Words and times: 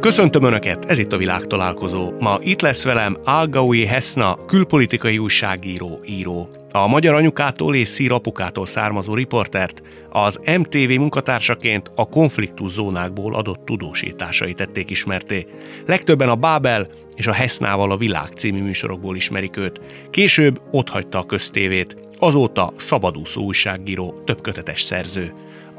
Köszöntöm 0.00 0.42
Önöket, 0.42 0.84
ez 0.84 0.98
itt 0.98 1.12
a 1.12 1.16
világ 1.16 1.46
találkozó. 1.46 2.12
Ma 2.18 2.38
itt 2.42 2.60
lesz 2.60 2.84
velem 2.84 3.16
Algaui 3.24 3.84
Hesna, 3.84 4.44
külpolitikai 4.46 5.18
újságíró, 5.18 6.00
író. 6.06 6.48
A 6.72 6.86
magyar 6.86 7.14
anyukától 7.14 7.74
és 7.74 7.88
szír 7.88 8.12
apukától 8.12 8.66
származó 8.66 9.14
riportert 9.14 9.82
az 10.10 10.40
MTV 10.58 10.88
munkatársaként 10.88 11.90
a 11.94 12.08
konfliktus 12.08 12.70
zónákból 12.70 13.34
adott 13.34 13.64
tudósításai 13.64 14.54
tették 14.54 14.90
ismerté. 14.90 15.46
Legtöbben 15.86 16.28
a 16.28 16.36
Bábel 16.36 16.88
és 17.16 17.26
a 17.26 17.32
Hesznával 17.32 17.90
a 17.90 17.96
Világ 17.96 18.28
című 18.36 18.62
műsorokból 18.62 19.16
ismerik 19.16 19.56
őt. 19.56 19.80
Később 20.10 20.60
otthagyta 20.70 21.18
a 21.18 21.26
köztévét, 21.26 21.96
azóta 22.18 22.72
szabadúszó 22.76 23.42
újságíró, 23.42 24.22
többkötetes 24.24 24.82
szerző. 24.82 25.32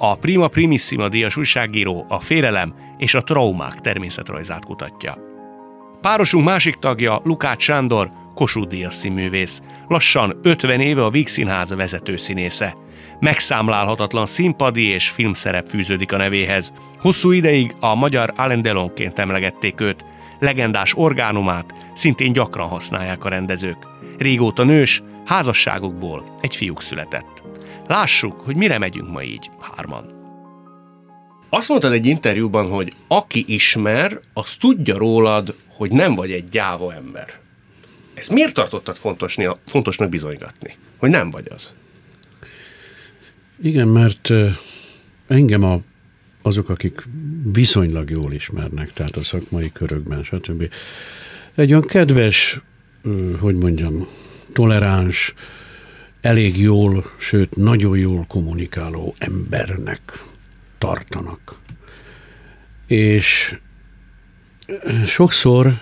A 0.04 0.16
Prima 0.16 0.48
Primissima 0.48 1.10
díjas 1.10 1.38
újságíró 1.38 2.06
a 2.10 2.20
félelem 2.20 2.74
és 2.98 3.14
a 3.14 3.22
traumák 3.22 3.80
természetrajzát 3.80 4.66
kutatja. 4.66 5.18
Párosunk 6.02 6.46
másik 6.46 6.76
tagja, 6.76 7.22
Lukács 7.24 7.62
Sándor, 7.64 8.12
Kossuth 8.36 8.68
Díjas 8.68 8.94
színművész. 8.94 9.62
Lassan 9.88 10.40
50 10.42 10.80
éve 10.80 11.04
a 11.04 11.10
Víg 11.10 11.28
Színház 11.28 11.76
vezető 11.76 12.16
színésze. 12.16 12.76
Megszámlálhatatlan 13.20 14.26
színpadi 14.26 14.86
és 14.86 15.10
filmszerep 15.10 15.68
fűződik 15.68 16.14
a 16.14 16.18
nevéhez. 16.18 16.74
Hosszú 17.00 17.32
ideig 17.32 17.76
a 17.80 17.96
magyar 17.96 18.34
Alain 18.36 18.62
Delonként 18.62 19.20
emlegették 19.20 19.82
őt. 19.82 20.06
Legendás 20.40 20.94
orgánumát 20.96 21.74
szintén 21.94 22.34
gyakran 22.34 22.68
használják 22.68 23.26
a 23.26 23.30
rendezők. 23.30 23.88
Régóta 24.18 24.64
nős, 24.64 25.04
házasságokból 25.26 26.24
egy 26.40 26.56
fiúk 26.56 26.82
született. 26.82 27.41
Lássuk, 27.92 28.42
hogy 28.42 28.56
mire 28.56 28.78
megyünk 28.78 29.10
ma 29.10 29.24
így, 29.24 29.50
hárman. 29.60 30.06
Azt 31.50 31.70
mondtad 31.70 31.92
egy 31.92 32.06
interjúban, 32.06 32.70
hogy 32.70 32.94
aki 33.08 33.46
ismer, 33.48 34.20
az 34.34 34.56
tudja 34.56 34.98
rólad, 34.98 35.56
hogy 35.68 35.92
nem 35.92 36.16
vagy 36.16 36.32
egy 36.32 36.50
gyáva 36.50 36.94
ember. 36.94 37.40
Ezt 38.14 38.30
miért 38.30 38.54
tartottad 38.54 38.98
fontosni, 38.98 39.48
fontosnak 39.68 40.10
bizonygatni? 40.10 40.76
Hogy 40.98 41.10
nem 41.10 41.30
vagy 41.30 41.48
az? 41.50 41.74
Igen, 43.62 43.88
mert 43.88 44.30
engem 45.28 45.64
a, 45.64 45.80
azok, 46.42 46.70
akik 46.70 47.04
viszonylag 47.54 48.10
jól 48.10 48.34
ismernek, 48.34 48.94
tehát 48.94 49.16
a 49.16 49.24
szakmai 49.24 49.72
körökben, 49.72 50.24
stb. 50.24 50.70
Egy 51.56 51.70
olyan 51.70 51.88
kedves, 51.88 52.60
hogy 53.40 53.56
mondjam, 53.56 54.08
toleráns, 54.54 55.34
elég 56.22 56.60
jól, 56.60 57.12
sőt, 57.18 57.56
nagyon 57.56 57.98
jól 57.98 58.26
kommunikáló 58.28 59.14
embernek 59.18 60.26
tartanak. 60.78 61.60
És 62.88 63.60
sokszor 65.06 65.74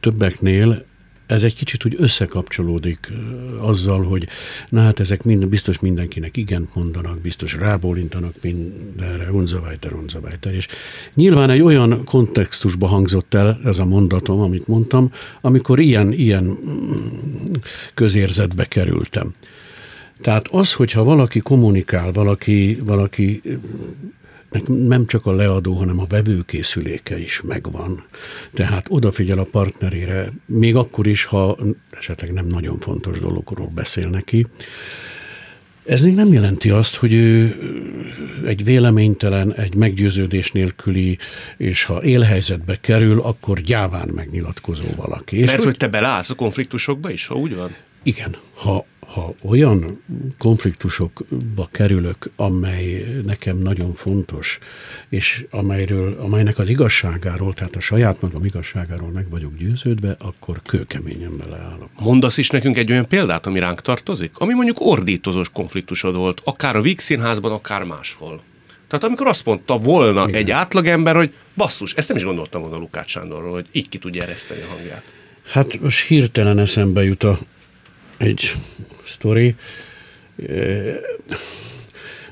többeknél 0.00 0.86
ez 1.28 1.42
egy 1.42 1.54
kicsit 1.54 1.84
úgy 1.84 1.94
összekapcsolódik 1.98 3.12
azzal, 3.58 4.02
hogy 4.02 4.28
na 4.68 4.82
hát 4.82 5.00
ezek 5.00 5.22
mind, 5.22 5.48
biztos 5.48 5.78
mindenkinek 5.78 6.36
igent 6.36 6.74
mondanak, 6.74 7.20
biztos 7.20 7.54
rábólintanak 7.54 8.34
mindenre, 8.42 9.30
unzavajter, 9.30 9.92
unzavajter. 9.92 10.54
És 10.54 10.68
nyilván 11.14 11.50
egy 11.50 11.60
olyan 11.60 12.04
kontextusba 12.04 12.86
hangzott 12.86 13.34
el 13.34 13.60
ez 13.64 13.78
a 13.78 13.84
mondatom, 13.84 14.40
amit 14.40 14.66
mondtam, 14.66 15.12
amikor 15.40 15.80
ilyen, 15.80 16.12
ilyen 16.12 16.44
mm, 16.44 17.52
közérzetbe 17.94 18.64
kerültem. 18.64 19.32
Tehát 20.20 20.48
az, 20.48 20.72
hogyha 20.72 21.04
valaki 21.04 21.38
kommunikál, 21.38 22.12
valaki, 22.12 22.78
valaki 22.84 23.40
nem 24.66 25.06
csak 25.06 25.26
a 25.26 25.32
leadó, 25.32 25.74
hanem 25.74 25.98
a 25.98 26.06
vevőkészüléke 26.08 27.18
is 27.18 27.40
megvan. 27.40 28.04
Tehát 28.52 28.86
odafigyel 28.88 29.38
a 29.38 29.46
partnerére, 29.50 30.28
még 30.46 30.76
akkor 30.76 31.06
is, 31.06 31.24
ha 31.24 31.58
esetleg 31.90 32.32
nem 32.32 32.46
nagyon 32.46 32.78
fontos 32.78 33.20
dologról 33.20 33.70
beszél 33.74 34.08
neki. 34.08 34.46
Ez 35.84 36.02
még 36.02 36.14
nem 36.14 36.32
jelenti 36.32 36.70
azt, 36.70 36.96
hogy 36.96 37.14
ő 37.14 37.56
egy 38.46 38.64
véleménytelen, 38.64 39.54
egy 39.54 39.74
meggyőződés 39.74 40.52
nélküli, 40.52 41.18
és 41.56 41.82
ha 41.84 42.02
élhelyzetbe 42.02 42.80
kerül, 42.80 43.20
akkor 43.20 43.60
gyáván 43.60 44.08
megnyilatkozó 44.14 44.84
valaki. 44.96 45.44
Mert 45.44 45.58
és 45.58 45.64
hogy 45.64 45.76
te 45.76 45.88
beleállsz 45.88 46.30
a 46.30 46.34
konfliktusokba 46.34 47.10
is, 47.10 47.26
ha 47.26 47.34
úgy 47.34 47.54
van? 47.54 47.74
Igen. 48.02 48.36
Ha 48.54 48.86
ha 49.08 49.34
olyan 49.42 50.02
konfliktusokba 50.38 51.68
kerülök, 51.72 52.30
amely 52.36 53.20
nekem 53.26 53.58
nagyon 53.58 53.92
fontos, 53.92 54.58
és 55.08 55.46
amelyről, 55.50 56.16
amelynek 56.20 56.58
az 56.58 56.68
igazságáról, 56.68 57.54
tehát 57.54 57.76
a 57.76 57.80
saját 57.80 58.20
magam 58.20 58.44
igazságáról 58.44 59.10
meg 59.10 59.30
vagyok 59.30 59.56
győződve, 59.56 60.16
akkor 60.18 60.60
kőkeményen 60.66 61.36
beleállok. 61.36 61.88
Mondasz 61.98 62.36
is 62.36 62.50
nekünk 62.50 62.76
egy 62.76 62.90
olyan 62.90 63.06
példát, 63.06 63.46
ami 63.46 63.58
ránk 63.58 63.80
tartozik? 63.80 64.30
Ami 64.34 64.54
mondjuk 64.54 64.80
ordítozós 64.80 65.50
konfliktusod 65.52 66.16
volt, 66.16 66.40
akár 66.44 66.76
a 66.76 66.80
Víg 66.80 67.00
színházban, 67.00 67.52
akár 67.52 67.84
máshol. 67.84 68.40
Tehát 68.88 69.04
amikor 69.04 69.26
azt 69.26 69.44
mondta 69.44 69.78
volna 69.78 70.28
Igen. 70.28 70.40
egy 70.40 70.50
átlagember, 70.50 71.16
hogy 71.16 71.32
basszus, 71.54 71.94
ezt 71.94 72.08
nem 72.08 72.16
is 72.16 72.24
gondoltam 72.24 72.60
volna 72.60 72.76
Lukács 72.76 73.10
Sándorról, 73.10 73.52
hogy 73.52 73.66
így 73.72 73.88
ki 73.88 73.98
tudja 73.98 74.22
ereszteni 74.22 74.60
a 74.60 74.74
hangját. 74.74 75.02
Hát 75.44 75.80
most 75.80 76.06
hirtelen 76.06 76.58
eszembe 76.58 77.04
jut 77.04 77.22
a 77.22 77.38
egy 78.18 78.54
sztori. 79.04 79.56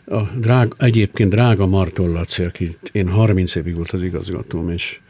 A 0.06 0.22
drág, 0.22 0.72
egyébként 0.78 1.30
drága 1.30 1.66
Marton 1.66 2.12
Laci, 2.12 2.42
aki 2.42 2.76
én 2.92 3.08
30 3.08 3.54
évig 3.54 3.74
volt 3.74 3.91
az 3.91 4.02
igazgatóm, 4.02 4.70
és 4.70 5.00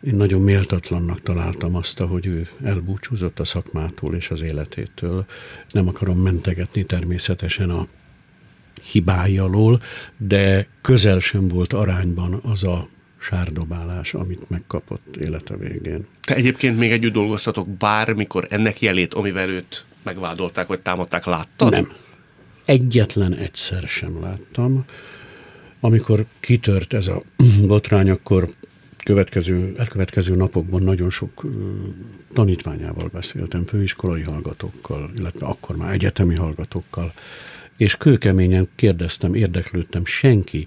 én 0.00 0.14
nagyon 0.14 0.40
méltatlannak 0.40 1.20
találtam 1.20 1.74
azt, 1.74 1.98
hogy 1.98 2.26
ő 2.26 2.48
elbúcsúzott 2.62 3.40
a 3.40 3.44
szakmától 3.44 4.14
és 4.14 4.30
az 4.30 4.40
életétől. 4.40 5.26
Nem 5.70 5.88
akarom 5.88 6.18
mentegetni 6.18 6.84
természetesen 6.84 7.70
a 7.70 7.86
hibái 8.82 9.38
alól, 9.38 9.80
de 10.16 10.68
közel 10.80 11.18
sem 11.18 11.48
volt 11.48 11.72
arányban 11.72 12.40
az 12.42 12.64
a 12.64 12.88
sárdobálás, 13.30 14.14
amit 14.14 14.50
megkapott 14.50 15.16
élete 15.16 15.56
végén. 15.56 16.06
Te 16.20 16.34
egyébként 16.34 16.78
még 16.78 16.90
együtt 16.90 17.12
dolgoztatok 17.12 17.68
bármikor 17.68 18.46
ennek 18.50 18.80
jelét, 18.80 19.14
amivel 19.14 19.48
őt 19.48 19.84
megvádolták, 20.02 20.66
vagy 20.66 20.80
támadták, 20.80 21.24
láttad? 21.24 21.70
Nem. 21.70 21.92
Egyetlen 22.64 23.34
egyszer 23.34 23.82
sem 23.82 24.20
láttam. 24.20 24.84
Amikor 25.80 26.24
kitört 26.40 26.92
ez 26.92 27.06
a 27.06 27.22
botrány, 27.66 28.10
akkor 28.10 28.48
következő, 29.04 29.74
elkövetkező 29.78 30.34
napokban 30.34 30.82
nagyon 30.82 31.10
sok 31.10 31.44
tanítványával 32.32 33.08
beszéltem, 33.12 33.64
főiskolai 33.64 34.22
hallgatókkal, 34.22 35.10
illetve 35.16 35.46
akkor 35.46 35.76
már 35.76 35.92
egyetemi 35.92 36.34
hallgatókkal, 36.34 37.12
és 37.76 37.96
kőkeményen 37.96 38.68
kérdeztem, 38.76 39.34
érdeklődtem, 39.34 40.04
senki, 40.04 40.66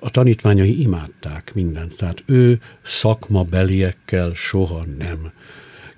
a 0.00 0.10
tanítványai 0.10 0.80
imádták 0.80 1.54
mindent, 1.54 1.96
tehát 1.96 2.22
ő 2.26 2.60
szakmabeliekkel 2.82 4.32
soha 4.34 4.84
nem 4.98 5.32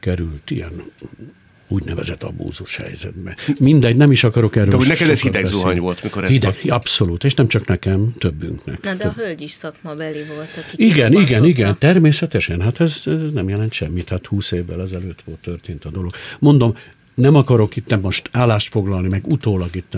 került 0.00 0.50
ilyen 0.50 0.72
úgynevezett 1.71 2.22
abúzus 2.22 2.77
helyzetbe. 2.77 3.37
Mindegy, 3.60 3.97
nem 3.97 4.10
is 4.10 4.25
akarok 4.25 4.56
erről 4.56 4.81
De 4.81 4.87
neked 4.87 5.09
ez 5.09 5.21
hideg 5.21 5.47
zuhany 5.47 5.78
volt, 5.78 6.03
mikor 6.03 6.25
ez 6.25 6.31
Hideg, 6.31 6.59
a... 6.69 6.75
abszolút, 6.75 7.25
és 7.25 7.34
nem 7.34 7.49
csak 7.49 7.66
nekem, 7.66 8.12
többünknek. 8.19 8.83
Na, 8.83 8.94
de 8.94 9.03
több. 9.03 9.12
a 9.16 9.21
hölgy 9.21 9.41
is 9.41 9.50
szakmabeli 9.50 10.25
volt, 10.34 10.56
aki 10.56 10.84
Igen, 10.87 11.12
igen, 11.12 11.44
igen, 11.44 11.78
természetesen. 11.78 12.60
Hát 12.60 12.81
ez, 12.81 13.03
ez 13.05 13.33
nem 13.33 13.49
jelent 13.49 13.72
semmit, 13.72 14.09
hát 14.09 14.27
húsz 14.27 14.53
évvel 14.53 14.81
ezelőtt 14.83 15.22
volt 15.25 15.39
történt 15.39 15.84
a 15.84 15.91
dolog. 15.91 16.12
Mondom, 16.39 16.77
nem 17.20 17.34
akarok 17.34 17.76
itt 17.76 18.00
most 18.00 18.28
állást 18.32 18.69
foglalni, 18.69 19.08
meg 19.08 19.26
utólag 19.26 19.76
itt, 19.76 19.97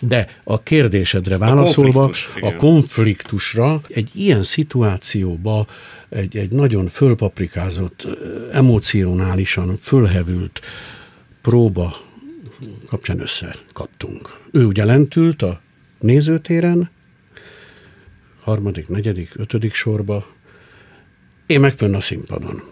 de 0.00 0.40
a 0.44 0.62
kérdésedre 0.62 1.38
válaszolva, 1.38 2.02
a, 2.02 2.04
konfliktus, 2.04 2.42
a 2.42 2.56
konfliktusra 2.56 3.80
egy 3.88 4.10
ilyen 4.14 4.42
szituációba 4.42 5.66
egy, 6.08 6.36
egy 6.36 6.50
nagyon 6.50 6.88
fölpaprikázott, 6.88 8.06
emocionálisan 8.52 9.76
fölhevült 9.80 10.60
próba 11.42 11.96
kapcsán 12.86 13.20
összekaptunk. 13.20 14.38
Ő 14.52 14.64
ugye 14.64 14.84
lent 14.84 15.16
ült 15.16 15.42
a 15.42 15.60
nézőtéren, 15.98 16.90
harmadik, 18.40 18.88
negyedik, 18.88 19.30
ötödik 19.36 19.74
sorba, 19.74 20.26
én 21.46 21.60
meg 21.60 21.74
fönn 21.74 21.94
a 21.94 22.00
színpadon 22.00 22.62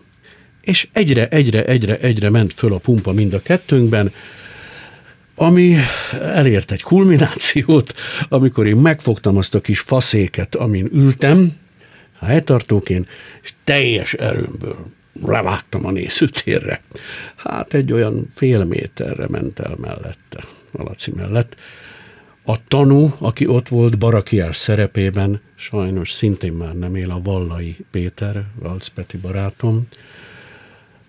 és 0.68 0.88
egyre, 0.92 1.28
egyre, 1.28 1.64
egyre, 1.64 1.98
egyre 1.98 2.30
ment 2.30 2.52
föl 2.52 2.72
a 2.72 2.78
pumpa 2.78 3.12
mind 3.12 3.32
a 3.32 3.42
kettőnkben, 3.42 4.12
ami 5.34 5.76
elért 6.22 6.70
egy 6.70 6.82
kulminációt, 6.82 7.94
amikor 8.28 8.66
én 8.66 8.76
megfogtam 8.76 9.36
azt 9.36 9.54
a 9.54 9.60
kis 9.60 9.80
faszéket, 9.80 10.54
amin 10.54 10.88
ültem, 10.92 11.56
helytartóként, 12.20 13.08
és 13.42 13.52
teljes 13.64 14.12
erőmből 14.12 14.86
levágtam 15.22 15.86
a 15.86 15.90
nézőtérre. 15.90 16.80
Hát 17.36 17.74
egy 17.74 17.92
olyan 17.92 18.30
fél 18.34 18.64
méterre 18.64 19.28
ment 19.28 19.58
el 19.58 19.74
mellette, 19.80 20.44
a 20.72 20.82
Laci 20.82 21.12
mellett. 21.16 21.56
A 22.44 22.66
tanú, 22.68 23.14
aki 23.18 23.46
ott 23.46 23.68
volt 23.68 23.98
Barakiás 23.98 24.56
szerepében, 24.56 25.40
sajnos 25.56 26.10
szintén 26.10 26.52
már 26.52 26.74
nem 26.74 26.94
él 26.94 27.10
a 27.10 27.20
Vallai 27.22 27.76
Péter, 27.90 28.44
Valcpeti 28.54 29.16
barátom, 29.16 29.88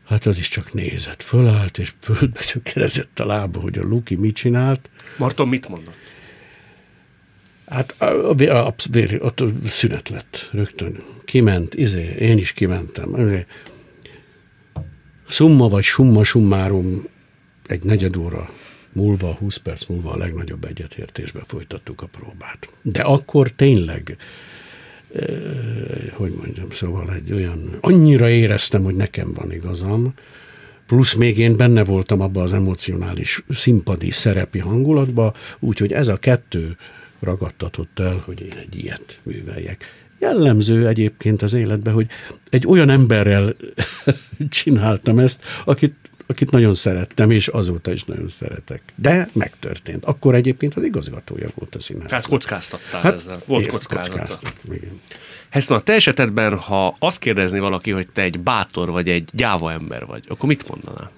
Hát 0.10 0.26
az 0.26 0.38
is 0.38 0.48
csak 0.48 0.74
nézett, 0.74 1.24
fölállt, 1.24 1.78
és 1.78 1.94
földbe 2.00 2.40
kerezett 2.64 3.20
a 3.20 3.26
lába, 3.26 3.60
hogy 3.60 3.78
a 3.78 3.84
Luki 3.84 4.16
mit 4.16 4.36
csinált. 4.36 4.90
Marton 5.18 5.48
mit 5.48 5.68
mondott? 5.68 5.98
Hát 7.68 7.96
a, 7.98 8.06
a, 8.06 8.36
a, 8.38 8.66
a, 8.66 8.74
ott 9.20 9.44
szünet 9.68 10.10
lett 10.10 10.50
rögtön. 10.52 11.04
Kiment, 11.26 11.74
izé, 11.74 12.16
én 12.20 12.38
is 12.38 12.54
kimentem. 12.54 13.46
Szumma 15.28 15.68
vagy 15.68 15.84
summa 15.84 16.24
summárum 16.24 17.04
egy 17.66 17.84
negyed 17.84 18.16
óra 18.18 18.50
múlva, 18.94 19.34
20 19.34 19.58
perc 19.58 19.86
múlva 19.86 20.12
a 20.12 20.18
legnagyobb 20.18 20.64
egyetértésbe 20.64 21.42
folytattuk 21.46 22.02
a 22.02 22.08
próbát. 22.08 22.70
De 22.82 23.02
akkor 23.02 23.50
tényleg, 23.52 24.18
hogy 26.14 26.34
mondjam, 26.42 26.70
szóval 26.72 27.14
egy 27.14 27.34
olyan, 27.34 27.78
annyira 27.82 28.30
éreztem, 28.30 28.84
hogy 28.84 28.96
nekem 28.96 29.34
van 29.34 29.52
igazam, 29.52 30.14
plusz 30.88 31.14
még 31.14 31.38
én 31.38 31.58
benne 31.58 31.84
voltam 31.84 32.22
abban 32.22 32.44
az 32.44 32.54
emocionális 32.54 33.44
színpadi 33.50 34.12
szerepi 34.12 34.60
hangulatba, 34.60 35.34
úgyhogy 35.60 35.94
ez 35.94 36.08
a 36.08 36.18
kettő 36.18 36.78
ragadtatott 37.20 38.00
el, 38.00 38.24
hogy 38.26 38.42
én 38.42 38.58
egy 38.62 38.76
ilyet 38.76 39.20
műveljek. 39.24 39.86
Jellemző 40.20 40.88
egyébként 40.88 41.42
az 41.42 41.54
életben, 41.54 41.94
hogy 41.94 42.08
egy 42.50 42.68
olyan 42.68 42.90
emberrel 42.90 43.56
csináltam 44.50 45.20
ezt, 45.20 45.44
akit, 45.66 45.96
akit 46.30 46.52
nagyon 46.52 46.74
szerettem, 46.74 47.32
és 47.32 47.48
azóta 47.48 47.92
is 47.92 48.04
nagyon 48.04 48.30
szeretek. 48.30 48.82
De 48.96 49.30
megtörtént. 49.34 50.06
Akkor 50.06 50.36
egyébként 50.36 50.74
az 50.74 50.84
igazgatója 50.84 51.48
volt 51.56 51.76
a 51.76 51.80
színháznak. 51.80 52.10
Tehát 52.10 52.28
kockáztattál 52.28 53.02
hát, 53.02 53.14
ezzel. 53.14 53.42
Volt 53.46 53.68
kockázata. 53.68 54.50
Igen. 54.72 55.02
Heszna, 55.50 55.76
a 55.76 55.82
te 55.82 55.94
esetedben, 55.94 56.58
ha 56.58 56.96
azt 57.00 57.20
kérdezni 57.20 57.60
valaki, 57.60 57.92
hogy 57.92 58.08
te 58.08 58.22
egy 58.22 58.40
bátor 58.40 58.90
vagy 58.90 59.10
egy 59.10 59.30
gyáva 59.34 59.72
ember 59.72 60.06
vagy, 60.06 60.24
akkor 60.28 60.50
mit 60.50 60.68
mondanál? 60.68 61.12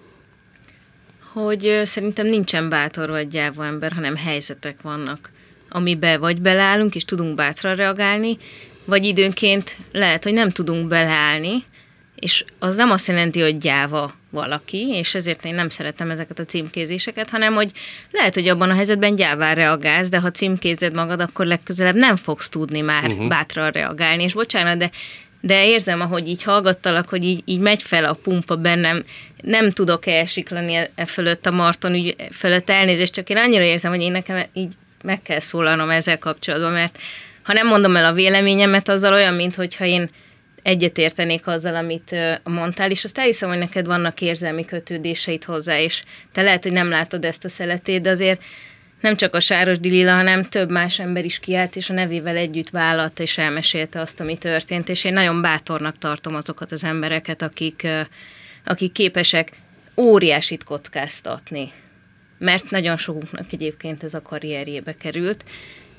Hogy 1.34 1.82
szerintem 1.84 2.28
nincsen 2.28 2.70
bátor 2.70 3.10
vagy 3.10 3.28
gyáva 3.28 3.66
ember, 3.66 3.92
hanem 3.92 4.16
helyzetek 4.16 4.82
vannak 4.82 5.32
amibe 5.72 6.18
vagy 6.18 6.42
beleállunk, 6.42 6.96
és 6.96 7.06
tudunk 7.06 7.36
bátran 7.36 7.76
reagálni, 7.76 8.38
vagy 8.86 9.06
időnként 9.06 9.78
lehet, 9.92 10.24
hogy 10.24 10.34
nem 10.34 10.50
tudunk 10.50 10.88
beleállni, 10.88 11.64
és 12.22 12.46
az 12.60 12.76
nem 12.76 12.92
azt 12.92 13.08
jelenti, 13.08 13.42
hogy 13.42 13.58
gyáva 13.58 14.12
valaki, 14.30 14.90
és 14.90 15.16
ezért 15.16 15.46
én 15.46 15.56
nem 15.56 15.70
szeretem 15.70 16.10
ezeket 16.10 16.40
a 16.40 16.46
címkézéseket, 16.46 17.30
hanem 17.30 17.54
hogy 17.54 17.72
lehet, 18.12 18.34
hogy 18.34 18.48
abban 18.48 18.70
a 18.70 18.74
helyzetben 18.74 19.16
gyáván 19.16 19.56
reagálsz, 19.56 20.10
de 20.10 20.20
ha 20.20 20.32
címkézed 20.32 20.94
magad, 20.94 21.22
akkor 21.22 21.46
legközelebb 21.46 21.96
nem 21.96 22.16
fogsz 22.16 22.50
tudni 22.50 22.82
már 22.82 23.08
uh-huh. 23.08 23.28
bátran 23.28 23.72
reagálni. 23.72 24.24
És 24.24 24.34
bocsánat, 24.34 24.78
de 24.78 24.90
de 25.44 25.66
érzem, 25.66 26.02
ahogy 26.02 26.28
így 26.28 26.44
hallgattalak, 26.44 27.10
hogy 27.10 27.24
így, 27.24 27.42
így 27.46 27.60
megy 27.60 27.84
fel 27.84 28.06
a 28.06 28.14
pumpa 28.14 28.56
bennem, 28.56 29.04
nem 29.42 29.72
tudok 29.72 30.06
elsiklani 30.06 30.74
e, 30.74 30.90
e 30.96 31.06
fölött 31.06 31.46
a 31.46 31.52
Marton 31.52 31.94
ügy 31.94 32.16
fölött 32.32 32.70
elnézést, 32.70 33.14
csak 33.14 33.30
én 33.30 33.38
annyira 33.38 33.64
érzem, 33.64 33.92
hogy 33.92 34.02
én 34.02 34.12
nekem 34.12 34.44
így 34.54 34.74
meg 35.04 35.22
kell 35.22 35.40
szólalnom 35.40 35.90
ezzel 35.90 36.18
kapcsolatban, 36.18 36.72
mert 36.72 36.98
ha 37.44 37.54
nem 37.54 37.68
mondom 37.68 37.96
el 37.96 38.06
a 38.06 38.14
véleményemet, 38.14 38.90
azzal 38.90 39.14
olyan, 39.14 39.34
mintha 39.34 39.86
én 39.86 40.10
egyetértenék 40.64 41.48
azzal, 41.48 41.76
amit 41.76 42.16
mondtál, 42.44 42.92
és 42.92 43.04
azt 43.04 43.18
elhiszem, 43.18 43.50
hogy 43.50 43.58
neked 43.58 43.86
vannak 43.86 44.22
érzelmi 44.22 44.66
kötődéseid 44.66 45.44
hozzá, 45.44 45.80
és 45.80 46.04
te 46.32 46.42
lehet, 46.42 46.64
hogy 46.64 46.72
nem 46.72 46.90
látod 46.90 47.26
ezt 47.26 47.46
a 47.46 47.50
szeletét, 47.50 48.02
de 48.02 48.10
azért 48.10 48.42
nem 49.02 49.16
csak 49.16 49.36
a 49.36 49.40
Sáros 49.40 49.80
Dilila, 49.80 50.16
hanem 50.16 50.44
több 50.44 50.72
más 50.72 51.00
ember 51.00 51.26
is 51.26 51.40
kiállt, 51.40 51.76
és 51.76 51.90
a 51.90 51.94
nevével 51.94 52.36
együtt 52.36 52.70
vállalt, 52.70 53.20
és 53.20 53.38
elmesélte 53.38 54.00
azt, 54.00 54.20
ami 54.20 54.38
történt, 54.38 54.90
és 54.90 55.04
én 55.04 55.14
nagyon 55.14 55.42
bátornak 55.42 55.98
tartom 55.98 56.36
azokat 56.36 56.72
az 56.72 56.84
embereket, 56.84 57.42
akik, 57.42 57.88
akik 58.64 58.92
képesek 58.92 59.52
óriásit 59.98 60.64
kockáztatni. 60.64 61.70
Mert 62.38 62.70
nagyon 62.70 62.98
sokunknak 62.98 63.54
egyébként 63.54 64.04
ez 64.04 64.14
a 64.14 64.22
karrierjébe 64.22 64.98
került, 64.98 65.44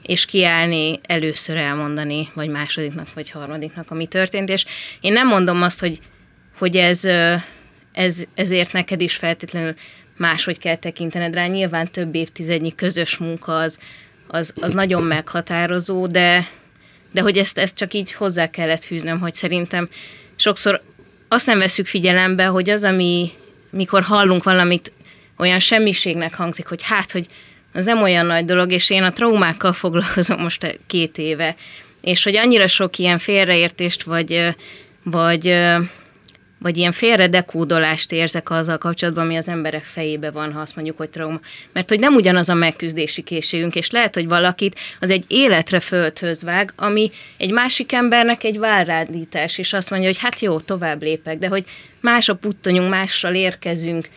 és 0.03 0.25
kiállni, 0.25 1.01
először 1.03 1.57
elmondani, 1.57 2.29
vagy 2.35 2.49
másodiknak, 2.49 3.15
vagy 3.15 3.31
harmadiknak, 3.31 3.91
ami 3.91 4.07
történt, 4.07 4.49
és 4.49 4.65
én 5.01 5.13
nem 5.13 5.29
mondom 5.29 5.63
azt, 5.63 5.81
hogy, 5.81 5.99
hogy 6.59 6.77
ez, 6.77 7.05
ez, 7.93 8.25
ezért 8.35 8.73
neked 8.73 9.01
is 9.01 9.17
feltétlenül 9.17 9.75
máshogy 10.17 10.59
kell 10.59 10.77
tekintened 10.77 11.35
rá. 11.35 11.47
Nyilván 11.47 11.91
több 11.91 12.15
évtizednyi 12.15 12.75
közös 12.75 13.17
munka 13.17 13.57
az, 13.57 13.79
az, 14.27 14.55
az 14.61 14.73
nagyon 14.73 15.03
meghatározó, 15.03 16.07
de, 16.07 16.47
de 17.13 17.21
hogy 17.21 17.39
ezt, 17.39 17.59
ezt 17.59 17.77
csak 17.77 17.95
így 17.95 18.13
hozzá 18.13 18.51
kellett 18.51 18.85
fűznöm, 18.85 19.21
hogy 19.21 19.35
szerintem 19.35 19.89
sokszor 20.37 20.83
azt 21.29 21.47
nem 21.47 21.59
veszük 21.59 21.87
figyelembe, 21.87 22.45
hogy 22.45 22.71
az, 22.71 22.85
ami 22.85 23.31
mikor 23.71 24.03
hallunk 24.03 24.43
valamit 24.43 24.93
olyan 25.37 25.59
semmiségnek 25.59 26.35
hangzik, 26.35 26.67
hogy 26.67 26.83
hát, 26.83 27.13
hogy 27.13 27.27
az 27.73 27.85
nem 27.85 28.03
olyan 28.03 28.27
nagy 28.27 28.45
dolog, 28.45 28.73
és 28.73 28.91
én 28.91 29.03
a 29.03 29.13
traumákkal 29.13 29.73
foglalkozom 29.73 30.41
most 30.41 30.79
két 30.87 31.19
éve, 31.19 31.55
és 32.03 32.25
hogy 32.25 32.37
annyira 32.37 32.67
sok 32.67 32.99
ilyen 32.99 33.19
félreértést, 33.19 34.03
vagy, 34.03 34.55
vagy, 35.03 35.59
vagy 36.59 36.77
ilyen 36.77 36.93
félredekódolást 36.93 38.13
érzek 38.13 38.51
azzal 38.51 38.79
kapcsolatban, 38.79 39.25
ami 39.25 39.37
az 39.37 39.49
emberek 39.49 39.85
fejébe 39.85 40.31
van, 40.31 40.53
ha 40.53 40.61
azt 40.61 40.75
mondjuk, 40.75 40.97
hogy 40.97 41.11
trauma. 41.11 41.41
Mert 41.73 41.89
hogy 41.89 41.99
nem 42.01 42.15
ugyanaz 42.15 42.49
a 42.49 42.55
megküzdési 42.55 43.23
készségünk, 43.23 43.75
és 43.75 43.91
lehet, 43.91 44.15
hogy 44.15 44.29
valakit 44.29 44.79
az 45.01 45.11
egy 45.11 45.25
életre 45.29 45.81
földhöz 45.81 46.43
vág, 46.43 46.73
ami 46.77 47.11
egy 47.37 47.51
másik 47.51 47.93
embernek 47.93 48.45
egy 48.45 48.59
válrádítás, 48.59 49.59
és 49.59 49.73
azt 49.73 49.91
mondja, 49.91 50.09
hogy 50.09 50.19
hát 50.19 50.41
jó, 50.41 50.61
tovább 50.61 51.03
lépek, 51.03 51.39
de 51.39 51.49
hogy 51.49 51.65
más 52.01 52.29
a 52.29 52.35
puttonyunk, 52.35 52.91
mással 52.91 53.35
érkezünk, 53.35 54.09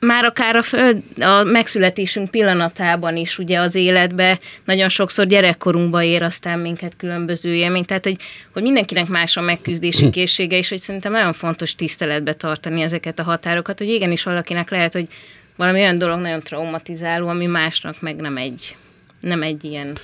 már 0.00 0.24
akár 0.24 0.56
a, 0.56 0.62
föld, 0.62 1.02
a 1.20 1.42
megszületésünk 1.42 2.30
pillanatában 2.30 3.16
is 3.16 3.38
ugye 3.38 3.58
az 3.60 3.74
életbe 3.74 4.38
nagyon 4.64 4.88
sokszor 4.88 5.26
gyerekkorunkba 5.26 6.02
ér 6.02 6.22
aztán 6.22 6.58
minket 6.58 6.96
különböző 6.96 7.54
élmény. 7.54 7.84
Tehát, 7.84 8.04
hogy, 8.04 8.16
hogy 8.52 8.62
mindenkinek 8.62 9.08
más 9.08 9.36
a 9.36 9.40
megküzdési 9.40 10.10
készsége, 10.10 10.56
és 10.56 10.68
hogy 10.68 10.80
szerintem 10.80 11.12
nagyon 11.12 11.32
fontos 11.32 11.74
tiszteletbe 11.74 12.32
tartani 12.32 12.80
ezeket 12.80 13.18
a 13.18 13.22
határokat, 13.22 13.78
hogy 13.78 13.88
igenis 13.88 14.22
valakinek 14.22 14.70
lehet, 14.70 14.92
hogy 14.92 15.08
valami 15.56 15.80
olyan 15.80 15.98
dolog 15.98 16.20
nagyon 16.20 16.40
traumatizáló, 16.40 17.28
ami 17.28 17.46
másnak 17.46 18.00
meg 18.00 18.16
nem 18.16 18.36
egy, 18.36 18.76
nem 19.20 19.42
egy 19.42 19.64
ilyen 19.64 19.98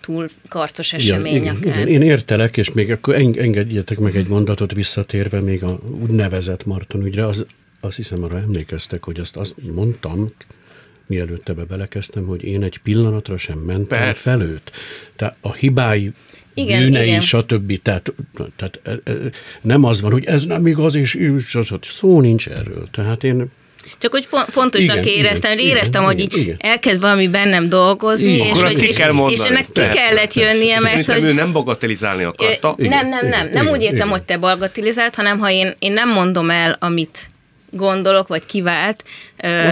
túl 0.00 0.28
karcos 0.48 0.92
esemény. 0.92 1.34
Igen, 1.34 1.56
igen, 1.56 1.72
igen, 1.72 1.88
én 1.88 2.02
értelek, 2.02 2.56
és 2.56 2.72
még 2.72 2.90
akkor 2.90 3.14
engedjetek 3.14 3.98
meg 3.98 4.16
egy 4.16 4.28
mondatot 4.28 4.72
visszatérve 4.72 5.40
még 5.40 5.64
a 5.64 5.78
úgynevezett 6.00 6.64
Marton 6.66 7.04
ügyre. 7.04 7.26
Az 7.26 7.46
azt 7.86 7.96
hiszem, 7.96 8.22
arra 8.22 8.38
emlékeztek, 8.38 9.04
hogy 9.04 9.20
azt, 9.20 9.36
azt 9.36 9.54
mondtam, 9.74 10.32
mielőtt 11.06 11.48
ebbe 11.48 11.64
belekezdtem, 11.64 12.26
hogy 12.26 12.42
én 12.42 12.62
egy 12.62 12.78
pillanatra 12.78 13.36
sem 13.36 13.58
mentem 13.58 13.98
Persze. 13.98 14.30
felőtt. 14.30 14.70
Tehát 15.16 15.36
a 15.40 15.52
hibái 15.52 16.12
igen, 16.54 16.82
bűnei, 16.82 17.06
igen. 17.06 17.20
stb. 17.20 17.82
Tehát, 17.82 18.12
tehát 18.56 18.80
e, 18.82 19.10
e, 19.10 19.14
nem 19.60 19.84
az 19.84 20.00
van, 20.00 20.12
hogy 20.12 20.24
ez 20.24 20.44
nem 20.44 20.66
igaz, 20.66 20.94
és, 20.94 21.14
és 21.14 21.56
szó 21.80 22.20
nincs 22.20 22.48
erről. 22.48 22.88
Tehát 22.90 23.24
én 23.24 23.50
csak 23.98 24.12
hogy 24.12 24.26
fontosnak 24.48 24.96
igen, 24.96 25.18
éreztem, 25.18 25.52
igen, 25.52 25.66
éreztem, 25.66 26.02
igen, 26.02 26.14
hogy 26.14 26.22
így 26.22 26.36
igen. 26.36 26.56
elkezd 26.58 27.00
valami 27.00 27.28
bennem 27.28 27.68
dolgozni, 27.68 28.34
igen. 28.34 28.46
és, 28.46 28.62
hogy, 28.62 28.82
és, 28.82 28.98
és 29.28 29.40
ennek 29.40 29.66
ki 29.72 29.80
kellett 29.80 30.34
jönnie, 30.34 30.80
mert 30.80 31.04
hogy... 31.04 31.22
ő 31.22 31.32
nem 31.32 31.52
bagatelizálni 31.52 32.22
akarta. 32.22 32.74
Igen, 32.78 32.90
nem, 32.90 33.08
nem, 33.08 33.26
nem. 33.26 33.46
Igen, 33.46 33.64
nem 33.64 33.72
úgy 33.72 33.82
értem, 33.82 33.96
igen. 33.96 34.08
hogy 34.08 34.22
te 34.22 34.38
bagatelizált, 34.38 35.14
hanem 35.14 35.38
ha 35.38 35.50
én, 35.50 35.72
én 35.78 35.92
nem 35.92 36.12
mondom 36.12 36.50
el, 36.50 36.76
amit 36.80 37.28
gondolok, 37.70 38.28
vagy 38.28 38.46
kivált 38.46 39.04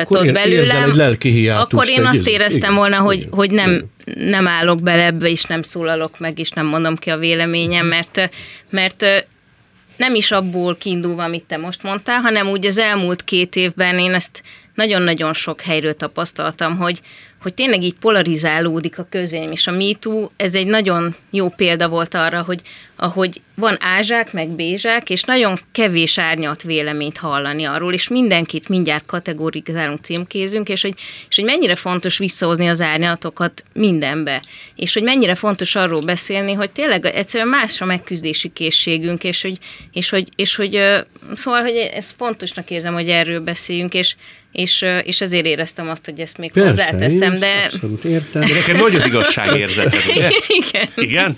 ott 0.08 0.32
belőlem, 0.32 0.96
lelki 0.96 1.48
akkor 1.48 1.88
én 1.88 2.04
azt 2.04 2.28
éreztem 2.28 2.60
igen, 2.60 2.74
volna, 2.74 2.98
hogy, 2.98 3.16
igen, 3.16 3.30
hogy 3.30 3.50
nem, 3.50 3.70
igen. 4.04 4.28
nem 4.28 4.48
állok 4.48 4.82
bele 4.82 5.04
ebbe, 5.04 5.28
és 5.28 5.42
nem 5.42 5.62
szólalok 5.62 6.18
meg, 6.18 6.38
és 6.38 6.50
nem 6.50 6.66
mondom 6.66 6.96
ki 6.96 7.10
a 7.10 7.18
véleményem, 7.18 7.86
mert, 7.86 8.30
mert 8.70 9.04
nem 9.96 10.14
is 10.14 10.30
abból 10.30 10.76
kiindulva, 10.76 11.24
amit 11.24 11.44
te 11.44 11.56
most 11.56 11.82
mondtál, 11.82 12.20
hanem 12.20 12.48
úgy 12.48 12.66
az 12.66 12.78
elmúlt 12.78 13.24
két 13.24 13.56
évben 13.56 13.98
én 13.98 14.14
ezt 14.14 14.42
nagyon-nagyon 14.74 15.32
sok 15.32 15.60
helyről 15.60 15.94
tapasztaltam, 15.94 16.76
hogy, 16.76 17.00
hogy 17.42 17.54
tényleg 17.54 17.82
így 17.82 17.94
polarizálódik 17.94 18.98
a 18.98 19.06
közvélemény, 19.10 19.52
és 19.52 19.66
a 19.66 19.70
MeToo, 19.70 20.28
ez 20.36 20.54
egy 20.54 20.66
nagyon 20.66 21.14
jó 21.30 21.48
példa 21.48 21.88
volt 21.88 22.14
arra, 22.14 22.42
hogy 22.42 22.60
ahogy 22.96 23.40
van 23.54 23.76
ázsák, 23.80 24.32
meg 24.32 24.48
bézsák, 24.48 25.10
és 25.10 25.22
nagyon 25.22 25.58
kevés 25.72 26.18
árnyalt 26.18 26.62
véleményt 26.62 27.18
hallani 27.18 27.64
arról, 27.64 27.92
és 27.92 28.08
mindenkit 28.08 28.68
mindjárt 28.68 29.06
kategorizálunk, 29.06 30.04
címkézünk, 30.04 30.68
és 30.68 30.82
hogy, 30.82 30.94
és 31.28 31.36
hogy 31.36 31.44
mennyire 31.44 31.74
fontos 31.74 32.18
visszahozni 32.18 32.66
az 32.66 32.80
árnyalatokat 32.80 33.64
mindenbe, 33.72 34.42
és 34.76 34.94
hogy 34.94 35.02
mennyire 35.02 35.34
fontos 35.34 35.74
arról 35.74 36.00
beszélni, 36.00 36.52
hogy 36.52 36.70
tényleg 36.70 37.04
egyszerűen 37.04 37.48
más 37.48 37.80
a 37.80 37.84
megküzdési 37.84 38.48
készségünk, 38.48 39.24
és 39.24 39.42
hogy, 39.42 39.58
és 39.92 40.10
hogy, 40.10 40.28
és 40.36 40.54
hogy 40.54 40.80
szóval, 41.34 41.62
hogy 41.62 41.90
ez 41.94 42.14
fontosnak 42.16 42.70
érzem, 42.70 42.94
hogy 42.94 43.08
erről 43.08 43.40
beszéljünk, 43.40 43.94
és, 43.94 44.14
és, 44.54 44.84
és 45.04 45.20
ezért 45.20 45.46
éreztem 45.46 45.88
azt, 45.88 46.04
hogy 46.04 46.20
ezt 46.20 46.38
még 46.38 46.52
Persze, 46.52 46.68
hozzáteszem, 46.68 47.38
de... 47.38 47.70
Abszolút 47.72 48.04
értem. 48.04 48.42
De 48.42 48.54
neked 48.54 48.76
nagy 48.76 48.94
az 48.94 49.04
igazságérzeted, 49.06 50.02
ugye? 50.14 50.30
Igen. 50.46 50.88
Igen? 50.96 51.34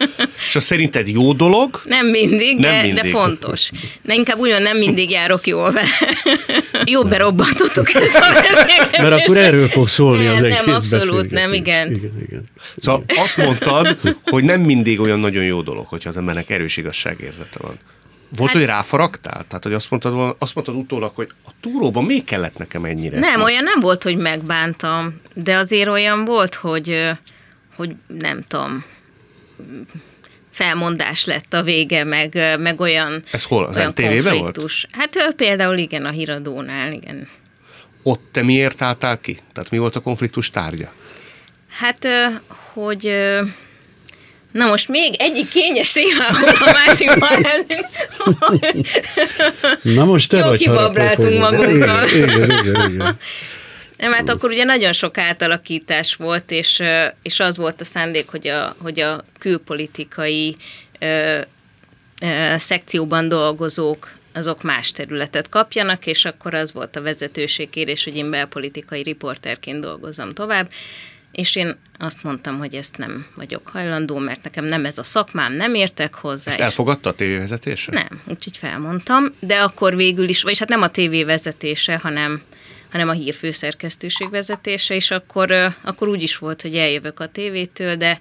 És 0.49 0.57
az 0.57 0.65
szerinted 0.65 1.09
jó 1.09 1.33
dolog? 1.33 1.46
Nem 1.85 2.07
mindig, 2.07 2.59
Nem 2.59 2.71
de, 2.71 2.83
mindig. 2.83 3.03
de 3.03 3.09
fontos. 3.09 3.71
De 4.03 4.15
inkább 4.15 4.39
ugyan 4.39 4.63
nem 4.63 4.77
mindig 4.77 5.11
járok 5.11 5.47
jól 5.53 5.71
vele. 5.71 5.89
Jó 6.85 7.05
berobbantottuk 7.05 7.95
ezt 7.95 8.17
a 8.17 8.33
beszélgetést. 8.33 9.03
Mert 9.03 9.23
akkor 9.23 9.37
erről 9.37 9.69
fog 9.69 9.89
szólni 9.89 10.25
Nem, 10.25 10.35
az 10.35 10.41
nem, 10.41 10.51
egész 10.53 10.75
abszolút 10.75 11.31
nem, 11.31 11.53
igen. 11.53 11.91
igen, 11.95 12.13
igen. 12.23 12.45
Szóval 12.77 13.05
azt 13.07 13.37
mondtad, 13.37 13.99
hogy 14.25 14.45
nem 14.45 14.61
mindig 14.61 15.01
olyan 15.01 15.19
nagyon 15.19 15.45
jó 15.45 15.63
dolog, 15.63 15.87
hogyha 15.87 16.09
az 16.09 16.17
embernek 16.17 16.51
erős 16.51 16.77
igazságérzete 16.77 17.59
van. 17.61 17.79
Volt, 18.37 18.51
Hát- 18.51 18.61
hogy 18.61 18.69
ráfaragtál? 18.71 19.45
Tehát, 19.49 19.63
hogy 19.63 19.73
azt 19.73 19.91
mondtad, 19.91 20.37
azt 20.39 20.55
mondtad 20.55 20.77
utólag, 20.77 21.15
hogy 21.15 21.29
a 21.47 21.51
túróban 21.61 22.05
még 22.05 22.25
kellett 22.25 22.59
nekem 22.59 22.85
ennyire? 22.85 23.19
Nem, 23.19 23.43
olyan 23.43 23.63
nem 23.63 23.81
volt, 23.81 24.03
hogy 24.03 24.17
megbántam, 24.17 25.21
de 25.35 25.57
azért 25.57 25.89
olyan 25.89 26.25
volt, 26.25 26.55
hogy, 26.55 27.11
hogy 27.77 27.91
nem 28.07 28.43
tudom, 28.49 28.85
felmondás 30.57 31.25
lett 31.25 31.55
a 31.55 31.63
vége, 31.63 32.05
meg, 32.05 32.57
meg 32.59 32.81
olyan, 32.81 33.23
Ez 33.31 33.45
hol? 33.45 33.65
Az 33.65 33.77
olyan 33.77 33.89
MTV-ben 33.89 34.23
volt? 34.23 34.25
konfliktus. 34.25 34.87
Hát 34.93 35.35
például 35.37 35.79
igen, 35.79 36.05
a 36.05 36.11
híradónál, 36.11 36.93
igen. 36.93 37.29
Ott 38.03 38.23
te 38.33 38.43
miért 38.43 38.83
álltál 38.83 39.21
ki? 39.21 39.39
Tehát 39.53 39.71
mi 39.71 39.79
volt 39.79 39.97
a 39.97 40.01
konfliktus 40.01 40.51
tárgya? 40.51 40.93
Hát, 41.69 42.07
hogy 42.73 43.13
Na 44.53 44.67
most 44.67 44.89
még 44.89 45.15
egyik 45.19 45.49
kényes 45.49 45.93
témából 45.93 46.49
a 46.49 46.73
másikban. 46.73 47.47
Na 49.97 50.05
most 50.05 50.31
te 50.31 50.37
Jó 50.37 50.47
vagy 50.47 50.59
kibabráltunk 50.59 51.39
magunkról. 51.39 52.03
Igen, 52.09 52.29
igen, 52.29 52.51
igen, 52.51 52.91
igen. 52.91 53.19
Nem, 53.97 54.13
hát 54.13 54.29
akkor 54.29 54.51
ugye 54.51 54.65
nagyon 54.65 54.93
sok 54.93 55.19
átalakítás 55.19 56.15
volt, 56.15 56.51
és, 56.51 56.83
és 57.23 57.41
az 57.41 57.57
volt 57.57 57.81
a 57.81 57.85
szándék, 57.85 58.29
hogy 58.29 58.49
a, 58.49 58.77
hogy 58.79 59.01
a 59.01 59.25
külpolitikai 59.39 60.57
ö, 60.99 61.41
ö, 62.23 62.55
szekcióban 62.57 63.29
dolgozók 63.29 64.15
azok 64.35 64.63
más 64.63 64.93
területet 64.93 65.49
kapjanak, 65.49 66.07
és 66.07 66.25
akkor 66.25 66.55
az 66.55 66.73
volt 66.73 66.97
a 66.97 67.03
vezetőség 67.03 67.71
kérés, 67.71 68.05
hogy 68.05 68.17
én 68.17 68.31
belpolitikai 68.31 69.03
riporterként 69.03 69.81
dolgozom 69.81 70.33
tovább, 70.33 70.71
és 71.33 71.57
én 71.57 71.77
azt 71.99 72.23
mondtam, 72.23 72.59
hogy 72.59 72.75
ezt 72.75 72.99
nem 72.99 73.27
vagyok 73.35 73.69
hajlandó, 73.69 74.19
mert 74.19 74.43
nekem 74.43 74.65
nem 74.65 74.85
ez 74.85 74.99
a 74.99 75.03
szakmám, 75.03 75.53
nem 75.53 75.75
értek 75.75 76.15
hozzá. 76.15 76.51
Ezt 76.51 76.61
elfogadta 76.61 77.09
a 77.09 77.15
tévévezetése? 77.15 77.93
nem, 77.93 78.09
úgyhogy 78.25 78.57
felmondtam, 78.57 79.25
de 79.41 79.57
akkor 79.57 79.97
végül 79.97 80.29
is, 80.29 80.43
vagyis 80.43 80.59
hát 80.59 80.69
nem 80.69 80.83
a 80.83 80.91
tévé 80.91 81.25
vezetése, 81.25 81.97
hanem, 81.97 82.43
hanem 82.97 83.11
a 83.11 83.19
hírfőszerkesztőség 83.21 84.31
vezetése, 84.31 84.95
és 84.95 85.11
akkor, 85.11 85.53
akkor 85.83 86.09
úgy 86.09 86.23
is 86.23 86.39
volt, 86.39 86.63
hogy 86.63 86.77
eljövök 86.77 87.21
a 87.21 87.29
tévétől, 87.29 87.97
de 87.97 88.19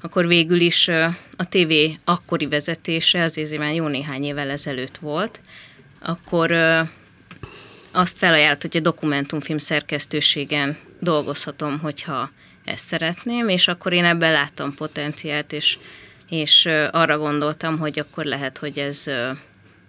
akkor 0.00 0.26
végül 0.26 0.60
is 0.60 0.88
a 1.36 1.48
tévé 1.48 1.98
akkori 2.04 2.46
vezetése, 2.46 3.22
az 3.22 3.38
azért 3.38 3.62
már 3.62 3.74
jó 3.74 3.86
néhány 3.86 4.24
évvel 4.24 4.50
ezelőtt 4.50 4.96
volt, 4.96 5.40
akkor 6.02 6.52
azt 7.92 8.18
felajánlott, 8.18 8.62
hogy 8.62 8.76
a 8.76 8.80
dokumentumfilm 8.80 9.58
szerkesztőségen 9.58 10.76
dolgozhatom, 10.98 11.78
hogyha 11.78 12.30
ezt 12.64 12.84
szeretném, 12.84 13.48
és 13.48 13.68
akkor 13.68 13.92
én 13.92 14.04
ebben 14.04 14.32
láttam 14.32 14.74
potenciált, 14.74 15.52
és, 15.52 15.76
és 16.28 16.66
arra 16.90 17.18
gondoltam, 17.18 17.78
hogy 17.78 17.98
akkor 17.98 18.24
lehet, 18.24 18.58
hogy 18.58 18.78
ez 18.78 19.10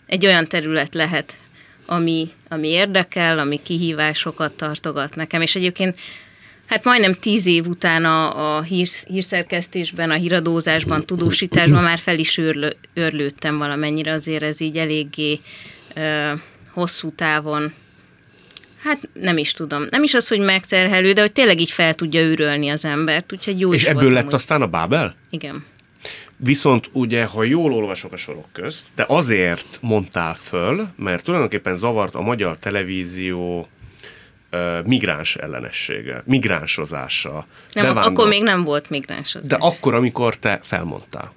egy 0.06 0.26
olyan 0.26 0.48
terület 0.48 0.94
lehet, 0.94 1.38
ami, 1.86 2.28
ami 2.50 2.68
érdekel, 2.68 3.40
ami 3.40 3.62
kihívásokat 3.64 4.54
tartogat 4.54 5.16
nekem, 5.16 5.42
és 5.42 5.56
egyébként 5.56 5.98
Hát 6.66 6.84
majdnem 6.84 7.14
tíz 7.14 7.46
év 7.46 7.68
után 7.68 8.06
a, 8.06 8.58
a 8.58 8.62
hír, 8.62 8.88
hírszerkesztésben, 9.08 10.10
a 10.12 10.14
híradózásban, 10.14 11.06
tudósításban 11.06 11.84
már 11.84 12.00
fel 12.00 12.20
is 12.20 12.38
őrlő, 12.38 12.74
őrlődtem 12.94 13.58
valamennyire, 13.58 14.12
azért 14.12 14.44
ez 14.44 14.62
így 14.62 14.78
eléggé 14.78 15.40
ö, 15.96 16.32
hosszú 16.74 17.12
távon 17.16 17.74
Hát 18.84 19.10
nem 19.14 19.38
is 19.38 19.52
tudom. 19.52 19.86
Nem 19.90 20.04
is 20.04 20.14
az, 20.14 20.28
hogy 20.28 20.40
megterhelő, 20.40 21.14
de 21.14 21.22
hogy 21.22 21.32
tényleg 21.32 21.60
így 21.60 21.72
fel 21.72 21.94
tudja 21.94 22.22
őrölni 22.22 22.70
az 22.70 22.86
embert, 22.86 23.34
úgyhogy 23.34 23.60
jó 23.60 23.74
És 23.74 23.82
is 23.82 23.88
ebből 23.88 24.12
lett 24.12 24.22
amúgy. 24.22 24.34
aztán 24.34 24.62
a 24.62 24.68
Bábel? 24.68 25.16
Igen. 25.30 25.66
Viszont 26.38 26.90
ugye, 26.92 27.26
ha 27.26 27.44
jól 27.44 27.74
olvasok 27.74 28.14
a 28.14 28.18
sorok 28.18 28.46
közt, 28.52 28.86
te 28.96 29.06
azért 29.08 29.78
mondtál 29.82 30.36
föl, 30.36 30.88
mert 30.96 31.24
tulajdonképpen 31.24 31.76
zavart 31.76 32.16
a 32.16 32.22
magyar 32.22 32.58
televízió 32.58 33.68
migráns 34.84 35.36
ellenessége, 35.36 36.24
migránsozása. 36.26 37.46
Nem, 37.74 37.86
bevándor- 37.86 38.12
akkor 38.12 38.28
még 38.28 38.44
nem 38.44 38.64
volt 38.64 38.90
migráns 38.90 39.36
az 39.36 39.48
De 39.48 39.56
akkor, 39.60 39.94
amikor 39.94 40.38
te 40.38 40.60
felmondtál, 40.64 41.34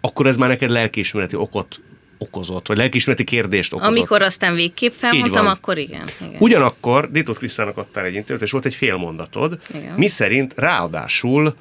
akkor 0.00 0.26
ez 0.26 0.36
már 0.36 0.48
neked 0.48 0.70
lelkiismereti 0.70 1.36
okot 1.36 1.80
okozott, 2.18 2.68
vagy 2.68 2.76
lelkiismereti 2.76 3.24
kérdést 3.24 3.72
okozott. 3.72 3.90
Amikor 3.90 4.22
aztán 4.22 4.54
végképp 4.54 4.92
felmondtam, 4.92 5.46
akkor 5.46 5.78
igen. 5.78 6.08
igen. 6.20 6.36
Ugyanakkor 6.38 7.10
Ditót 7.10 7.38
Krisztának 7.38 7.76
adtál 7.76 8.04
egy 8.04 8.14
interjút, 8.14 8.42
és 8.42 8.50
volt 8.50 8.64
egy 8.64 8.74
félmondatod, 8.74 9.58
mi 9.96 10.06
szerint 10.06 10.52
ráadásul 10.56 11.56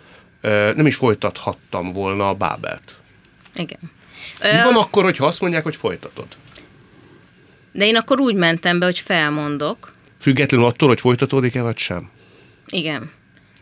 nem 0.75 0.85
is 0.85 0.95
folytathattam 0.95 1.91
volna 1.93 2.29
a 2.29 2.33
Bábelt. 2.33 2.95
igen. 3.55 3.79
Mi 4.41 4.63
van 4.63 4.75
akkor, 4.75 5.03
hogyha 5.03 5.25
azt 5.25 5.41
mondják, 5.41 5.63
hogy 5.63 5.75
folytatod? 5.75 6.27
De 7.71 7.85
én 7.85 7.95
akkor 7.95 8.19
úgy 8.19 8.35
mentem 8.35 8.79
be, 8.79 8.85
hogy 8.85 8.99
felmondok. 8.99 9.91
Függetlenül 10.19 10.65
attól, 10.65 10.87
hogy 10.87 10.99
folytatódik-e 10.99 11.61
vagy 11.61 11.77
sem? 11.77 12.09
Igen. 12.67 13.11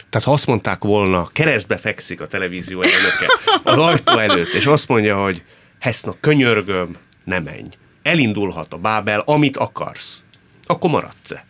Tehát 0.10 0.28
ha 0.28 0.34
azt 0.34 0.48
mondták 0.48 0.84
volna, 0.84 1.28
keresztbe 1.28 1.78
fekszik 1.78 2.22
a 2.22 2.28
televízió 2.28 2.82
elnöke 2.82 3.28
az 3.64 3.78
ajtó 3.78 4.18
előtt, 4.18 4.54
és 4.54 4.66
azt 4.66 4.88
mondja, 4.88 5.24
hogy 5.24 5.44
Heszna, 5.80 6.16
könyörgöm, 6.20 6.96
ne 7.24 7.40
menj. 7.40 7.68
Elindulhat 8.04 8.74
a 8.74 8.78
Bábel, 8.78 9.20
amit 9.20 9.58
akarsz. 9.58 10.22
Akkor 10.66 10.90
maradsz-e? 10.90 11.46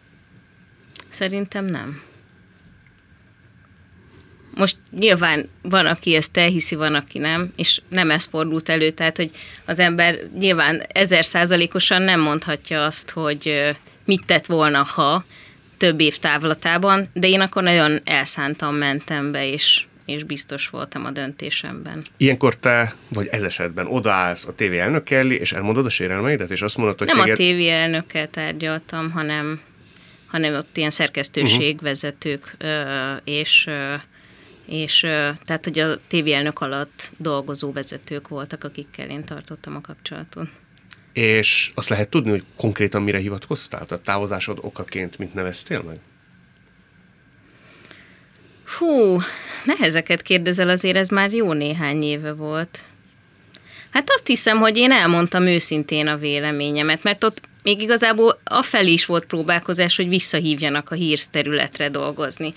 Szerintem 1.09 1.65
nem. 1.65 2.01
Most 4.55 4.77
nyilván 4.99 5.49
van, 5.61 5.85
aki 5.85 6.15
ezt 6.15 6.37
elhiszi, 6.37 6.75
van, 6.75 6.95
aki 6.95 7.17
nem, 7.17 7.51
és 7.55 7.81
nem 7.89 8.11
ez 8.11 8.23
fordult 8.25 8.69
elő, 8.69 8.89
tehát, 8.89 9.17
hogy 9.17 9.31
az 9.65 9.79
ember 9.79 10.15
nyilván 10.39 10.81
ezer 10.87 11.25
százalékosan 11.25 12.01
nem 12.01 12.19
mondhatja 12.19 12.85
azt, 12.85 13.09
hogy 13.09 13.71
mit 14.05 14.25
tett 14.25 14.45
volna, 14.45 14.83
ha 14.83 15.23
több 15.77 15.99
év 15.99 16.17
távlatában, 16.17 17.07
de 17.13 17.27
én 17.27 17.41
akkor 17.41 17.63
nagyon 17.63 17.99
elszántan 18.03 18.73
mentem 18.73 19.31
be, 19.31 19.49
és, 19.51 19.83
és 20.05 20.23
biztos 20.23 20.67
voltam 20.69 21.05
a 21.05 21.11
döntésemben. 21.11 22.03
Ilyenkor 22.17 22.55
te, 22.55 22.93
vagy 23.07 23.27
ez 23.31 23.43
esetben 23.43 23.87
odaállsz 23.87 24.45
a 24.45 24.55
tévé 24.55 24.79
elnök 24.79 25.09
elé, 25.09 25.35
és 25.35 25.51
elmondod 25.51 25.85
a 25.85 25.89
sérelmeidet, 25.89 26.49
és 26.49 26.61
azt 26.61 26.77
mondod, 26.77 26.97
hogy 26.97 27.07
Nem 27.07 27.19
a 27.19 27.23
téged... 27.23 27.37
tévé 27.37 27.69
elnökkel 27.69 28.29
tárgyaltam, 28.29 29.11
hanem, 29.11 29.61
hanem 30.27 30.55
ott 30.55 30.77
ilyen 30.77 30.89
szerkesztőségvezetők, 30.89 32.55
ö, 32.57 33.13
és, 33.23 33.67
és 34.65 34.99
tehát, 35.45 35.63
hogy 35.63 35.79
a 35.79 35.97
tévé 36.07 36.33
elnök 36.33 36.59
alatt 36.59 37.11
dolgozó 37.17 37.71
vezetők 37.71 38.27
voltak, 38.27 38.63
akikkel 38.63 39.09
én 39.09 39.23
tartottam 39.23 39.75
a 39.75 39.81
kapcsolatot. 39.81 40.49
És 41.13 41.71
azt 41.75 41.89
lehet 41.89 42.09
tudni, 42.09 42.29
hogy 42.29 42.43
konkrétan 42.55 43.01
mire 43.01 43.17
hivatkoztál? 43.17 43.85
Tehát 43.85 44.03
távozásod 44.03 44.57
okaként 44.61 45.17
mit 45.17 45.33
neveztél 45.33 45.81
meg? 45.81 45.99
Hú, 48.77 49.19
nehezeket 49.65 50.21
kérdezel, 50.21 50.69
azért 50.69 50.95
ez 50.95 51.09
már 51.09 51.33
jó 51.33 51.53
néhány 51.53 52.03
éve 52.03 52.33
volt. 52.33 52.83
Hát 53.89 54.09
azt 54.09 54.27
hiszem, 54.27 54.57
hogy 54.57 54.77
én 54.77 54.91
elmondtam 54.91 55.45
őszintén 55.45 56.07
a 56.07 56.17
véleményemet, 56.17 57.03
mert 57.03 57.23
ott 57.23 57.41
még 57.63 57.81
igazából 57.81 58.39
afelé 58.43 58.91
is 58.91 59.05
volt 59.05 59.25
próbálkozás, 59.25 59.95
hogy 59.95 60.07
visszahívjanak 60.07 60.91
a 60.91 60.95
hírterületre 60.95 61.89
dolgozni. 61.89 62.51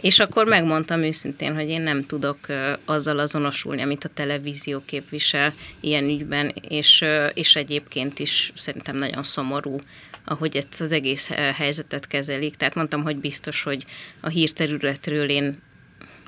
És 0.00 0.18
akkor 0.18 0.46
megmondtam 0.46 1.02
őszintén, 1.02 1.54
hogy 1.54 1.68
én 1.68 1.80
nem 1.80 2.06
tudok 2.06 2.38
azzal 2.84 3.18
azonosulni, 3.18 3.82
amit 3.82 4.04
a 4.04 4.08
televízió 4.08 4.82
képvisel 4.84 5.52
ilyen 5.80 6.04
ügyben, 6.04 6.54
és, 6.68 7.04
és 7.34 7.56
egyébként 7.56 8.18
is 8.18 8.52
szerintem 8.56 8.96
nagyon 8.96 9.22
szomorú, 9.22 9.78
ahogy 10.24 10.56
ezt 10.56 10.80
az 10.80 10.92
egész 10.92 11.28
helyzetet 11.54 12.06
kezelik. 12.06 12.56
Tehát 12.56 12.74
mondtam, 12.74 13.02
hogy 13.02 13.16
biztos, 13.16 13.62
hogy 13.62 13.84
a 14.20 14.28
hírterületről 14.28 15.28
én, 15.28 15.54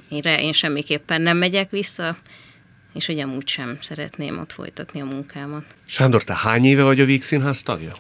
én, 0.09 0.23
én 0.23 0.53
semmiképpen 0.53 1.23
nem 1.23 1.37
megyek 1.37 1.71
vissza, 1.71 2.17
és 2.95 3.07
hogy 3.07 3.19
amúgy 3.19 3.49
sem 3.49 3.79
szeretném 3.81 4.39
ott 4.39 4.53
folytatni 4.53 5.01
a 5.01 5.05
munkámat. 5.05 5.65
Sándor, 5.87 6.25
te 6.25 6.35
hány 6.35 6.65
éve 6.65 6.83
vagy 6.83 7.01
a 7.01 7.05
Víg 7.05 7.23
Színház 7.23 7.63
tagja? 7.63 7.93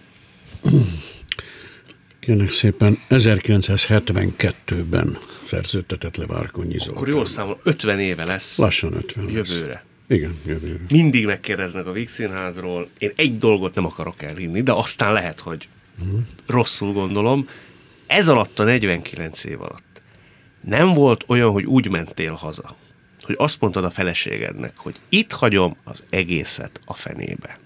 Kérlek 2.20 2.50
szépen, 2.50 2.98
1972-ben 3.10 5.18
szerződtetett 5.42 6.16
le 6.16 6.26
Várkonyi 6.26 6.78
Zoltán. 6.78 6.94
Akkor 6.94 7.08
jól 7.08 7.26
számol, 7.26 7.60
50 7.62 8.00
éve 8.00 8.24
lesz 8.24 8.56
Lassan 8.56 8.92
50 8.92 9.24
lesz. 9.24 9.34
jövőre. 9.34 9.84
Igen, 10.08 10.38
jövőre. 10.46 10.80
Mindig 10.88 11.26
megkérdeznek 11.26 11.86
a 11.86 11.92
Víg 11.92 12.08
Színházról. 12.08 12.88
Én 12.98 13.12
egy 13.16 13.38
dolgot 13.38 13.74
nem 13.74 13.84
akarok 13.84 14.22
elhinni, 14.22 14.62
de 14.62 14.72
aztán 14.72 15.12
lehet, 15.12 15.40
hogy 15.40 15.68
rosszul 16.46 16.92
gondolom. 16.92 17.48
ez 18.06 18.28
alatt 18.28 18.58
a 18.58 18.64
49 18.64 19.44
év 19.44 19.60
alatt 19.60 19.90
nem 20.60 20.94
volt 20.94 21.24
olyan, 21.26 21.50
hogy 21.50 21.64
úgy 21.64 21.88
mentél 21.88 22.32
haza, 22.32 22.76
hogy 23.22 23.34
azt 23.38 23.60
mondtad 23.60 23.84
a 23.84 23.90
feleségednek, 23.90 24.72
hogy 24.76 24.96
itt 25.08 25.32
hagyom 25.32 25.74
az 25.84 26.04
egészet 26.10 26.80
a 26.84 26.94
fenébe. 26.94 27.58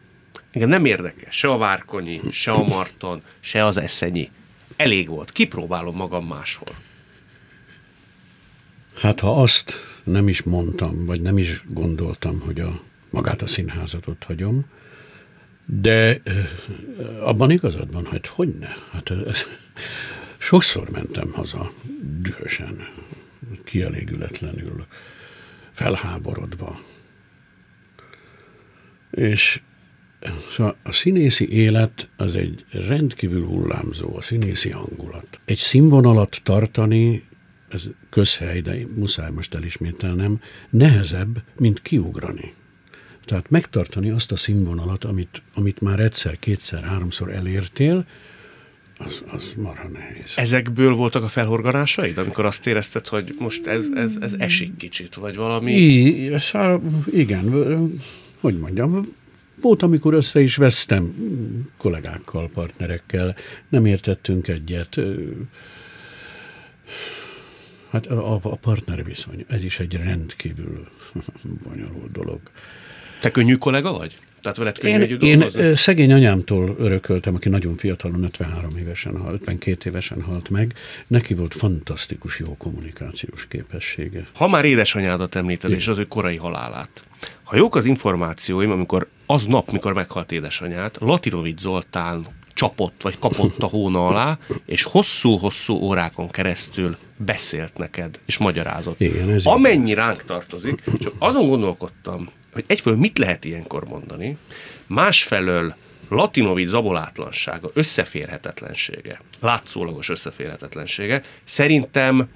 Engem 0.50 0.68
nem 0.68 0.84
érdekel 0.84 1.30
se 1.30 1.48
a 1.48 1.56
Várkonyi, 1.56 2.20
se 2.30 2.50
a 2.50 2.64
Marton, 2.64 3.22
se 3.40 3.64
az 3.64 3.76
Eszenyi. 3.76 4.30
Elég 4.76 5.08
volt, 5.08 5.32
kipróbálom 5.32 5.96
magam 5.96 6.26
máshol. 6.26 6.74
Hát 9.04 9.20
ha 9.20 9.42
azt 9.42 9.72
nem 10.04 10.28
is 10.28 10.42
mondtam, 10.42 11.06
vagy 11.06 11.20
nem 11.20 11.38
is 11.38 11.62
gondoltam, 11.68 12.40
hogy 12.40 12.60
a, 12.60 12.80
magát 13.10 13.42
a 13.42 13.46
színházat 13.46 14.06
ott 14.06 14.24
hagyom, 14.24 14.64
de 15.66 16.20
abban 17.20 17.50
igazad 17.50 17.92
van, 17.92 18.06
hogy 18.06 18.26
hogy 18.26 18.54
ne? 18.58 18.68
Hát 18.92 19.10
ez, 19.10 19.44
sokszor 20.38 20.90
mentem 20.90 21.32
haza 21.32 21.72
dühösen, 22.20 22.88
kielégületlenül, 23.64 24.86
felháborodva. 25.72 26.80
És 29.10 29.60
Szóval 30.50 30.76
a 30.82 30.92
színészi 30.92 31.52
élet 31.52 32.08
az 32.16 32.36
egy 32.36 32.64
rendkívül 32.70 33.46
hullámzó, 33.46 34.16
a 34.16 34.22
színészi 34.22 34.70
hangulat. 34.70 35.40
Egy 35.44 35.58
színvonalat 35.58 36.40
tartani, 36.42 37.24
ez 37.74 37.90
közhely, 38.10 38.60
de 38.60 38.76
muszáj 38.94 39.30
most 39.30 39.54
elismételnem, 39.54 40.40
nehezebb, 40.70 41.42
mint 41.58 41.82
kiugrani. 41.82 42.54
Tehát 43.24 43.50
megtartani 43.50 44.10
azt 44.10 44.32
a 44.32 44.36
színvonalat, 44.36 45.04
amit, 45.04 45.42
amit 45.54 45.80
már 45.80 46.00
egyszer, 46.00 46.38
kétszer, 46.38 46.82
háromszor 46.82 47.30
elértél, 47.30 48.06
az, 48.98 49.22
az 49.26 49.54
marha 49.56 49.88
nehéz. 49.88 50.32
Ezekből 50.36 50.94
voltak 50.94 51.22
a 51.22 51.28
felhorganásaid, 51.28 52.18
amikor 52.18 52.44
azt 52.44 52.66
érezted, 52.66 53.06
hogy 53.06 53.34
most 53.38 53.66
ez, 53.66 53.86
ez, 53.94 54.16
ez 54.20 54.34
esik 54.38 54.76
kicsit, 54.76 55.14
vagy 55.14 55.36
valami? 55.36 55.72
I, 55.72 56.36
igen, 57.10 57.50
hogy 58.40 58.58
mondjam, 58.58 59.06
volt, 59.60 59.82
amikor 59.82 60.14
össze 60.14 60.40
is 60.40 60.56
vesztem 60.56 61.14
kollégákkal, 61.76 62.50
partnerekkel, 62.54 63.36
nem 63.68 63.86
értettünk 63.86 64.48
egyet. 64.48 65.00
Hát 67.94 68.06
a, 68.06 68.34
a 68.42 68.56
partner 68.56 69.04
viszony, 69.04 69.44
ez 69.48 69.64
is 69.64 69.78
egy 69.78 69.96
rendkívül 69.96 70.86
bonyolult 71.68 72.12
dolog. 72.12 72.40
Te 73.20 73.30
könnyű 73.30 73.54
kollega 73.54 73.92
vagy? 73.92 74.18
Tehát 74.40 74.58
veled 74.58 74.78
könnyű 74.78 75.16
én, 75.16 75.40
én 75.40 75.74
szegény 75.74 76.12
anyámtól 76.12 76.74
örököltem, 76.78 77.34
aki 77.34 77.48
nagyon 77.48 77.76
fiatalon, 77.76 78.22
53 78.22 78.76
évesen 78.76 79.16
halt, 79.20 79.40
52 79.40 79.90
évesen 79.90 80.22
halt 80.22 80.48
meg. 80.48 80.74
Neki 81.06 81.34
volt 81.34 81.54
fantasztikus 81.54 82.38
jó 82.38 82.56
kommunikációs 82.56 83.46
képessége. 83.48 84.26
Ha 84.32 84.48
már 84.48 84.64
édesanyádat 84.64 85.34
említed, 85.34 85.70
és 85.70 85.88
az 85.88 85.98
ő 85.98 86.06
korai 86.06 86.36
halálát. 86.36 87.04
Ha 87.42 87.56
jók 87.56 87.76
az 87.76 87.84
információim, 87.84 88.70
amikor 88.70 89.06
az 89.26 89.46
nap, 89.46 89.72
mikor 89.72 89.92
meghalt 89.92 90.32
édesanyát, 90.32 90.96
Latinovic 91.00 91.60
Zoltán 91.60 92.26
csapott, 92.54 93.02
vagy 93.02 93.18
kapott 93.18 93.62
a 93.62 93.66
hóna 93.66 94.06
alá, 94.06 94.38
és 94.66 94.82
hosszú-hosszú 94.82 95.74
órákon 95.74 96.30
keresztül 96.30 96.96
beszélt 97.16 97.76
neked, 97.76 98.18
és 98.26 98.38
magyarázott. 98.38 99.00
Igen, 99.00 99.30
ez 99.30 99.46
Amennyi 99.46 99.90
igaz. 99.90 100.04
ránk 100.04 100.22
tartozik, 100.22 100.82
csak 101.00 101.12
azon 101.18 101.48
gondolkodtam, 101.48 102.28
hogy 102.52 102.64
egyfelől 102.66 102.98
mit 102.98 103.18
lehet 103.18 103.44
ilyenkor 103.44 103.84
mondani, 103.84 104.36
másfelől 104.86 105.74
Latinovic 106.08 106.68
zabolátlansága, 106.68 107.68
összeférhetetlensége, 107.74 109.20
látszólagos 109.40 110.08
összeférhetetlensége 110.08 111.22
szerintem 111.44 112.28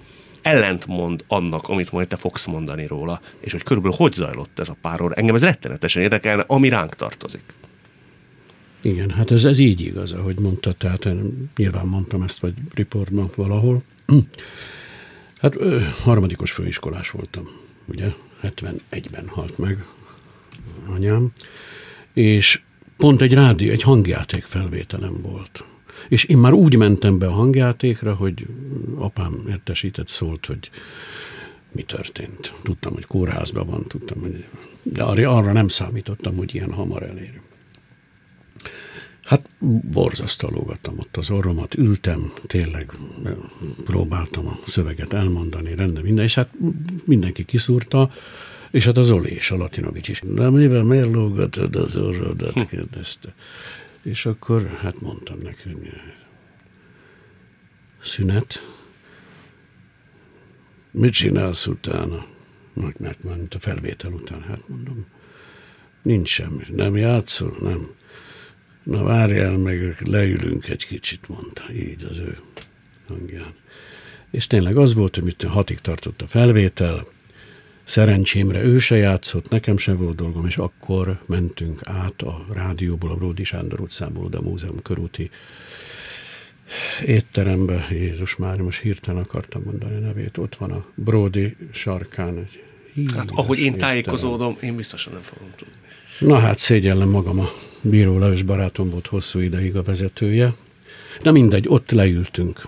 ellentmond 0.43 1.25
annak, 1.29 1.69
amit 1.69 1.93
majd 1.93 2.09
te 2.09 2.17
fogsz 2.17 2.45
mondani 2.45 2.87
róla, 2.87 3.21
és 3.41 3.53
hogy 3.53 3.63
körülbelül 3.63 3.97
hogy 3.97 4.13
zajlott 4.13 4.59
ez 4.59 4.69
a 4.69 4.77
páror. 4.83 5.13
Engem 5.17 5.35
ez 5.35 5.43
rettenetesen 5.43 6.03
érdekelne, 6.03 6.45
ami 6.47 6.69
ránk 6.69 6.95
tartozik. 6.95 7.43
Igen, 8.81 9.11
hát 9.11 9.31
ez, 9.31 9.45
ez 9.45 9.59
így 9.59 9.81
igaz, 9.81 10.13
ahogy 10.13 10.39
mondta, 10.39 10.73
tehát 10.73 11.05
én 11.05 11.51
nyilván 11.57 11.87
mondtam 11.87 12.23
ezt, 12.23 12.39
vagy 12.39 12.55
riportban 12.75 13.31
valahol. 13.35 13.83
Hát 15.39 15.57
ö, 15.57 15.81
harmadikos 16.03 16.51
főiskolás 16.51 17.11
voltam, 17.11 17.49
ugye, 17.85 18.13
71-ben 18.43 19.29
halt 19.29 19.59
meg 19.59 19.85
anyám, 20.89 21.33
és 22.13 22.61
pont 22.97 23.21
egy 23.21 23.33
rádió, 23.33 23.71
egy 23.71 23.83
hangjáték 23.83 24.45
felvételem 24.45 25.23
volt. 25.23 25.65
És 26.09 26.25
én 26.25 26.39
már 26.39 26.53
úgy 26.53 26.77
mentem 26.77 27.19
be 27.19 27.27
a 27.27 27.33
hangjátékra, 27.33 28.15
hogy 28.15 28.47
apám 28.95 29.45
értesített 29.49 30.09
szólt, 30.09 30.47
hogy 30.47 30.71
mi 31.73 31.83
történt. 31.83 32.53
Tudtam, 32.63 32.93
hogy 32.93 33.05
kórházban 33.05 33.67
van, 33.67 33.85
tudtam, 33.89 34.21
hogy... 34.21 34.45
De 34.83 35.03
arra 35.05 35.53
nem 35.53 35.69
számítottam, 35.69 36.37
hogy 36.37 36.55
ilyen 36.55 36.73
hamar 36.73 37.03
elér. 37.03 37.41
Hát 39.29 39.49
borzasztó 39.91 40.49
lógattam 40.49 40.99
ott 40.99 41.17
az 41.17 41.31
orromat, 41.31 41.75
ültem, 41.75 42.33
tényleg 42.47 42.93
próbáltam 43.85 44.47
a 44.47 44.59
szöveget 44.67 45.13
elmondani, 45.13 45.75
rendben 45.75 46.03
minden, 46.03 46.25
és 46.25 46.35
hát 46.35 46.51
mindenki 47.05 47.45
kiszúrta, 47.45 48.11
és 48.71 48.85
hát 48.85 48.97
az 48.97 49.11
Oli 49.11 49.31
és 49.31 49.51
a 49.51 49.57
Latinovics 49.57 50.09
is. 50.09 50.21
De 50.25 50.51
mivel 50.51 50.83
miért 50.83 51.13
lógatod 51.13 51.77
az 51.77 51.97
orrodat, 51.97 52.53
hm. 52.53 52.61
kérdezte. 52.61 53.35
És 54.03 54.27
akkor 54.27 54.67
hát 54.67 55.01
mondtam 55.01 55.39
neki, 55.43 55.63
hogy 55.73 55.93
szünet, 58.03 58.63
mit 60.91 61.13
csinálsz 61.13 61.67
utána? 61.67 62.27
Meg, 62.73 62.95
meg, 62.99 63.17
mint 63.23 63.55
a 63.55 63.59
felvétel 63.59 64.13
után, 64.13 64.43
hát 64.43 64.69
mondom, 64.69 65.07
nincs 66.03 66.29
semmi. 66.29 66.65
Nem 66.69 66.97
játszol? 66.97 67.57
Nem. 67.61 67.97
Na 68.89 69.03
várjál 69.03 69.57
meg, 69.57 69.97
leülünk 70.05 70.69
egy 70.69 70.87
kicsit, 70.87 71.29
mondta 71.29 71.63
így 71.73 72.05
az 72.11 72.19
ő 72.19 72.39
hangján. 73.09 73.55
És 74.31 74.47
tényleg 74.47 74.77
az 74.77 74.95
volt, 74.95 75.15
hogy 75.15 75.25
mit 75.25 75.43
hatig 75.43 75.79
tartott 75.81 76.23
a 76.23 76.27
felvétel, 76.27 77.07
Szerencsémre 77.85 78.63
ő 78.63 78.79
se 78.79 78.97
játszott, 78.97 79.51
nekem 79.51 79.77
se 79.77 79.93
volt 79.93 80.17
dolgom, 80.17 80.47
és 80.47 80.57
akkor 80.57 81.21
mentünk 81.27 81.81
át 81.85 82.23
a 82.23 82.47
rádióból, 82.53 83.11
a 83.11 83.15
Bródi 83.15 83.45
Sándor 83.45 83.81
utcából, 83.81 84.25
oda 84.25 84.39
a 84.39 84.43
múzeum 84.43 84.83
körúti 84.83 85.31
étterembe. 87.05 87.87
Jézus 87.91 88.37
már, 88.37 88.57
most 88.57 88.81
hirtelen 88.81 89.23
akartam 89.23 89.63
mondani 89.63 89.97
a 89.97 89.99
nevét. 89.99 90.39
Ott 90.39 90.57
van 90.57 90.71
a 90.71 90.85
Bródi 90.95 91.57
sarkán 91.73 92.39
egy 92.39 92.63
Hát 93.15 93.31
ahogy 93.31 93.59
én 93.59 93.65
étterem. 93.65 93.79
tájékozódom, 93.79 94.57
én 94.61 94.77
biztosan 94.77 95.13
nem 95.13 95.23
fogom 95.23 95.49
tudni. 95.57 95.75
Na 96.19 96.39
hát 96.39 96.59
szégyellem 96.59 97.09
magam, 97.09 97.39
a 97.39 97.49
Bíró 97.81 98.19
Lajos 98.19 98.43
barátom 98.43 98.91
volt 98.91 99.07
hosszú 99.07 99.39
ideig 99.39 99.77
a 99.77 99.83
vezetője. 99.83 100.55
Na 101.23 101.33
mindegy, 101.33 101.65
ott 101.69 101.91
leültünk 101.91 102.63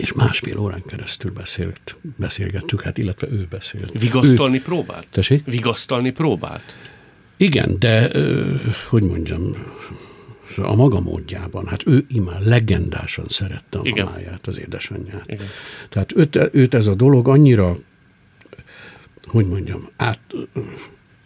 és 0.00 0.12
másfél 0.12 0.58
órán 0.58 0.82
keresztül 0.86 1.30
beszélt, 1.30 1.96
beszélgettük, 2.16 2.82
hát 2.82 2.98
illetve 2.98 3.28
ő 3.30 3.46
beszélt. 3.50 4.00
Vigasztalni 4.00 4.56
ő, 4.56 4.62
próbált? 4.62 5.06
Tesi? 5.10 5.42
Vigasztalni 5.44 6.10
próbált? 6.10 6.64
Igen, 7.36 7.76
de 7.78 8.10
hogy 8.88 9.02
mondjam, 9.02 9.56
a 10.56 10.74
maga 10.74 11.00
módjában, 11.00 11.66
hát 11.66 11.86
ő 11.86 12.04
imán 12.08 12.42
legendásan 12.42 13.24
szerette 13.28 13.78
a 13.78 13.80
Igen. 13.84 14.04
mamáját, 14.04 14.46
az 14.46 14.58
édesanyját. 14.58 15.24
Igen. 15.26 15.46
Tehát 15.88 16.16
őt, 16.16 16.38
őt 16.52 16.74
ez 16.74 16.86
a 16.86 16.94
dolog 16.94 17.28
annyira, 17.28 17.76
hogy 19.24 19.46
mondjam, 19.46 19.88
át, 19.96 20.20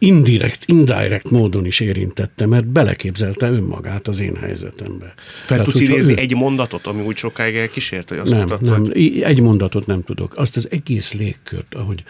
indirekt, 0.05 0.65
indirekt 0.67 1.31
módon 1.31 1.67
is 1.67 1.81
érintette, 1.81 2.47
mert 2.47 2.67
beleképzelte 2.67 3.51
önmagát 3.51 4.09
az 4.09 4.21
én 4.21 4.37
helyzetembe. 4.37 5.15
Fel 5.17 5.47
Tehát, 5.47 5.65
tudsz 5.65 5.81
idézni 5.81 6.13
ő... 6.13 6.17
egy 6.17 6.35
mondatot, 6.35 6.87
ami 6.87 7.03
úgy 7.03 7.17
sokáig 7.17 7.57
elkísért, 7.57 8.09
hogy 8.09 8.19
azt 8.19 8.31
nem, 8.31 8.39
mondtad, 8.39 8.63
nem, 8.63 8.81
hogy... 8.81 9.21
egy 9.21 9.41
mondatot 9.41 9.87
nem 9.87 10.03
tudok. 10.03 10.37
Azt 10.37 10.57
az 10.57 10.71
egész 10.71 11.13
légkört, 11.13 11.75
ahogy 11.75 12.05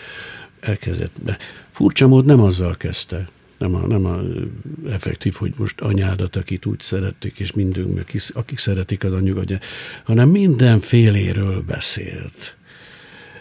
elkezdett 0.60 1.22
be. 1.24 1.38
Furcsa 1.68 2.06
mód 2.06 2.24
nem 2.24 2.40
azzal 2.40 2.76
kezdte, 2.76 3.28
nem 3.58 3.74
a, 3.74 3.86
nem 3.86 4.04
a 4.04 4.20
effektív, 4.90 5.34
hogy 5.34 5.52
most 5.56 5.80
anyádat, 5.80 6.36
akit 6.36 6.66
úgy 6.66 6.80
szerették, 6.80 7.38
és 7.38 7.52
mindünk, 7.52 8.04
akik 8.32 8.58
szeretik 8.58 9.04
az 9.04 9.12
anyukat, 9.12 9.58
hanem 10.04 10.28
mindenféléről 10.28 11.60
beszélt. 11.60 12.56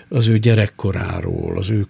Az 0.09 0.27
ő 0.27 0.37
gyerekkoráról, 0.37 1.57
az 1.57 1.69
ő 1.69 1.87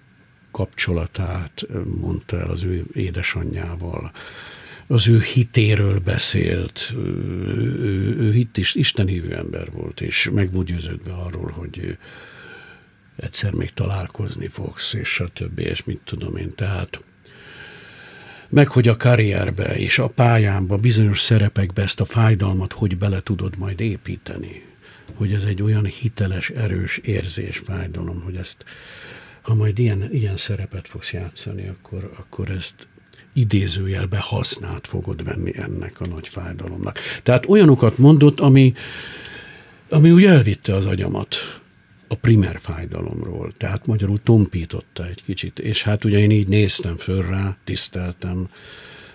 kapcsolatát 0.53 1.65
mondta 2.01 2.39
el 2.39 2.49
az 2.49 2.63
ő 2.63 2.85
édesanyjával, 2.93 4.11
az 4.87 5.07
ő 5.07 5.21
hitéről 5.21 5.99
beszélt, 5.99 6.91
ő, 6.95 7.79
ő, 7.79 8.17
ő 8.17 8.31
hit 8.31 8.57
is, 8.57 8.75
Isten 8.75 9.07
hívő 9.07 9.35
ember 9.35 9.71
volt, 9.71 10.01
és 10.01 10.29
meg 10.33 10.51
volt 10.51 10.65
győződve 10.65 11.11
arról, 11.11 11.51
hogy 11.51 11.97
egyszer 13.15 13.53
még 13.53 13.73
találkozni 13.73 14.47
fogsz, 14.47 14.93
és 14.93 15.07
stb. 15.07 15.59
és 15.59 15.83
mit 15.83 15.99
tudom 16.03 16.35
én, 16.35 16.55
tehát 16.55 17.03
meg 18.49 18.67
hogy 18.67 18.87
a 18.87 18.97
karrierbe 18.97 19.75
és 19.75 19.99
a 19.99 20.07
pályámba, 20.07 20.77
bizonyos 20.77 21.19
szerepekbe 21.19 21.81
ezt 21.81 21.99
a 21.99 22.05
fájdalmat 22.05 22.73
hogy 22.73 22.97
bele 22.97 23.21
tudod 23.21 23.57
majd 23.57 23.79
építeni. 23.79 24.71
hogy 25.13 25.33
ez 25.33 25.43
egy 25.43 25.61
olyan 25.61 25.85
hiteles, 25.85 26.49
erős 26.49 26.97
érzés, 26.97 27.57
fájdalom, 27.57 28.21
hogy 28.21 28.35
ezt, 28.35 28.65
ha 29.43 29.53
majd 29.53 29.79
ilyen, 29.79 30.09
ilyen 30.11 30.37
szerepet 30.37 30.87
fogsz 30.87 31.13
játszani, 31.13 31.67
akkor, 31.67 32.11
akkor 32.15 32.49
ezt 32.49 32.87
idézőjelbe 33.33 34.17
használt 34.17 34.87
fogod 34.87 35.23
venni 35.23 35.57
ennek 35.57 35.99
a 35.99 36.07
nagy 36.07 36.27
fájdalomnak. 36.27 36.99
Tehát 37.23 37.49
olyanokat 37.49 37.97
mondott, 37.97 38.39
ami, 38.39 38.73
ami 39.89 40.11
úgy 40.11 40.25
elvitte 40.25 40.75
az 40.75 40.85
agyamat 40.85 41.35
a 42.07 42.15
primer 42.15 42.59
fájdalomról, 42.61 43.51
tehát 43.57 43.87
magyarul 43.87 44.21
tompította 44.21 45.07
egy 45.07 45.23
kicsit, 45.23 45.59
és 45.59 45.83
hát 45.83 46.03
ugye 46.03 46.19
én 46.19 46.31
így 46.31 46.47
néztem 46.47 46.95
föl 46.95 47.21
rá, 47.21 47.57
tiszteltem, 47.63 48.49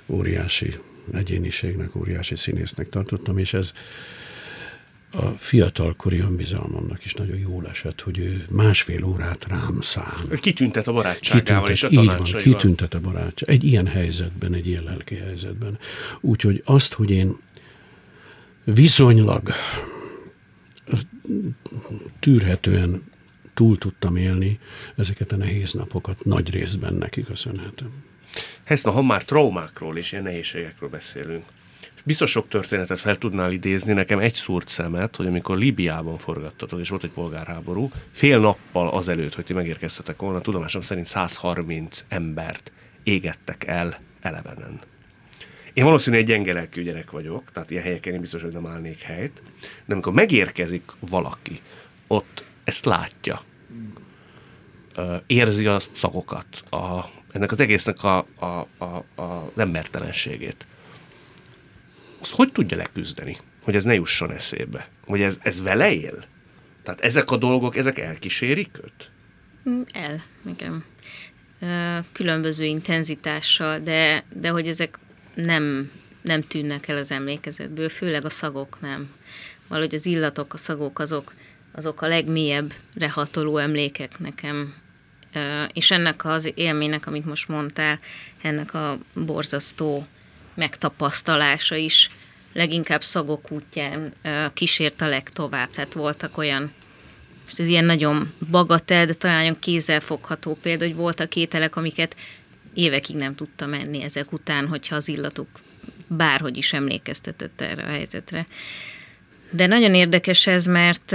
óriási 0.06 0.78
egyéniségnek, 1.12 1.96
óriási 1.96 2.36
színésznek 2.36 2.88
tartottam, 2.88 3.38
és 3.38 3.54
ez 3.54 3.72
a 5.10 5.26
fiatalkori 5.26 6.18
önbizalmamnak 6.18 7.04
is 7.04 7.14
nagyon 7.14 7.38
jól 7.38 7.66
esett, 7.66 8.00
hogy 8.00 8.18
ő 8.18 8.44
másfél 8.52 9.04
órát 9.04 9.48
rám 9.48 9.80
szám. 9.80 10.28
Kitüntet 10.40 10.86
a 10.86 10.92
barátságával 10.92 11.68
kitüntet, 11.68 11.92
és 11.92 11.98
a. 11.98 12.02
Így 12.02 12.32
van, 12.32 12.42
kitüntet 12.42 12.94
a 12.94 13.00
barátság. 13.00 13.48
Egy 13.48 13.64
ilyen 13.64 13.86
helyzetben, 13.86 14.54
egy 14.54 14.66
ilyen 14.66 14.82
lelki 14.82 15.14
helyzetben. 15.14 15.78
Úgyhogy 16.20 16.62
azt, 16.64 16.92
hogy 16.92 17.10
én 17.10 17.36
viszonylag 18.64 19.48
tűrhetően 22.20 23.02
túl 23.54 23.78
tudtam 23.78 24.16
élni 24.16 24.58
ezeket 24.96 25.32
a 25.32 25.36
nehéz 25.36 25.72
napokat, 25.72 26.24
nagy 26.24 26.50
részben 26.50 26.94
neki 26.94 27.20
köszönhetem. 27.22 27.90
Heszna, 28.64 28.90
ha 28.90 29.02
már 29.02 29.24
traumákról 29.24 29.96
és 29.96 30.12
ilyen 30.12 30.24
nehézségekről 30.24 30.88
beszélünk, 30.88 31.44
biztos 32.04 32.30
sok 32.30 32.48
történetet 32.48 33.00
fel 33.00 33.16
tudnál 33.16 33.52
idézni, 33.52 33.92
nekem 33.92 34.18
egy 34.18 34.34
szúrt 34.34 34.68
szemet, 34.68 35.16
hogy 35.16 35.26
amikor 35.26 35.56
Libiában 35.56 36.18
forgattatod, 36.18 36.80
és 36.80 36.88
volt 36.88 37.04
egy 37.04 37.10
polgárháború, 37.10 37.90
fél 38.12 38.38
nappal 38.38 38.88
azelőtt, 38.88 39.34
hogy 39.34 39.44
ti 39.44 39.52
megérkeztetek 39.52 40.20
volna, 40.20 40.40
tudomásom 40.40 40.82
szerint 40.82 41.06
130 41.06 42.04
embert 42.08 42.72
égettek 43.02 43.66
el 43.66 43.98
elevenen. 44.20 44.78
Én 45.72 45.84
valószínűleg 45.84 46.24
egy 46.24 46.30
gyenge 46.30 46.52
lelkű 46.52 46.82
gyerek 46.82 47.10
vagyok, 47.10 47.50
tehát 47.52 47.70
ilyen 47.70 47.82
helyeken 47.82 48.14
én 48.14 48.20
biztos, 48.20 48.42
hogy 48.42 48.52
nem 48.52 48.66
állnék 48.66 49.00
helyt, 49.00 49.42
de 49.84 49.92
amikor 49.92 50.12
megérkezik 50.12 50.82
valaki, 51.00 51.60
ott 52.06 52.44
ezt 52.64 52.84
látja, 52.84 53.42
érzi 55.26 55.66
a 55.66 55.78
szagokat, 55.92 56.46
a, 56.70 57.04
ennek 57.32 57.52
az 57.52 57.60
egésznek 57.60 58.04
a, 58.04 58.26
a, 58.38 58.66
a, 58.78 59.04
a, 59.22 59.52
embertelenségét. 59.56 60.66
Azt 62.20 62.32
hogy 62.32 62.52
tudja 62.52 62.76
leküzdeni, 62.76 63.36
hogy 63.62 63.76
ez 63.76 63.84
ne 63.84 63.94
jusson 63.94 64.30
eszébe? 64.30 64.88
Hogy 65.06 65.20
ez, 65.20 65.38
ez 65.42 65.62
vele 65.62 65.92
él? 65.92 66.24
Tehát 66.82 67.00
ezek 67.00 67.30
a 67.30 67.36
dolgok, 67.36 67.76
ezek 67.76 67.98
elkísérik 67.98 68.70
őt? 68.84 69.10
Mm, 69.68 69.82
el, 69.92 70.22
igen. 70.46 70.84
Különböző 72.12 72.64
intenzitással, 72.64 73.78
de, 73.78 74.24
de 74.34 74.48
hogy 74.48 74.68
ezek 74.68 74.98
nem, 75.34 75.90
nem 76.22 76.42
tűnnek 76.42 76.88
el 76.88 76.96
az 76.96 77.10
emlékezetből, 77.10 77.88
főleg 77.88 78.24
a 78.24 78.30
szagok 78.30 78.78
nem. 78.80 79.10
Valahogy 79.68 79.94
az 79.94 80.06
illatok, 80.06 80.52
a 80.52 80.56
szagok 80.56 80.98
azok, 80.98 81.34
azok 81.72 82.02
a 82.02 82.08
legmélyebb 82.08 82.74
rehatoló 82.94 83.56
emlékek 83.56 84.18
nekem. 84.18 84.74
És 85.72 85.90
ennek 85.90 86.24
az 86.24 86.52
élménynek, 86.54 87.06
amit 87.06 87.24
most 87.24 87.48
mondtál, 87.48 87.98
ennek 88.42 88.74
a 88.74 88.98
borzasztó 89.14 90.04
megtapasztalása 90.58 91.74
is 91.76 92.08
leginkább 92.52 93.02
szagok 93.02 93.50
útján 93.50 94.12
kísért 94.54 95.00
a 95.00 95.08
legtovább. 95.08 95.70
Tehát 95.70 95.92
voltak 95.92 96.38
olyan, 96.38 96.70
most 97.44 97.60
ez 97.60 97.68
ilyen 97.68 97.84
nagyon 97.84 98.32
bagatel, 98.50 99.06
de 99.06 99.12
talán 99.12 99.36
nagyon 99.36 99.58
kézzelfogható 99.58 100.58
példa, 100.62 100.84
hogy 100.84 100.94
voltak 100.94 101.36
ételek, 101.36 101.76
amiket 101.76 102.16
évekig 102.74 103.16
nem 103.16 103.34
tudta 103.34 103.66
menni 103.66 104.02
ezek 104.02 104.32
után, 104.32 104.66
hogyha 104.66 104.96
az 104.96 105.08
illatuk 105.08 105.48
bárhogy 106.06 106.56
is 106.56 106.72
emlékeztetett 106.72 107.60
erre 107.60 107.82
a 107.82 107.88
helyzetre. 107.88 108.46
De 109.50 109.66
nagyon 109.66 109.94
érdekes 109.94 110.46
ez, 110.46 110.66
mert, 110.66 111.12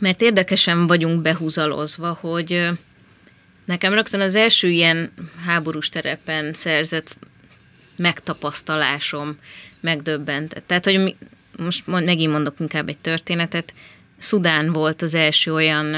mert 0.00 0.20
érdekesen 0.20 0.86
vagyunk 0.86 1.22
behúzalozva, 1.22 2.18
hogy 2.20 2.68
nekem 3.64 3.92
rögtön 3.92 4.20
az 4.20 4.34
első 4.34 4.68
ilyen 4.68 5.12
háborús 5.44 5.88
terepen 5.88 6.52
szerzett 6.52 7.16
megtapasztalásom 8.00 9.32
megdöbbent. 9.80 10.62
Tehát, 10.66 10.84
hogy 10.84 11.16
most 11.58 11.86
megint 11.86 12.32
mondok 12.32 12.60
inkább 12.60 12.88
egy 12.88 12.98
történetet, 12.98 13.74
Szudán 14.18 14.72
volt 14.72 15.02
az 15.02 15.14
első 15.14 15.52
olyan 15.52 15.94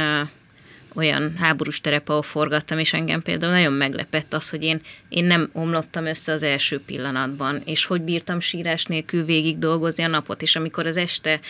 olyan 0.95 1.37
háborús 1.37 1.81
terep, 1.81 2.09
ahol 2.09 2.23
forgattam, 2.23 2.79
és 2.79 2.93
engem 2.93 3.23
például 3.23 3.53
nagyon 3.53 3.73
meglepett 3.73 4.35
az, 4.35 4.51
hogy 4.51 4.63
én, 4.63 4.81
én 5.09 5.25
nem 5.25 5.51
omlottam 5.53 6.07
össze 6.07 6.33
az 6.33 6.43
első 6.43 6.81
pillanatban, 6.81 7.63
és 7.65 7.85
hogy 7.85 8.01
bírtam 8.01 8.41
sírás 8.41 8.85
nélkül 8.85 9.25
végig 9.25 9.59
dolgozni 9.59 10.03
a 10.03 10.09
napot, 10.09 10.43
és 10.43 10.57
amikor 10.57 10.87
az 10.87 10.97
este 10.97 11.41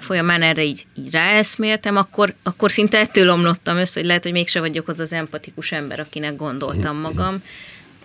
folyamán 0.00 0.42
erre 0.42 0.64
így, 0.64 0.86
így 0.98 1.12
ráeszméltem, 1.12 1.96
akkor, 1.96 2.34
akkor 2.42 2.70
szinte 2.70 2.98
ettől 2.98 3.30
omlottam 3.30 3.76
össze, 3.76 3.98
hogy 4.00 4.08
lehet, 4.08 4.22
hogy 4.22 4.32
mégse 4.32 4.60
vagyok 4.60 4.88
az 4.88 5.00
az 5.00 5.12
empatikus 5.12 5.72
ember, 5.72 6.00
akinek 6.00 6.36
gondoltam 6.36 6.96
magam. 6.96 7.42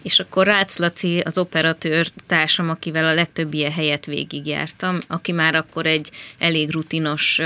És 0.07 0.19
akkor 0.19 0.45
Rácz 0.45 0.77
Laci, 0.77 1.19
az 1.19 1.37
operatőr 1.37 2.07
társam, 2.27 2.69
akivel 2.69 3.05
a 3.05 3.13
legtöbb 3.13 3.53
ilyen 3.53 3.71
helyet 3.71 4.05
végigjártam, 4.05 4.99
aki 5.07 5.31
már 5.31 5.55
akkor 5.55 5.85
egy 5.85 6.11
elég 6.37 6.71
rutinos 6.71 7.39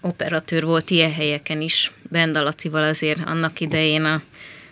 operatőr 0.00 0.64
volt 0.64 0.90
ilyen 0.90 1.12
helyeken 1.12 1.60
is, 1.60 1.92
Benda 2.10 2.42
Lacival 2.42 2.82
azért 2.82 3.20
annak 3.28 3.60
idején 3.60 4.04
a 4.04 4.20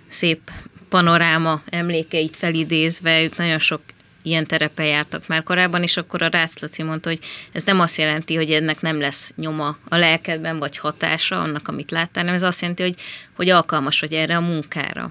szép 0.07 0.51
panoráma 0.89 1.63
emlékeit 1.71 2.37
felidézve, 2.37 3.23
ők 3.23 3.37
nagyon 3.37 3.59
sok 3.59 3.81
ilyen 4.23 4.47
terepe 4.47 4.85
jártak 4.85 5.27
már 5.27 5.43
korábban, 5.43 5.83
és 5.83 5.97
akkor 5.97 6.23
a 6.23 6.29
Rácz 6.29 6.59
Laci 6.59 6.83
mondta, 6.83 7.09
hogy 7.09 7.19
ez 7.53 7.65
nem 7.65 7.81
azt 7.81 7.97
jelenti, 7.97 8.35
hogy 8.35 8.51
ennek 8.51 8.81
nem 8.81 9.01
lesz 9.01 9.33
nyoma 9.37 9.77
a 9.89 9.97
lelkedben, 9.97 10.59
vagy 10.59 10.79
hatása 10.79 11.39
annak, 11.39 11.69
amit 11.69 11.91
láttál, 11.91 12.23
hanem 12.23 12.35
ez 12.35 12.43
azt 12.43 12.61
jelenti, 12.61 12.83
hogy, 12.83 12.97
hogy 13.37 13.49
alkalmas 13.49 14.01
vagy 14.01 14.13
erre 14.13 14.37
a 14.37 14.41
munkára. 14.41 15.11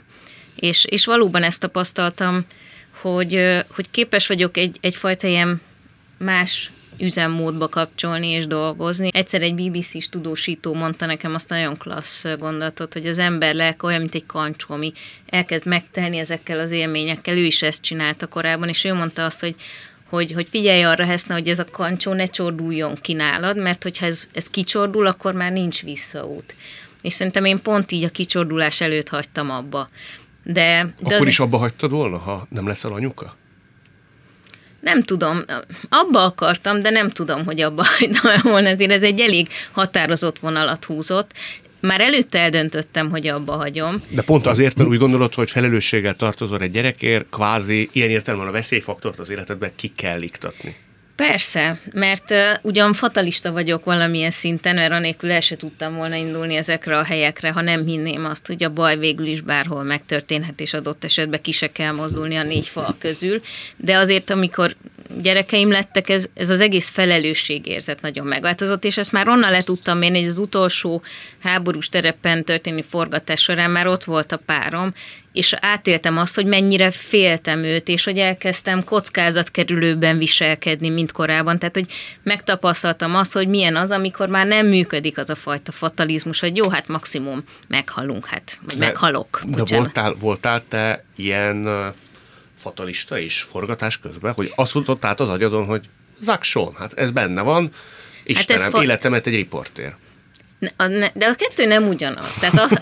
És, 0.59 0.85
és 0.85 1.05
valóban 1.05 1.43
ezt 1.43 1.59
tapasztaltam, 1.59 2.45
hogy, 3.01 3.63
hogy 3.67 3.89
képes 3.91 4.27
vagyok 4.27 4.57
egy, 4.57 4.77
egyfajta 4.81 5.27
ilyen 5.27 5.61
más 6.17 6.71
üzemmódba 6.99 7.67
kapcsolni 7.67 8.27
és 8.27 8.47
dolgozni. 8.47 9.09
Egyszer 9.13 9.41
egy 9.41 9.55
BBC-s 9.55 10.09
tudósító 10.09 10.73
mondta 10.73 11.05
nekem 11.05 11.33
azt 11.33 11.49
nagyon 11.49 11.77
klassz 11.77 12.25
gondolatot, 12.39 12.93
hogy 12.93 13.07
az 13.07 13.19
ember 13.19 13.55
lelke 13.55 13.85
olyan, 13.85 13.99
mint 13.99 14.15
egy 14.15 14.25
kancsó, 14.25 14.73
ami 14.73 14.91
elkezd 15.25 15.65
megtelni 15.65 16.17
ezekkel 16.17 16.59
az 16.59 16.71
élményekkel. 16.71 17.37
Ő 17.37 17.43
is 17.43 17.61
ezt 17.61 17.81
csinálta 17.81 18.27
korábban, 18.27 18.69
és 18.69 18.83
ő 18.83 18.93
mondta 18.93 19.25
azt, 19.25 19.39
hogy 19.39 19.55
hogy, 20.09 20.31
hogy 20.31 20.49
figyelj 20.49 20.83
arra, 20.83 21.05
Heszne, 21.05 21.33
hogy 21.33 21.47
ez 21.47 21.59
a 21.59 21.65
kancsó 21.65 22.13
ne 22.13 22.25
csorduljon 22.25 22.95
ki 23.01 23.13
nálad, 23.13 23.57
mert 23.57 23.83
hogyha 23.83 24.05
ez, 24.05 24.27
ez 24.33 24.47
kicsordul, 24.47 25.05
akkor 25.05 25.33
már 25.33 25.51
nincs 25.51 25.83
visszaút. 25.83 26.55
És 27.01 27.13
szerintem 27.13 27.45
én 27.45 27.61
pont 27.61 27.91
így 27.91 28.03
a 28.03 28.09
kicsordulás 28.09 28.81
előtt 28.81 29.09
hagytam 29.09 29.49
abba. 29.51 29.87
De, 30.53 30.87
de 30.99 31.15
akkor 31.15 31.19
az... 31.19 31.25
is 31.25 31.39
abba 31.39 31.57
hagytad 31.57 31.91
volna, 31.91 32.17
ha 32.17 32.47
nem 32.49 32.67
leszel 32.67 32.91
anyuka? 32.91 33.35
nem 34.79 35.03
tudom, 35.03 35.39
abba 35.89 36.23
akartam, 36.23 36.81
de 36.81 36.89
nem 36.89 37.09
tudom, 37.09 37.45
hogy 37.45 37.61
abba 37.61 37.83
hagytam 37.99 38.51
volna, 38.51 38.67
ezért 38.67 38.91
ez 38.91 39.03
egy 39.03 39.19
elég 39.19 39.47
határozott 39.71 40.39
vonalat 40.39 40.85
húzott. 40.85 41.31
Már 41.81 42.01
előtte 42.01 42.39
eldöntöttem, 42.39 43.09
hogy 43.09 43.27
abba 43.27 43.55
hagyom. 43.55 43.95
De 44.09 44.21
pont 44.21 44.45
azért, 44.45 44.77
mert 44.77 44.89
úgy 44.89 44.97
gondolod, 44.97 45.33
hogy 45.33 45.51
felelősséggel 45.51 46.15
tartozol 46.15 46.61
egy 46.61 46.71
gyerekért, 46.71 47.25
kvázi 47.29 47.89
ilyen 47.91 48.09
értelemben 48.09 48.49
a 48.49 48.51
veszélyfaktort 48.51 49.19
az 49.19 49.29
életedben 49.29 49.71
ki 49.75 49.91
kell 49.95 50.21
iktatni. 50.21 50.75
Persze, 51.17 51.79
mert 51.93 52.31
uh, 52.31 52.37
ugyan 52.61 52.93
fatalista 52.93 53.51
vagyok 53.51 53.85
valamilyen 53.85 54.31
szinten, 54.31 54.75
mert 54.75 54.91
anélkül 54.91 55.31
el 55.31 55.41
se 55.41 55.55
tudtam 55.55 55.95
volna 55.95 56.15
indulni 56.15 56.55
ezekre 56.55 56.97
a 56.97 57.03
helyekre, 57.03 57.51
ha 57.51 57.61
nem 57.61 57.85
hinném 57.85 58.25
azt, 58.25 58.47
hogy 58.47 58.63
a 58.63 58.69
baj 58.69 58.97
végül 58.97 59.25
is 59.25 59.41
bárhol 59.41 59.83
megtörténhet, 59.83 60.59
és 60.59 60.73
adott 60.73 61.03
esetben 61.03 61.41
ki 61.41 61.51
se 61.51 61.71
kell 61.71 61.91
mozdulni 61.91 62.35
a 62.35 62.43
négy 62.43 62.67
fal 62.67 62.95
közül. 62.99 63.39
De 63.77 63.97
azért, 63.97 64.29
amikor 64.29 64.75
gyerekeim 65.21 65.71
lettek, 65.71 66.09
ez, 66.09 66.29
ez 66.33 66.49
az 66.49 66.61
egész 66.61 66.89
felelősségérzet 66.89 68.01
nagyon 68.01 68.25
megváltozott, 68.25 68.83
és 68.83 68.97
ezt 68.97 69.11
már 69.11 69.27
onnan 69.27 69.51
le 69.51 69.61
tudtam 69.61 69.97
mérni, 69.97 70.19
hogy 70.19 70.27
az 70.27 70.37
utolsó 70.37 71.03
háborús 71.43 71.89
terepen 71.89 72.43
történő 72.43 72.81
forgatás 72.81 73.41
során 73.41 73.71
már 73.71 73.87
ott 73.87 74.03
volt 74.03 74.31
a 74.31 74.41
párom, 74.45 74.93
és 75.37 75.53
átéltem 75.53 76.17
azt, 76.17 76.35
hogy 76.35 76.45
mennyire 76.45 76.91
féltem 76.91 77.63
őt, 77.63 77.87
és 77.87 78.03
hogy 78.03 78.17
elkezdtem 78.17 78.83
kockázatkerülőben 78.83 80.17
viselkedni, 80.17 80.89
mint 80.89 81.11
korábban. 81.11 81.59
Tehát, 81.59 81.75
hogy 81.75 81.91
megtapasztaltam 82.23 83.15
azt, 83.15 83.33
hogy 83.33 83.47
milyen 83.47 83.75
az, 83.75 83.91
amikor 83.91 84.27
már 84.27 84.47
nem 84.47 84.67
működik 84.67 85.17
az 85.17 85.29
a 85.29 85.35
fajta 85.35 85.71
fatalizmus, 85.71 86.39
hogy 86.39 86.55
jó, 86.55 86.69
hát 86.69 86.87
maximum 86.87 87.39
meghalunk, 87.67 88.25
hát, 88.25 88.59
vagy 88.65 88.77
de, 88.77 88.85
meghalok. 88.85 89.41
De 89.45 89.63
voltál, 89.75 90.15
voltál 90.19 90.63
te 90.69 91.03
ilyen 91.15 91.67
fatalista 92.59 93.17
is 93.17 93.41
forgatás 93.41 93.99
közben, 93.99 94.33
hogy 94.33 94.51
azt 94.55 94.71
futott 94.71 95.05
át 95.05 95.19
az 95.19 95.29
agyadon, 95.29 95.65
hogy 95.65 95.85
zakson, 96.21 96.75
hát 96.77 96.93
ez 96.93 97.11
benne 97.11 97.41
van, 97.41 97.71
Istenem, 98.23 98.63
hát 98.63 98.71
fa... 98.71 98.83
életemet 98.83 99.27
egy 99.27 99.35
riportér. 99.35 99.95
De 101.13 101.25
a 101.25 101.35
kettő 101.35 101.65
nem 101.65 101.87
ugyanaz. 101.87 102.35
Tehát 102.35 102.59
az, 102.59 102.81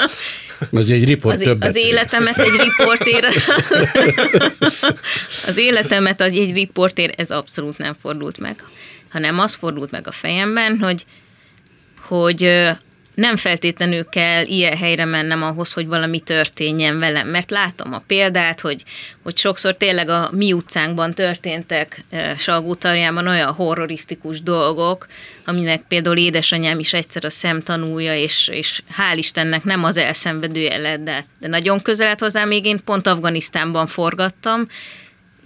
az 0.70 0.90
egy 0.90 1.04
riport 1.04 1.36
az, 1.36 1.42
többet. 1.42 1.68
Az 1.68 1.76
életemet 1.76 2.38
egy 2.38 2.56
riportér, 2.56 3.24
az 5.48 5.56
életemet 5.56 6.20
egy 6.20 6.52
riportér, 6.52 7.14
ez 7.16 7.30
abszolút 7.30 7.78
nem 7.78 7.96
fordult 8.00 8.38
meg, 8.38 8.64
hanem 9.08 9.38
az 9.38 9.54
fordult 9.54 9.90
meg 9.90 10.06
a 10.06 10.12
fejemben, 10.12 10.78
hogy, 10.78 11.04
hogy 12.00 12.68
nem 13.16 13.36
feltétlenül 13.36 14.08
kell 14.08 14.44
ilyen 14.44 14.76
helyre 14.76 15.04
mennem 15.04 15.42
ahhoz, 15.42 15.72
hogy 15.72 15.86
valami 15.86 16.20
történjen 16.20 16.98
velem, 16.98 17.28
mert 17.28 17.50
látom 17.50 17.92
a 17.92 18.02
példát, 18.06 18.60
hogy, 18.60 18.82
hogy 19.22 19.36
sokszor 19.36 19.76
tényleg 19.76 20.08
a 20.08 20.30
mi 20.32 20.52
utcánkban 20.52 21.14
történtek 21.14 22.04
e, 22.10 22.36
Salgótarjában 22.36 23.26
olyan 23.26 23.52
horrorisztikus 23.52 24.42
dolgok, 24.42 25.06
aminek 25.44 25.82
például 25.88 26.16
édesanyám 26.16 26.78
is 26.78 26.92
egyszer 26.92 27.24
a 27.24 27.30
szemtanúja, 27.30 28.16
és, 28.16 28.48
és 28.48 28.82
hál' 28.98 29.16
Istennek 29.16 29.64
nem 29.64 29.84
az 29.84 29.96
elszenvedője 29.96 30.76
lett, 30.76 31.00
de, 31.00 31.26
de 31.40 31.48
nagyon 31.48 31.82
közel 31.82 32.08
lett 32.08 32.20
hozzá, 32.20 32.44
még 32.44 32.64
én 32.64 32.80
pont 32.84 33.06
Afganisztánban 33.06 33.86
forgattam, 33.86 34.66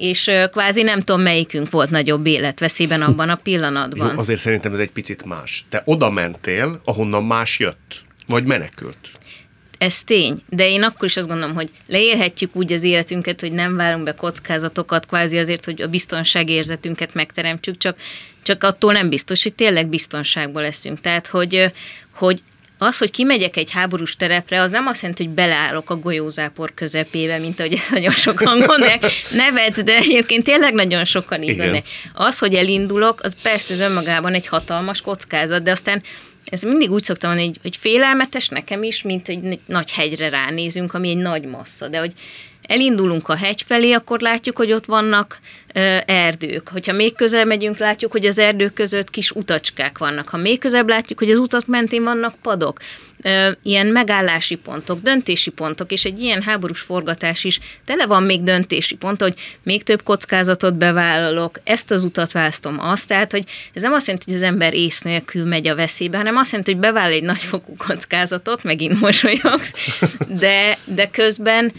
és 0.01 0.31
kvázi 0.51 0.83
nem 0.83 1.01
tudom, 1.01 1.23
melyikünk 1.23 1.71
volt 1.71 1.91
nagyobb 1.91 2.27
életveszélyben 2.27 3.03
abban 3.03 3.29
a 3.29 3.35
pillanatban. 3.35 4.13
Jó, 4.13 4.19
azért 4.19 4.41
szerintem 4.41 4.73
ez 4.73 4.79
egy 4.79 4.91
picit 4.91 5.25
más. 5.25 5.65
Te 5.69 5.83
oda 5.85 6.11
mentél, 6.11 6.81
ahonnan 6.85 7.25
más 7.25 7.59
jött, 7.59 8.05
vagy 8.27 8.45
menekült. 8.45 9.11
Ez 9.79 10.05
tény, 10.05 10.39
de 10.49 10.69
én 10.69 10.83
akkor 10.83 11.05
is 11.05 11.17
azt 11.17 11.29
gondolom, 11.29 11.55
hogy 11.55 11.71
leélhetjük 11.87 12.57
úgy 12.57 12.73
az 12.73 12.83
életünket, 12.83 13.41
hogy 13.41 13.53
nem 13.53 13.77
várunk 13.77 14.05
be 14.05 14.15
kockázatokat, 14.15 15.07
kvázi 15.07 15.39
azért, 15.39 15.65
hogy 15.65 15.83
a 15.83 15.89
biztonságérzetünket 15.89 17.15
megteremtsük, 17.15 17.79
csak, 17.79 17.97
csak 18.43 18.65
attól 18.65 18.93
nem 18.93 19.09
biztos, 19.09 19.43
hogy 19.43 19.55
tényleg 19.55 19.89
biztonságban 19.89 20.63
leszünk. 20.63 21.01
Tehát, 21.01 21.27
hogy, 21.27 21.71
hogy 22.15 22.41
az, 22.83 22.99
hogy 22.99 23.11
kimegyek 23.11 23.57
egy 23.57 23.71
háborús 23.71 24.17
terepre, 24.17 24.61
az 24.61 24.71
nem 24.71 24.87
azt 24.87 25.01
jelenti, 25.01 25.25
hogy 25.25 25.35
beleállok 25.35 25.91
a 25.91 25.97
golyózápor 25.97 26.75
közepébe, 26.75 27.39
mint 27.39 27.61
ahogy 27.61 27.73
ezt 27.73 27.91
nagyon 27.91 28.13
sokan 28.13 28.59
gondolják. 28.59 29.05
Nevet, 29.31 29.85
de 29.85 29.97
egyébként 29.97 30.45
tényleg 30.45 30.75
nagyon 30.75 31.05
sokan 31.05 31.43
így 31.43 31.57
gondolják. 31.57 31.87
Az, 32.15 32.39
hogy 32.39 32.55
elindulok, 32.55 33.21
az 33.23 33.37
persze 33.43 33.75
az 33.75 33.81
önmagában 33.81 34.35
egy 34.35 34.47
hatalmas 34.47 35.01
kockázat, 35.01 35.63
de 35.63 35.71
aztán 35.71 36.03
ez 36.45 36.63
mindig 36.63 36.91
úgy 36.91 37.05
szoktam 37.05 37.31
mondani, 37.31 37.53
hogy, 37.53 37.59
hogy 37.63 37.77
félelmetes 37.77 38.49
nekem 38.49 38.83
is, 38.83 39.03
mint 39.03 39.29
egy 39.29 39.59
nagy 39.67 39.93
hegyre 39.93 40.29
ránézünk, 40.29 40.95
ami 40.95 41.09
egy 41.09 41.17
nagy 41.17 41.45
massza, 41.45 41.89
de 41.89 41.99
hogy 41.99 42.13
elindulunk 42.71 43.29
a 43.29 43.37
hegy 43.37 43.63
felé, 43.63 43.93
akkor 43.93 44.21
látjuk, 44.21 44.57
hogy 44.57 44.73
ott 44.73 44.85
vannak 44.85 45.39
erdők. 46.07 46.69
Hogyha 46.69 46.93
még 46.93 47.15
közel 47.15 47.45
megyünk, 47.45 47.79
látjuk, 47.79 48.13
hogy 48.13 48.27
az 48.27 48.39
erdők 48.39 48.73
között 48.73 49.11
kis 49.11 49.31
utacskák 49.31 49.99
vannak. 49.99 50.29
Ha 50.29 50.37
még 50.37 50.59
közebb 50.59 50.89
látjuk, 50.89 51.19
hogy 51.19 51.31
az 51.31 51.39
utak 51.39 51.67
mentén 51.67 52.03
vannak 52.03 52.35
padok. 52.43 52.79
Ilyen 53.63 53.87
megállási 53.87 54.55
pontok, 54.55 55.01
döntési 55.01 55.51
pontok, 55.51 55.93
és 55.93 56.05
egy 56.05 56.21
ilyen 56.21 56.43
háborús 56.43 56.81
forgatás 56.81 57.45
is 57.45 57.61
tele 57.85 58.07
van 58.07 58.23
még 58.23 58.43
döntési 58.43 58.97
pont, 58.97 59.23
hogy 59.23 59.35
még 59.63 59.83
több 59.83 60.03
kockázatot 60.03 60.77
bevállalok, 60.77 61.61
ezt 61.65 61.91
az 61.91 62.05
utat 62.05 62.33
választom, 62.33 62.79
azt, 62.79 63.09
tehát, 63.09 63.31
hogy 63.31 63.45
ez 63.75 63.83
nem 63.83 63.93
azt 63.93 64.07
jelenti, 64.07 64.31
hogy 64.31 64.41
az 64.41 64.47
ember 64.47 64.75
ész 64.75 65.01
nélkül 65.01 65.45
megy 65.45 65.69
a 65.69 65.75
veszélybe, 65.75 66.17
hanem 66.17 66.37
azt 66.37 66.51
jelenti, 66.51 66.73
hogy 66.73 66.81
bevállal 66.81 67.13
egy 67.13 67.23
nagyfokú 67.23 67.75
kockázatot, 67.77 68.65
megint 68.65 69.01
mosolyogsz, 69.01 69.97
de, 70.29 70.79
de 70.85 71.11
közben 71.11 71.73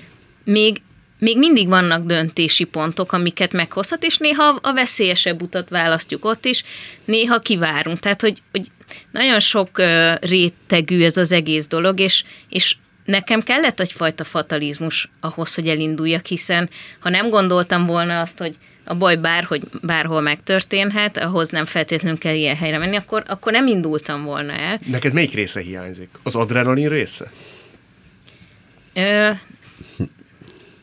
még 0.43 0.82
még 1.21 1.38
mindig 1.38 1.67
vannak 1.67 2.04
döntési 2.04 2.63
pontok, 2.63 3.12
amiket 3.12 3.54
meghozhat, 3.54 4.04
és 4.04 4.17
néha 4.17 4.60
a 4.62 4.73
veszélyesebb 4.73 5.41
utat 5.41 5.69
választjuk 5.69 6.25
ott 6.25 6.45
is, 6.45 6.63
néha 7.06 7.39
kivárunk. 7.39 7.99
Tehát, 7.99 8.21
hogy, 8.21 8.41
hogy 8.51 8.67
nagyon 9.12 9.39
sok 9.39 9.82
rétegű 10.21 11.04
ez 11.04 11.17
az 11.17 11.32
egész 11.32 11.67
dolog, 11.67 11.99
és, 11.99 12.23
és 12.49 12.75
nekem 13.06 13.41
kellett 13.41 13.80
egyfajta 13.80 14.23
fatalizmus 14.23 15.10
ahhoz, 15.19 15.56
hogy 15.56 15.67
elinduljak, 15.67 16.25
hiszen 16.25 16.69
ha 16.99 17.10
nem 17.10 17.30
gondoltam 17.30 17.86
volna 17.86 18.21
azt, 18.21 18.38
hogy 18.38 18.56
a 18.84 18.95
baj 18.95 19.15
bárhogy 19.15 19.62
bárhol 19.82 20.21
megtörténhet, 20.21 21.17
ahhoz 21.17 21.49
nem 21.49 21.65
feltétlenül 21.65 22.17
kell 22.17 22.36
ilyen 22.36 22.56
helyre 22.56 22.77
menni, 22.77 22.95
akkor, 22.95 23.23
akkor 23.27 23.51
nem 23.51 23.67
indultam 23.67 24.23
volna 24.23 24.54
el. 24.54 24.80
Neked 24.86 25.13
melyik 25.13 25.34
része 25.34 25.62
hiányzik? 25.62 26.10
Az 26.23 26.36
adrenalin 26.36 26.89
része? 26.89 27.32
Ö, 28.93 29.30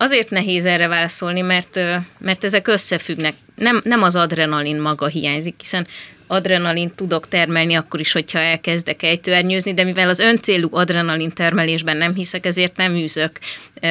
Azért 0.01 0.31
nehéz 0.31 0.67
erre 0.67 0.87
válaszolni, 0.89 1.41
mert, 1.41 1.81
mert 2.19 2.45
ezek 2.45 2.69
összefüggnek. 2.69 3.35
Nem, 3.55 3.81
nem 3.85 4.03
az 4.03 4.17
adrenalin 4.17 4.81
maga 4.81 5.07
hiányzik, 5.07 5.55
hiszen 5.59 5.87
adrenalin 6.27 6.95
tudok 6.95 7.29
termelni 7.29 7.75
akkor 7.75 8.01
is, 8.01 8.13
hogyha 8.13 8.39
elkezdek 8.39 9.03
ejtőernyőzni, 9.03 9.75
de 9.75 9.85
mivel 9.85 10.09
az 10.09 10.19
öncélú 10.19 10.69
adrenalin 10.71 11.31
termelésben 11.31 11.97
nem 11.97 12.15
hiszek, 12.15 12.47
ezért 12.47 12.77
nem 12.77 12.95
űzök 12.95 13.39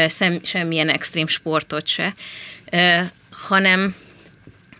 szem, 0.06 0.39
semmilyen 0.43 0.89
extrém 0.89 1.28
sportot 1.28 1.88
se, 1.88 2.13
hanem 3.30 3.96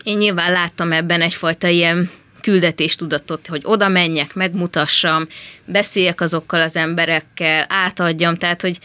én 0.04 0.18
nyilván 0.18 0.52
láttam 0.52 0.92
ebben 0.92 1.20
egyfajta 1.20 1.68
ilyen 1.68 2.10
küldetéstudatot, 2.40 3.46
hogy 3.46 3.62
oda 3.64 3.88
menjek, 3.88 4.34
megmutassam, 4.34 5.26
beszéljek 5.64 6.20
azokkal 6.20 6.60
az 6.60 6.76
emberekkel, 6.76 7.66
átadjam, 7.68 8.34
tehát 8.34 8.62
hogy 8.62 8.78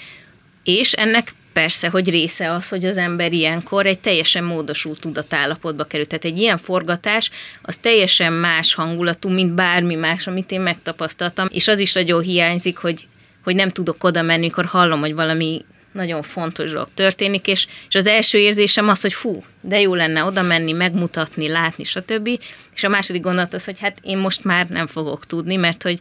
és 0.64 0.92
ennek 0.92 1.34
persze, 1.54 1.90
hogy 1.90 2.10
része 2.10 2.52
az, 2.52 2.70
hogy 2.70 2.86
az 2.86 2.98
ember 2.98 3.34
ilyenkor 3.34 3.86
egy 3.86 4.00
teljesen 4.00 4.44
módosult 4.44 5.00
tudatállapotba 5.00 5.84
kerül. 5.84 6.08
Tehát 6.08 6.26
egy 6.26 6.40
ilyen 6.40 6.58
forgatás, 6.58 7.30
az 7.62 7.78
teljesen 7.78 8.34
más 8.34 8.74
hangulatú, 8.74 9.30
mint 9.30 9.54
bármi 9.54 9.96
más, 9.96 10.28
amit 10.28 10.52
én 10.52 10.62
megtapasztaltam, 10.62 11.48
és 11.52 11.68
az 11.68 11.80
is 11.80 11.94
nagyon 11.94 12.22
hiányzik, 12.22 12.78
hogy, 12.78 13.08
hogy 13.44 13.56
nem 13.56 13.70
tudok 13.70 14.04
oda 14.04 14.22
menni, 14.22 14.42
amikor 14.42 14.66
hallom, 14.66 15.00
hogy 15.00 15.14
valami 15.14 15.66
nagyon 15.92 16.22
fontos 16.22 16.72
dolog 16.72 16.88
történik, 16.94 17.48
és, 17.48 17.68
és 17.90 17.96
az 17.96 18.08
első 18.08 18.38
érzésem 18.38 18.90
az, 18.90 19.02
hogy 19.02 19.14
fú, 19.14 19.44
de 19.62 19.80
jó 19.80 19.96
lenne 19.96 20.24
oda 20.24 20.42
menni, 20.42 20.72
megmutatni, 20.72 21.48
látni, 21.48 21.84
stb. 21.84 22.40
És 22.76 22.84
a 22.84 22.90
második 22.90 23.22
gondolat 23.22 23.54
az, 23.54 23.66
hogy 23.66 23.80
hát 23.80 23.98
én 24.02 24.18
most 24.18 24.44
már 24.44 24.68
nem 24.68 24.88
fogok 24.88 25.26
tudni, 25.26 25.56
mert 25.56 25.84
hogy 25.84 26.00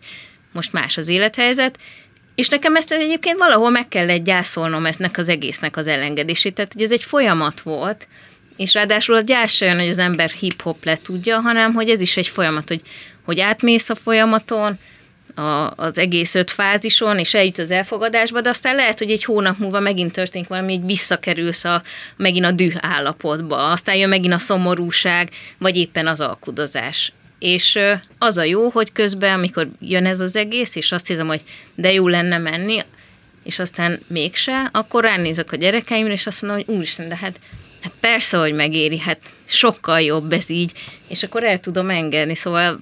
most 0.53 0.73
más 0.73 0.97
az 0.97 1.09
élethelyzet, 1.09 1.79
és 2.35 2.49
nekem 2.49 2.77
ezt 2.77 2.93
egyébként 2.93 3.39
valahol 3.39 3.71
meg 3.71 3.89
kellett 3.89 4.25
gyászolnom 4.25 4.87
eznek 4.87 5.19
az 5.19 5.29
egésznek 5.29 5.77
az 5.77 5.87
elengedését, 5.87 6.55
tehát 6.55 6.73
hogy 6.73 6.83
ez 6.83 6.93
egy 6.93 7.03
folyamat 7.03 7.61
volt, 7.61 8.07
és 8.57 8.75
ráadásul 8.75 9.15
az 9.15 9.25
gyász 9.25 9.53
se 9.53 9.75
hogy 9.75 9.89
az 9.89 9.99
ember 9.99 10.31
hip-hop 10.31 10.85
le 10.85 10.97
tudja, 10.97 11.41
hanem 11.41 11.73
hogy 11.73 11.91
ez 11.91 12.01
is 12.01 12.17
egy 12.17 12.29
folyamat, 12.29 12.69
hogy, 12.69 12.81
hogy 13.25 13.41
átmész 13.41 13.91
a 13.91 13.95
folyamaton, 13.95 14.79
a, 15.35 15.73
az 15.77 15.99
egész 15.99 16.35
öt 16.35 16.51
fázison, 16.51 17.19
és 17.19 17.35
eljut 17.35 17.59
az 17.59 17.71
elfogadásba, 17.71 18.41
de 18.41 18.49
aztán 18.49 18.75
lehet, 18.75 18.99
hogy 18.99 19.11
egy 19.11 19.25
hónap 19.25 19.59
múlva 19.59 19.81
megint 19.81 20.13
történik 20.13 20.49
valami, 20.49 20.77
hogy 20.77 20.87
visszakerülsz 20.87 21.65
a, 21.65 21.83
megint 22.17 22.45
a 22.45 22.51
düh 22.51 22.75
állapotba, 22.81 23.71
aztán 23.71 23.97
jön 23.97 24.09
megint 24.09 24.33
a 24.33 24.39
szomorúság, 24.39 25.31
vagy 25.59 25.77
éppen 25.77 26.07
az 26.07 26.21
alkudozás. 26.21 27.13
És 27.43 27.79
az 28.19 28.37
a 28.37 28.43
jó, 28.43 28.69
hogy 28.69 28.93
közben, 28.93 29.35
amikor 29.35 29.69
jön 29.81 30.07
ez 30.07 30.21
az 30.21 30.37
egész, 30.37 30.77
és 30.77 30.93
azt 30.93 31.07
hiszem, 31.07 31.27
hogy 31.27 31.43
de 31.75 31.93
jó 31.93 32.09
lenne 32.09 32.39
menni, 32.39 32.79
és 33.45 33.59
aztán 33.59 34.01
mégse, 34.07 34.69
akkor 34.73 35.03
ránézek 35.03 35.53
a 35.53 35.57
gyerekeimre, 35.57 36.13
és 36.13 36.27
azt 36.27 36.43
mondom, 36.43 36.65
hogy 36.65 36.75
úristen, 36.75 37.09
de 37.09 37.17
hát, 37.17 37.39
hát 37.83 37.93
persze, 38.01 38.39
hogy 38.39 38.55
megéri, 38.55 38.99
hát 38.99 39.19
sokkal 39.45 40.01
jobb 40.01 40.33
ez 40.33 40.51
így, 40.51 40.73
és 41.09 41.23
akkor 41.23 41.45
el 41.45 41.61
tudom 41.61 41.91
engedni. 41.91 42.35
Szóval 42.35 42.81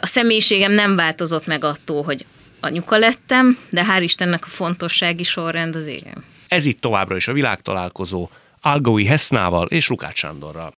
a 0.00 0.06
személyiségem 0.06 0.72
nem 0.72 0.96
változott 0.96 1.46
meg 1.46 1.64
attól, 1.64 2.02
hogy 2.02 2.24
anyuka 2.60 2.96
lettem, 2.98 3.58
de 3.70 3.84
hál' 3.88 4.02
Istennek 4.02 4.44
a 4.44 4.48
fontossági 4.48 5.22
sorrend 5.22 5.76
az 5.76 5.86
élem. 5.86 6.24
Ez 6.48 6.66
itt 6.66 6.80
továbbra 6.80 7.16
is 7.16 7.28
a 7.28 7.32
világtalálkozó 7.32 8.28
Algói 8.60 9.04
Hesznával 9.04 9.66
és 9.66 9.88
Lukács 9.88 10.18
Sándorral. 10.18 10.72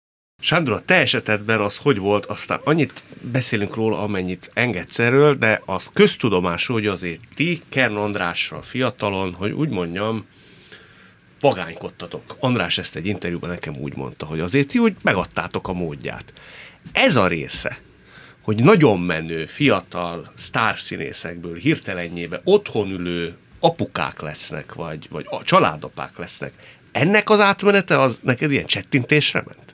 Sándor, 0.45 0.73
a 0.73 0.79
te 0.79 0.95
esetedben 0.95 1.59
az 1.59 1.77
hogy 1.77 1.97
volt, 1.97 2.25
aztán 2.25 2.59
annyit 2.63 3.03
beszélünk 3.31 3.75
róla, 3.75 4.01
amennyit 4.01 4.49
engedsz 4.53 4.99
erről, 4.99 5.35
de 5.35 5.61
az 5.65 5.89
köztudomású, 5.93 6.73
hogy 6.73 6.87
azért 6.87 7.19
ti 7.35 7.61
Kern 7.69 7.95
Andrással 7.95 8.61
fiatalon, 8.61 9.33
hogy 9.33 9.51
úgy 9.51 9.69
mondjam, 9.69 10.25
pagánykodtatok. 11.39 12.35
András 12.39 12.77
ezt 12.77 12.95
egy 12.95 13.05
interjúban 13.05 13.49
nekem 13.49 13.73
úgy 13.79 13.95
mondta, 13.95 14.25
hogy 14.25 14.39
azért 14.39 14.67
ti 14.67 14.79
úgy 14.79 14.95
megadtátok 15.01 15.67
a 15.67 15.73
módját. 15.73 16.33
Ez 16.91 17.15
a 17.15 17.27
része, 17.27 17.77
hogy 18.41 18.63
nagyon 18.63 18.99
menő, 18.99 19.45
fiatal 19.45 20.31
sztárszínészekből 20.35 21.55
hirtelenjébe 21.55 22.41
otthon 22.43 22.91
ülő 22.91 23.37
apukák 23.59 24.21
lesznek, 24.21 24.73
vagy, 24.73 25.07
vagy 25.09 25.25
a 25.29 25.43
családapák 25.43 26.17
lesznek. 26.17 26.53
Ennek 26.91 27.29
az 27.29 27.39
átmenete 27.39 27.99
az 27.99 28.19
neked 28.21 28.51
ilyen 28.51 28.65
csettintésre 28.65 29.43
ment? 29.45 29.64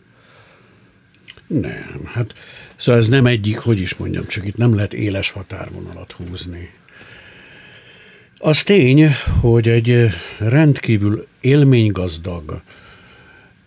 Nem, 1.59 2.01
hát 2.05 2.33
szóval 2.75 3.01
ez 3.01 3.09
nem 3.09 3.25
egyik, 3.25 3.57
hogy 3.57 3.79
is 3.79 3.95
mondjam, 3.95 4.27
csak 4.27 4.45
itt 4.45 4.57
nem 4.57 4.75
lehet 4.75 4.93
éles 4.93 5.29
határvonalat 5.29 6.11
húzni. 6.11 6.69
Az 8.37 8.63
tény, 8.63 9.09
hogy 9.39 9.69
egy 9.69 10.07
rendkívül 10.39 11.27
élménygazdag 11.41 12.61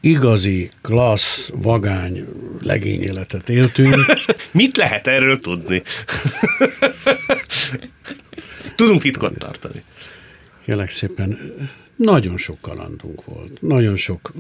igazi, 0.01 0.71
klassz, 0.81 1.51
vagány 1.55 2.25
legény 2.61 3.03
életet 3.03 3.49
éltünk. 3.49 3.97
Mit 4.51 4.77
lehet 4.77 5.07
erről 5.07 5.39
tudni? 5.39 5.83
Tudunk 8.77 9.03
titkot 9.03 9.39
tartani. 9.39 9.83
Kérlek 10.65 10.91
szépen, 10.91 11.55
nagyon 11.97 12.37
sok 12.37 12.61
kalandunk 12.61 13.25
volt. 13.25 13.61
Nagyon 13.61 13.97
sok 13.97 14.33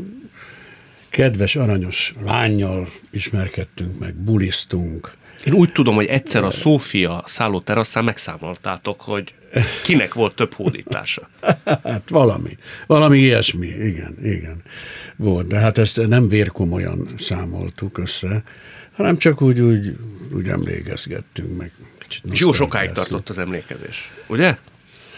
kedves, 1.14 1.56
aranyos 1.56 2.14
lányjal 2.24 2.88
ismerkedtünk 3.10 3.98
meg, 3.98 4.14
bulisztunk. 4.14 5.14
Én 5.44 5.52
úgy 5.52 5.72
tudom, 5.72 5.94
hogy 5.94 6.06
egyszer 6.06 6.44
a 6.44 6.50
Szófia 6.50 7.22
szálló 7.26 7.60
teraszán 7.60 8.04
megszámoltátok, 8.04 9.00
hogy 9.00 9.34
kinek 9.82 10.14
volt 10.14 10.34
több 10.34 10.52
hódítása. 10.52 11.28
Hát 11.84 12.08
valami, 12.08 12.58
valami 12.86 13.18
ilyesmi, 13.18 13.66
igen, 13.66 14.16
igen, 14.22 14.62
volt. 15.16 15.46
De 15.46 15.58
hát 15.58 15.78
ezt 15.78 16.06
nem 16.06 16.28
vérkomolyan 16.28 17.08
számoltuk 17.16 17.98
össze, 17.98 18.42
hanem 18.92 19.16
csak 19.16 19.42
úgy, 19.42 19.60
úgy, 19.60 19.96
úgy 20.32 20.48
emlékezgettünk 20.48 21.56
meg. 21.56 21.70
Kicsit 21.98 22.24
És 22.30 22.40
jó 22.40 22.52
sokáig 22.52 22.90
tartott 22.90 23.28
az 23.28 23.38
emlékezés, 23.38 24.12
ugye? 24.26 24.56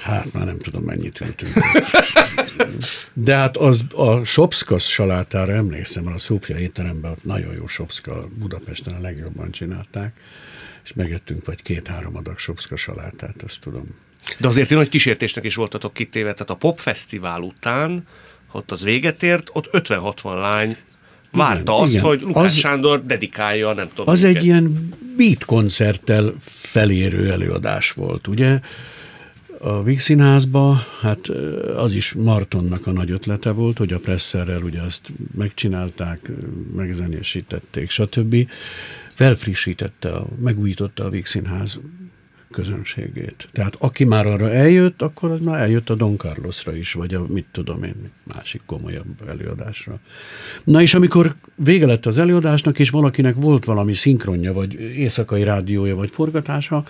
Hát 0.07 0.33
már 0.33 0.45
nem 0.45 0.59
tudom, 0.59 0.83
mennyit 0.83 1.21
ültünk. 1.21 1.53
De 3.13 3.35
hát 3.35 3.57
az 3.57 3.85
a 3.95 4.25
Sopszkasz 4.25 4.87
salátára 4.87 5.53
emlékszem, 5.53 6.07
a 6.07 6.19
Szófia 6.19 6.59
étteremben 6.59 7.11
ott 7.11 7.25
nagyon 7.25 7.55
jó 7.55 7.67
Sopszka, 7.67 8.29
Budapesten 8.39 8.95
a 8.95 9.01
legjobban 9.01 9.51
csinálták, 9.51 10.17
és 10.85 10.93
megettünk 10.93 11.45
vagy 11.45 11.63
két-három 11.63 12.17
adag 12.17 12.39
Sopszka 12.39 12.77
salátát, 12.77 13.43
azt 13.43 13.61
tudom. 13.61 13.87
De 14.39 14.49
azért 14.49 14.71
én 14.71 14.77
nagy 14.77 14.89
kísértésnek 14.89 15.45
is 15.45 15.55
voltatok 15.55 15.93
kitéve, 15.93 16.33
tehát 16.33 16.51
a 16.51 16.55
popfesztivál 16.55 17.41
után, 17.41 18.07
ott 18.53 18.71
az 18.71 18.83
véget 18.83 19.23
ért, 19.23 19.51
ott 19.53 19.69
50-60 19.73 20.41
lány 20.41 20.77
várta 21.31 21.73
igen, 21.73 21.83
azt, 21.83 21.93
igen. 21.93 22.05
hogy 22.05 22.21
Lukács 22.21 22.45
az, 22.45 22.55
Sándor 22.55 23.07
dedikálja, 23.07 23.73
nem 23.73 23.89
tudom. 23.89 24.09
Az 24.09 24.25
egy 24.25 24.45
ilyen 24.45 24.89
beat 25.17 25.45
koncerttel 25.45 26.35
felérő 26.45 27.31
előadás 27.31 27.93
volt, 27.93 28.27
ugye? 28.27 28.59
A 29.59 29.83
Víg 29.83 30.01
Színházba, 30.01 30.79
hát 31.01 31.29
az 31.77 31.95
is 31.95 32.13
Martonnak 32.13 32.87
a 32.87 32.93
nagy 32.93 33.11
ötlete 33.11 33.51
volt, 33.51 33.79
hogy 33.79 33.93
a 33.93 33.99
presszerrel 33.99 34.63
ugye 34.63 34.81
azt 34.81 35.13
megcsinálták, 35.37 36.31
megzenésítették, 36.77 37.91
stb. 37.91 38.37
Felfrissítette, 39.09 40.13
megújította 40.43 41.05
a 41.05 41.11
Víg 41.11 41.27
Színház 41.27 41.81
közönségét. 42.51 43.49
Tehát 43.53 43.77
aki 43.79 44.05
már 44.05 44.27
arra 44.27 44.51
eljött, 44.51 45.03
akkor 45.03 45.31
az 45.31 45.41
már 45.41 45.61
eljött 45.61 45.91
a 45.91 45.95
Don 45.95 46.17
Carlosra 46.17 46.77
is, 46.77 46.93
vagy 46.93 47.15
a 47.15 47.25
mit 47.29 47.47
tudom 47.53 47.83
én, 47.83 48.11
másik 48.35 48.61
komolyabb 48.67 49.29
előadásra. 49.29 49.99
Na 50.65 50.83
és 50.83 50.95
amikor 50.95 51.35
vége 51.55 51.87
lett 51.87 52.07
az 52.07 52.19
előadásnak, 52.19 52.79
és 52.79 52.91
valakinek 52.91 53.35
volt 53.35 53.65
valami 53.65 53.95
szinkronja, 53.95 54.53
vagy 54.53 54.73
éjszakai 54.75 55.43
rádiója, 55.43 55.97
vagy 55.97 56.11
forgatása, 56.11 56.85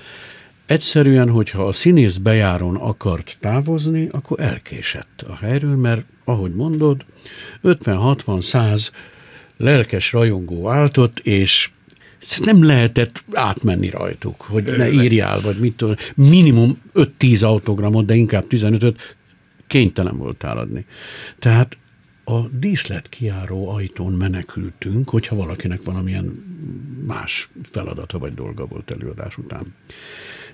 Egyszerűen, 0.66 1.30
hogyha 1.30 1.66
a 1.66 1.72
színész 1.72 2.16
bejáron 2.16 2.76
akart 2.76 3.36
távozni, 3.40 4.08
akkor 4.10 4.40
elkésett 4.40 5.24
a 5.28 5.36
helyről, 5.36 5.76
mert 5.76 6.04
ahogy 6.24 6.54
mondod, 6.54 7.04
50-60-100 7.62 8.88
lelkes 9.56 10.12
rajongó 10.12 10.68
álltott, 10.68 11.18
és 11.18 11.70
nem 12.38 12.64
lehetett 12.64 13.24
átmenni 13.32 13.90
rajtuk, 13.90 14.40
hogy 14.40 14.64
ne 14.76 14.90
írjál, 14.90 15.40
vagy 15.40 15.58
mit 15.58 15.76
tudom, 15.76 15.94
minimum 16.14 16.80
5-10 16.94 17.44
autogramot, 17.44 18.04
de 18.04 18.14
inkább 18.14 18.44
15-öt 18.48 19.16
kénytelen 19.66 20.16
voltál 20.16 20.58
adni. 20.58 20.86
Tehát 21.38 21.76
a 22.24 22.40
díszlet 22.48 23.08
kiáró 23.08 23.68
ajtón 23.68 24.12
menekültünk, 24.12 25.08
hogyha 25.08 25.36
valakinek 25.36 25.82
valamilyen 25.84 26.44
más 27.06 27.48
feladata 27.70 28.18
vagy 28.18 28.34
dolga 28.34 28.66
volt 28.66 28.90
előadás 28.90 29.38
után. 29.38 29.74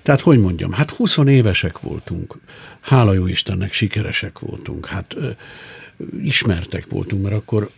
Tehát, 0.03 0.21
hogy 0.21 0.39
mondjam, 0.39 0.73
hát 0.73 0.91
20 0.91 1.17
évesek 1.17 1.81
voltunk, 1.81 2.39
hála 2.81 3.13
jó 3.13 3.27
Istennek 3.27 3.73
sikeresek 3.73 4.39
voltunk, 4.39 4.87
hát 4.87 5.15
ö, 5.15 5.31
ismertek 6.23 6.87
voltunk, 6.89 7.23
mert 7.23 7.35
akkor 7.35 7.71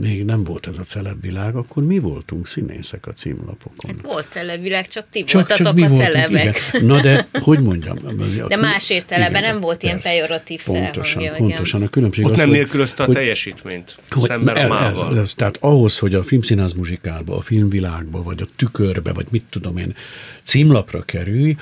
még 0.00 0.24
nem 0.24 0.44
volt 0.44 0.66
ez 0.66 0.78
a 0.78 0.82
celebvilág, 0.82 1.56
akkor 1.56 1.82
mi 1.82 1.98
voltunk 1.98 2.46
színészek 2.46 3.06
a 3.06 3.12
címlapokon. 3.12 3.90
Hát 3.90 4.00
volt 4.02 4.26
celebvilág, 4.30 4.88
csak 4.88 5.06
ti 5.10 5.24
csak, 5.24 5.34
voltatok 5.40 5.66
csak 5.66 5.74
mi 5.74 5.82
a 5.82 5.88
voltunk, 5.88 6.08
celebek. 6.08 6.60
Igen. 6.72 6.86
Na 6.86 7.00
de, 7.00 7.28
hogy 7.32 7.60
mondjam? 7.60 7.98
De 8.48 8.56
más 8.56 8.90
értelemben 8.90 9.42
nem 9.42 9.60
volt 9.60 9.80
persze, 9.80 9.86
ilyen 9.86 10.00
pejoratív 10.00 10.62
Pontosan, 10.64 11.22
felhangja, 11.22 11.46
pontosan. 11.46 11.82
A 11.82 11.88
különbség 11.88 12.24
Ott 12.24 12.32
az, 12.32 12.38
nem 12.38 12.50
nélkülözte 12.50 13.02
a 13.02 13.12
teljesítményt 13.12 13.96
hogy, 14.08 14.28
szemben 14.28 14.56
el, 14.56 14.70
a 14.70 14.74
mával. 14.74 15.18
Ez, 15.18 15.34
tehát 15.34 15.56
ahhoz, 15.60 15.98
hogy 15.98 16.14
a 16.14 16.22
filmszínház 16.22 16.72
muzsikálba, 16.72 17.36
a 17.36 17.40
filmvilágba, 17.40 18.22
vagy 18.22 18.42
a 18.42 18.46
tükörbe, 18.56 19.12
vagy 19.12 19.26
mit 19.30 19.44
tudom 19.50 19.76
én, 19.76 19.94
címlapra 20.42 21.02
kerülj, 21.02 21.56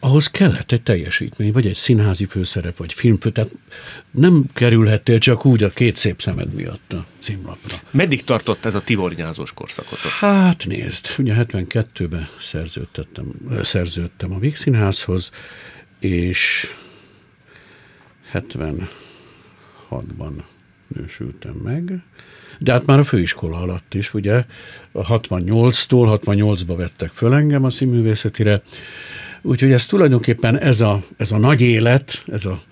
ahhoz 0.00 0.26
kellett 0.26 0.72
egy 0.72 0.82
teljesítmény, 0.82 1.52
vagy 1.52 1.66
egy 1.66 1.74
színházi 1.74 2.24
főszerep, 2.24 2.76
vagy 2.76 2.92
filmfő, 2.92 3.30
tehát 3.30 3.50
nem 4.10 4.44
kerülhettél 4.52 5.18
csak 5.18 5.44
úgy 5.44 5.62
a 5.62 5.68
két 5.68 5.96
szép 5.96 6.20
szemed 6.20 6.52
miatt 6.52 6.92
a 6.92 7.06
címlapra. 7.18 7.80
Meddig 7.90 8.24
tartott 8.24 8.64
ez 8.64 8.74
a 8.74 8.80
tivornyázós 8.80 9.52
korszakotot? 9.52 10.10
Hát 10.10 10.66
nézd, 10.66 11.06
ugye 11.18 11.34
72-ben 11.36 12.28
szerződtem, 12.38 13.32
szerződtem 13.62 14.32
a 14.32 14.38
Víg 14.38 14.56
Színházhoz, 14.56 15.30
és 15.98 16.72
76-ban 18.32 20.42
nősültem 20.88 21.52
meg, 21.52 22.02
de 22.58 22.72
hát 22.72 22.86
már 22.86 22.98
a 22.98 23.04
főiskola 23.04 23.56
alatt 23.56 23.94
is, 23.94 24.14
ugye, 24.14 24.44
68-tól 24.94 26.18
68-ba 26.24 26.74
vettek 26.76 27.10
föl 27.10 27.34
engem 27.34 27.64
a 27.64 27.70
színművészetire, 27.70 28.62
Úgyhogy 29.46 29.72
ez 29.72 29.86
tulajdonképpen 29.86 30.58
ez 30.58 30.80
a, 30.80 31.02
ez 31.16 31.32
a 31.32 31.38
nagy 31.38 31.60
élet, 31.60 32.22
ez 32.26 32.44
a 32.44 32.62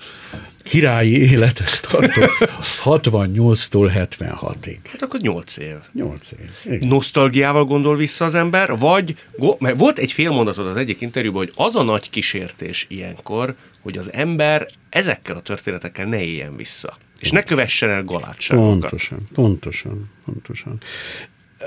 királyi 0.63 1.31
élet, 1.31 1.61
ez 1.61 1.81
tartott 1.81 2.49
68-tól 2.85 4.09
76-ig. 4.19 4.79
Hát 4.85 5.03
akkor 5.03 5.21
8 5.21 5.57
év. 5.57 5.77
8 5.93 6.31
év. 6.33 6.73
Igen. 6.73 6.89
Nosztalgiával 6.89 7.65
gondol 7.65 7.97
vissza 7.97 8.25
az 8.25 8.35
ember, 8.35 8.79
vagy, 8.79 9.17
mert 9.59 9.79
volt 9.79 9.99
egy 9.99 10.13
fél 10.13 10.31
mondatod 10.31 10.67
az 10.67 10.77
egyik 10.77 11.01
interjúban, 11.01 11.45
hogy 11.45 11.53
az 11.67 11.75
a 11.75 11.83
nagy 11.83 12.11
kísértés 12.11 12.87
ilyenkor, 12.89 13.55
hogy 13.81 13.99
az 13.99 14.13
ember 14.13 14.67
ezekkel 14.89 15.37
a 15.37 15.41
történetekkel 15.41 16.07
ne 16.07 16.23
éljen 16.23 16.57
vissza. 16.57 16.97
És 17.19 17.31
ne 17.31 17.43
kövessen 17.43 17.91
el 17.91 18.05
galátságokat. 18.05 18.81
Pontosan, 18.81 19.19
pontosan, 19.33 20.11
pontosan 20.25 20.79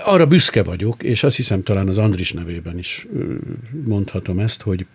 arra 0.04 0.26
büszke 0.26 0.64
vagyok, 0.64 1.04
és 1.04 1.24
azt 1.24 1.36
hiszem 1.36 1.64
talán 1.64 1.88
az 1.88 1.98
Andris 1.98 2.32
nevében 2.32 2.78
is 2.78 3.08
mondhatom 3.86 4.40
ezt, 4.40 4.62
hogy 4.62 4.86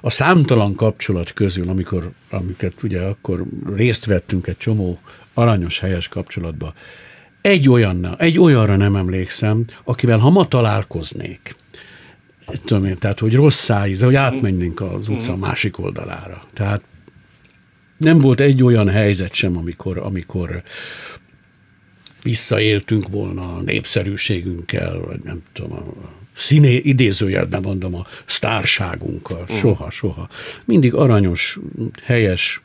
a 0.00 0.10
számtalan 0.10 0.74
kapcsolat 0.74 1.32
közül, 1.32 1.68
amikor, 1.68 2.10
amiket 2.30 2.82
ugye 2.82 3.00
akkor 3.00 3.44
részt 3.74 4.04
vettünk 4.04 4.46
egy 4.46 4.56
csomó 4.56 4.98
aranyos, 5.34 5.78
helyes 5.80 6.08
kapcsolatba, 6.08 6.74
egy, 7.40 7.68
olyanna, 7.68 8.16
egy 8.16 8.38
olyanra 8.38 8.76
nem 8.76 8.96
emlékszem, 8.96 9.64
akivel 9.84 10.18
ha 10.18 10.30
ma 10.30 10.48
találkoznék, 10.48 11.56
tudom 12.64 12.84
én, 12.84 12.98
tehát 12.98 13.18
hogy 13.18 13.34
rossz 13.34 13.58
szájíz, 13.58 14.02
hogy 14.02 14.14
átmennénk 14.14 14.80
az 14.80 15.08
utca 15.08 15.36
másik 15.36 15.78
oldalára. 15.78 16.42
Tehát 16.52 16.84
nem 17.96 18.18
volt 18.18 18.40
egy 18.40 18.62
olyan 18.62 18.88
helyzet 18.88 19.34
sem, 19.34 19.56
amikor, 19.56 19.98
amikor 19.98 20.62
visszaéltünk 22.22 23.08
volna 23.08 23.56
a 23.56 23.60
népszerűségünkkel, 23.60 24.98
vagy 24.98 25.22
nem 25.22 25.42
tudom, 25.52 25.72
a 25.72 25.84
színé, 26.32 26.76
idézőjelben 26.76 27.62
mondom, 27.62 27.94
a 27.94 28.06
sztárságunkkal. 28.26 29.46
Mm. 29.52 29.56
Soha, 29.56 29.90
soha. 29.90 30.28
Mindig 30.64 30.94
aranyos, 30.94 31.58
helyes, 32.02 32.62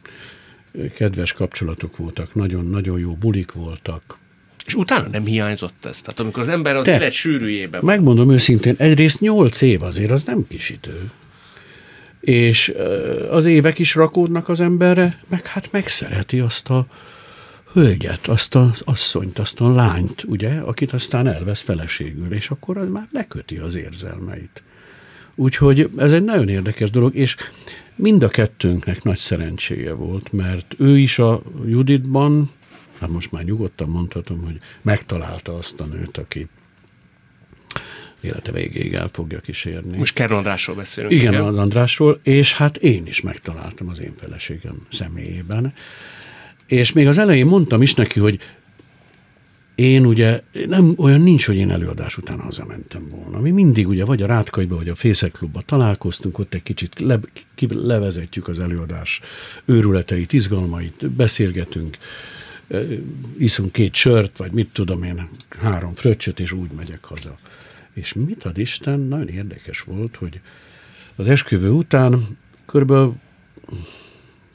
kedves 0.95 1.33
kapcsolatok 1.33 1.97
voltak, 1.97 2.35
nagyon-nagyon 2.35 2.99
jó 2.99 3.11
bulik 3.11 3.51
voltak. 3.51 4.17
És 4.65 4.75
utána 4.75 5.07
nem 5.07 5.25
hiányzott 5.25 5.85
ez? 5.85 6.01
Tehát 6.01 6.19
amikor 6.19 6.43
az 6.43 6.49
ember 6.49 6.75
az 6.75 6.87
élet 6.87 7.11
sűrűjében 7.11 7.81
van. 7.81 7.95
Megmondom 7.95 8.31
őszintén, 8.31 8.75
egyrészt 8.77 9.19
nyolc 9.19 9.61
év 9.61 9.81
azért, 9.81 10.11
az 10.11 10.23
nem 10.23 10.45
kis 10.47 10.69
idő. 10.69 11.11
És 12.19 12.73
az 13.30 13.45
évek 13.45 13.80
is 13.80 13.95
rakódnak 13.95 14.49
az 14.49 14.59
emberre, 14.59 15.19
meg 15.30 15.45
hát 15.45 15.71
megszereti 15.71 16.39
azt 16.39 16.69
a, 16.69 16.86
hölgyet, 17.74 18.28
azt 18.28 18.55
az 18.55 18.82
asszonyt, 18.86 19.39
azt 19.39 19.59
a 19.59 19.74
lányt, 19.74 20.24
ugye, 20.24 20.59
akit 20.59 20.91
aztán 20.91 21.28
elvesz 21.28 21.61
feleségül, 21.61 22.34
és 22.34 22.49
akkor 22.49 22.78
az 22.78 22.89
már 22.89 23.07
leköti 23.11 23.57
az 23.57 23.76
érzelmeit. 23.76 24.63
Úgyhogy 25.36 25.89
ez 25.97 26.11
egy 26.11 26.24
nagyon 26.24 26.49
érdekes 26.49 26.89
dolog, 26.89 27.15
és 27.15 27.36
mind 27.95 28.24
a 28.24 28.28
kettőnknek 28.28 29.03
nagy 29.03 29.17
szerencséje 29.17 29.93
volt, 29.93 30.32
mert 30.32 30.76
ő 30.78 30.97
is 30.97 31.19
a 31.19 31.41
Juditban, 31.65 32.51
hát 32.99 33.09
most 33.09 33.32
már 33.32 33.43
nyugodtan 33.43 33.89
mondhatom, 33.89 34.43
hogy 34.43 34.57
megtalálta 34.82 35.55
azt 35.57 35.80
a 35.80 35.86
nőt, 35.86 36.17
aki 36.17 36.47
élete 38.21 38.51
végéig 38.51 38.93
el 38.93 39.09
fogja 39.13 39.39
kísérni. 39.39 39.97
Most 39.97 40.13
Kerr 40.13 40.32
Andrásról 40.32 40.76
beszélünk. 40.76 41.13
Igen, 41.13 41.34
igen, 41.34 41.45
az 41.45 41.57
Andrásról, 41.57 42.19
és 42.24 42.53
hát 42.53 42.78
én 42.78 43.05
is 43.05 43.21
megtaláltam 43.21 43.89
az 43.89 44.01
én 44.01 44.13
feleségem 44.17 44.86
személyében 44.88 45.74
És 46.66 46.91
még 46.91 47.07
az 47.07 47.18
elején 47.18 47.45
mondtam 47.45 47.82
is 47.82 47.93
neki, 47.93 48.20
hogy 48.20 48.39
én 49.76 50.05
ugye, 50.05 50.41
nem, 50.68 50.93
olyan 50.97 51.22
nincs, 51.22 51.45
hogy 51.45 51.55
én 51.55 51.72
előadás 51.72 52.18
után 52.18 52.39
hazamentem 52.39 53.09
volna. 53.09 53.39
Mi 53.39 53.51
mindig 53.51 53.88
ugye 53.88 54.05
vagy 54.05 54.22
a 54.22 54.26
Rátkaiba, 54.26 54.76
vagy 54.76 54.89
a 54.89 54.95
Fészek 54.95 55.32
Klubba 55.32 55.61
találkoztunk, 55.61 56.39
ott 56.39 56.53
egy 56.53 56.64
kicsit 56.64 56.99
le, 56.99 57.20
ki, 57.55 57.68
levezetjük 57.70 58.47
az 58.47 58.59
előadás 58.59 59.22
őrületeit, 59.66 60.34
izgalmait, 60.34 61.11
beszélgetünk, 61.11 61.97
iszunk 63.38 63.72
két 63.72 63.93
sört, 63.93 64.38
vagy 64.38 64.51
mit 64.51 64.70
tudom 64.74 65.03
én, 65.03 65.30
három 65.49 65.93
fröccsöt, 65.93 66.39
és 66.39 66.51
úgy 66.51 66.72
megyek 66.72 67.03
haza. 67.03 67.38
És 67.93 68.14
mit 68.14 68.43
ad 68.43 68.57
Isten, 68.57 68.99
nagyon 68.99 69.28
érdekes 69.28 69.82
volt, 69.82 70.16
hogy 70.16 70.39
az 71.16 71.28
esküvő 71.28 71.70
után 71.70 72.38
körülbelül 72.66 73.16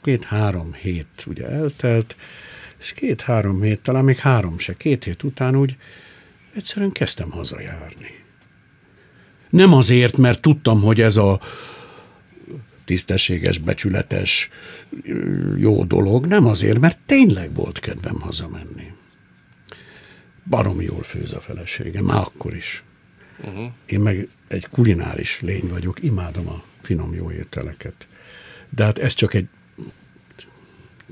két-három 0.01 0.73
hét 0.73 1.23
ugye 1.27 1.47
eltelt, 1.47 2.15
és 2.79 2.93
két-három 2.93 3.61
hét, 3.61 3.81
talán 3.81 4.03
még 4.03 4.17
három 4.17 4.59
se, 4.59 4.73
két 4.73 5.03
hét 5.03 5.23
után 5.23 5.55
úgy 5.55 5.77
egyszerűen 6.55 6.91
kezdtem 6.91 7.31
hazajárni. 7.31 8.23
Nem 9.49 9.73
azért, 9.73 10.17
mert 10.17 10.41
tudtam, 10.41 10.81
hogy 10.81 11.01
ez 11.01 11.17
a 11.17 11.41
tisztességes, 12.85 13.57
becsületes, 13.57 14.49
jó 15.57 15.83
dolog, 15.83 16.25
nem 16.25 16.45
azért, 16.45 16.79
mert 16.79 16.99
tényleg 17.05 17.53
volt 17.53 17.79
kedvem 17.79 18.19
hazamenni. 18.19 18.93
Baromi 20.45 20.83
jól 20.83 21.03
főz 21.03 21.33
a 21.33 21.39
felesége, 21.39 22.01
már 22.01 22.17
akkor 22.17 22.55
is. 22.55 22.83
Uh-huh. 23.39 23.71
Én 23.85 23.99
meg 23.99 24.27
egy 24.47 24.67
kulináris 24.71 25.41
lény 25.41 25.67
vagyok, 25.69 26.03
imádom 26.03 26.47
a 26.47 26.63
finom 26.81 27.13
jó 27.13 27.31
ételeket. 27.31 28.07
De 28.69 28.83
hát 28.83 28.97
ez 28.97 29.13
csak 29.13 29.33
egy 29.33 29.47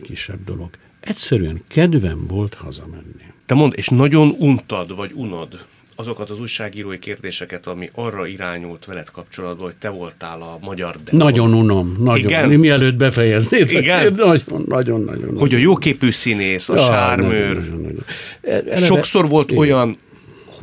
kisebb 0.02 0.44
dolog. 0.46 0.70
Egyszerűen 1.00 1.62
kedvem 1.68 2.28
volt 2.28 2.54
hazamenni. 2.54 3.26
Te 3.46 3.54
mond, 3.54 3.74
és 3.76 3.88
nagyon 3.88 4.36
untad, 4.40 4.96
vagy 4.96 5.12
unod 5.14 5.66
azokat 6.00 6.30
az 6.30 6.40
újságírói 6.40 7.00
kérdéseket, 7.00 7.68
ami 7.68 7.90
arra 7.94 8.26
irányult 8.26 8.86
veled 8.86 9.12
kapcsolatban, 9.12 9.66
hogy 9.66 9.76
te 9.76 9.90
voltál 9.90 10.42
a 10.42 10.58
magyar 10.62 10.96
de. 11.04 11.18
Nagyon 11.18 11.54
unom, 11.54 11.96
nagyon. 12.00 12.26
Igen? 12.26 12.50
Mielőtt 12.50 12.96
befejeznéd. 12.96 13.72
Igen? 13.72 14.14
Nagyon, 14.14 14.64
nagyon, 14.68 15.02
nagyon. 15.02 15.38
Hogy 15.38 15.54
a 15.54 15.58
jóképű 15.58 16.12
színész, 16.12 16.70
a 16.70 16.76
ja, 16.76 16.82
sármőr. 16.82 17.56
Nagyon, 17.56 17.64
nagyon, 17.64 17.82
nagyon. 17.82 18.04
Eleve, 18.42 18.86
Sokszor 18.86 19.28
volt 19.28 19.48
igen. 19.48 19.62
olyan, 19.62 19.98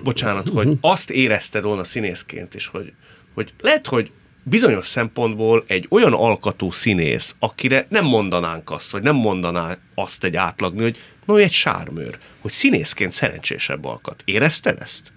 bocsánat, 0.03 0.49
hogy 0.49 0.67
uh-huh. 0.67 0.91
azt 0.91 1.11
érezted 1.11 1.63
volna 1.63 1.85
színészként 1.85 2.55
is, 2.55 2.67
hogy, 2.67 2.93
hogy 3.35 3.53
lehet, 3.61 3.87
hogy 3.87 4.11
bizonyos 4.45 4.87
szempontból 4.87 5.65
egy 5.67 5.87
olyan 5.89 6.13
alkatú 6.13 6.71
színész, 6.71 7.35
akire 7.39 7.87
nem 7.89 8.05
mondanánk 8.05 8.71
azt, 8.71 8.91
vagy 8.91 9.03
nem 9.03 9.15
mondaná 9.17 9.79
azt 9.95 10.25
egy 10.25 10.37
átlagni, 10.37 10.83
hogy 10.83 10.97
no, 11.25 11.37
egy 11.37 11.53
sármőr, 11.53 12.19
hogy 12.41 12.53
színészként 12.53 13.13
szerencsésebb 13.13 13.85
alkat. 13.85 14.23
Érezted 14.25 14.81
ezt? 14.81 15.13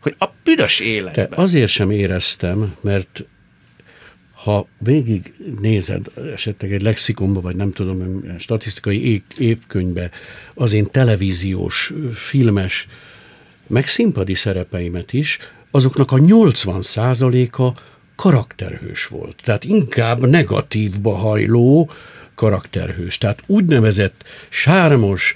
Hogy 0.00 0.14
a 0.18 0.26
büdös 0.44 0.80
életben. 0.80 1.28
Te 1.28 1.36
azért 1.36 1.70
sem 1.70 1.90
éreztem, 1.90 2.76
mert 2.80 3.24
ha 4.34 4.66
végig 4.78 5.34
nézed 5.60 6.06
esetleg 6.32 6.72
egy 6.72 6.82
lexikonba, 6.82 7.40
vagy 7.40 7.56
nem 7.56 7.70
tudom, 7.70 8.24
statisztikai 8.38 9.22
évkönyvbe 9.38 10.10
az 10.54 10.72
én 10.72 10.90
televíziós, 10.90 11.92
filmes, 12.14 12.88
meg 13.66 13.88
színpadi 13.88 14.34
szerepeimet 14.34 15.12
is, 15.12 15.38
azoknak 15.70 16.10
a 16.10 16.18
80 16.18 16.82
százaléka 16.82 17.74
karakterhős 18.22 19.06
volt. 19.06 19.36
Tehát 19.44 19.64
inkább 19.64 20.26
negatívba 20.26 21.14
hajló 21.14 21.90
karakterhős. 22.34 23.18
Tehát 23.18 23.42
úgynevezett 23.46 24.24
sármos, 24.48 25.34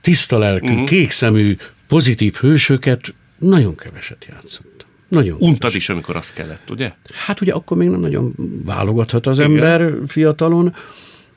tiszta 0.00 0.38
lelkű, 0.38 0.70
uh-huh. 0.70 0.86
kékszemű, 0.86 1.56
pozitív 1.86 2.34
hősöket 2.34 3.14
nagyon 3.38 3.74
keveset 3.76 4.26
játszott. 4.28 4.86
Nagyon 5.08 5.34
Untad 5.34 5.58
keveset. 5.58 5.80
is, 5.80 5.88
amikor 5.88 6.16
azt 6.16 6.32
kellett, 6.32 6.70
ugye? 6.70 6.92
Hát 7.12 7.40
ugye 7.40 7.52
akkor 7.52 7.76
még 7.76 7.88
nem 7.88 8.00
nagyon 8.00 8.34
válogathat 8.64 9.26
az 9.26 9.38
Igen. 9.38 9.50
ember 9.50 9.92
fiatalon, 10.06 10.74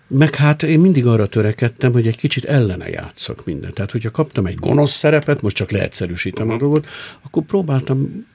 meg 0.07 0.35
hát 0.35 0.63
én 0.63 0.79
mindig 0.79 1.05
arra 1.05 1.27
törekedtem, 1.27 1.91
hogy 1.91 2.07
egy 2.07 2.17
kicsit 2.17 2.45
ellene 2.45 2.89
játszak 2.89 3.45
mindent. 3.45 3.73
Tehát, 3.73 3.91
hogyha 3.91 4.11
kaptam 4.11 4.45
egy 4.45 4.55
gonosz 4.55 4.91
szerepet, 4.91 5.41
most 5.41 5.55
csak 5.55 5.71
leegyszerűsítem 5.71 6.47
uh-huh. 6.47 6.61
a 6.61 6.63
dolgot, 6.63 6.87
akkor 7.21 7.43
próbáltam 7.43 8.25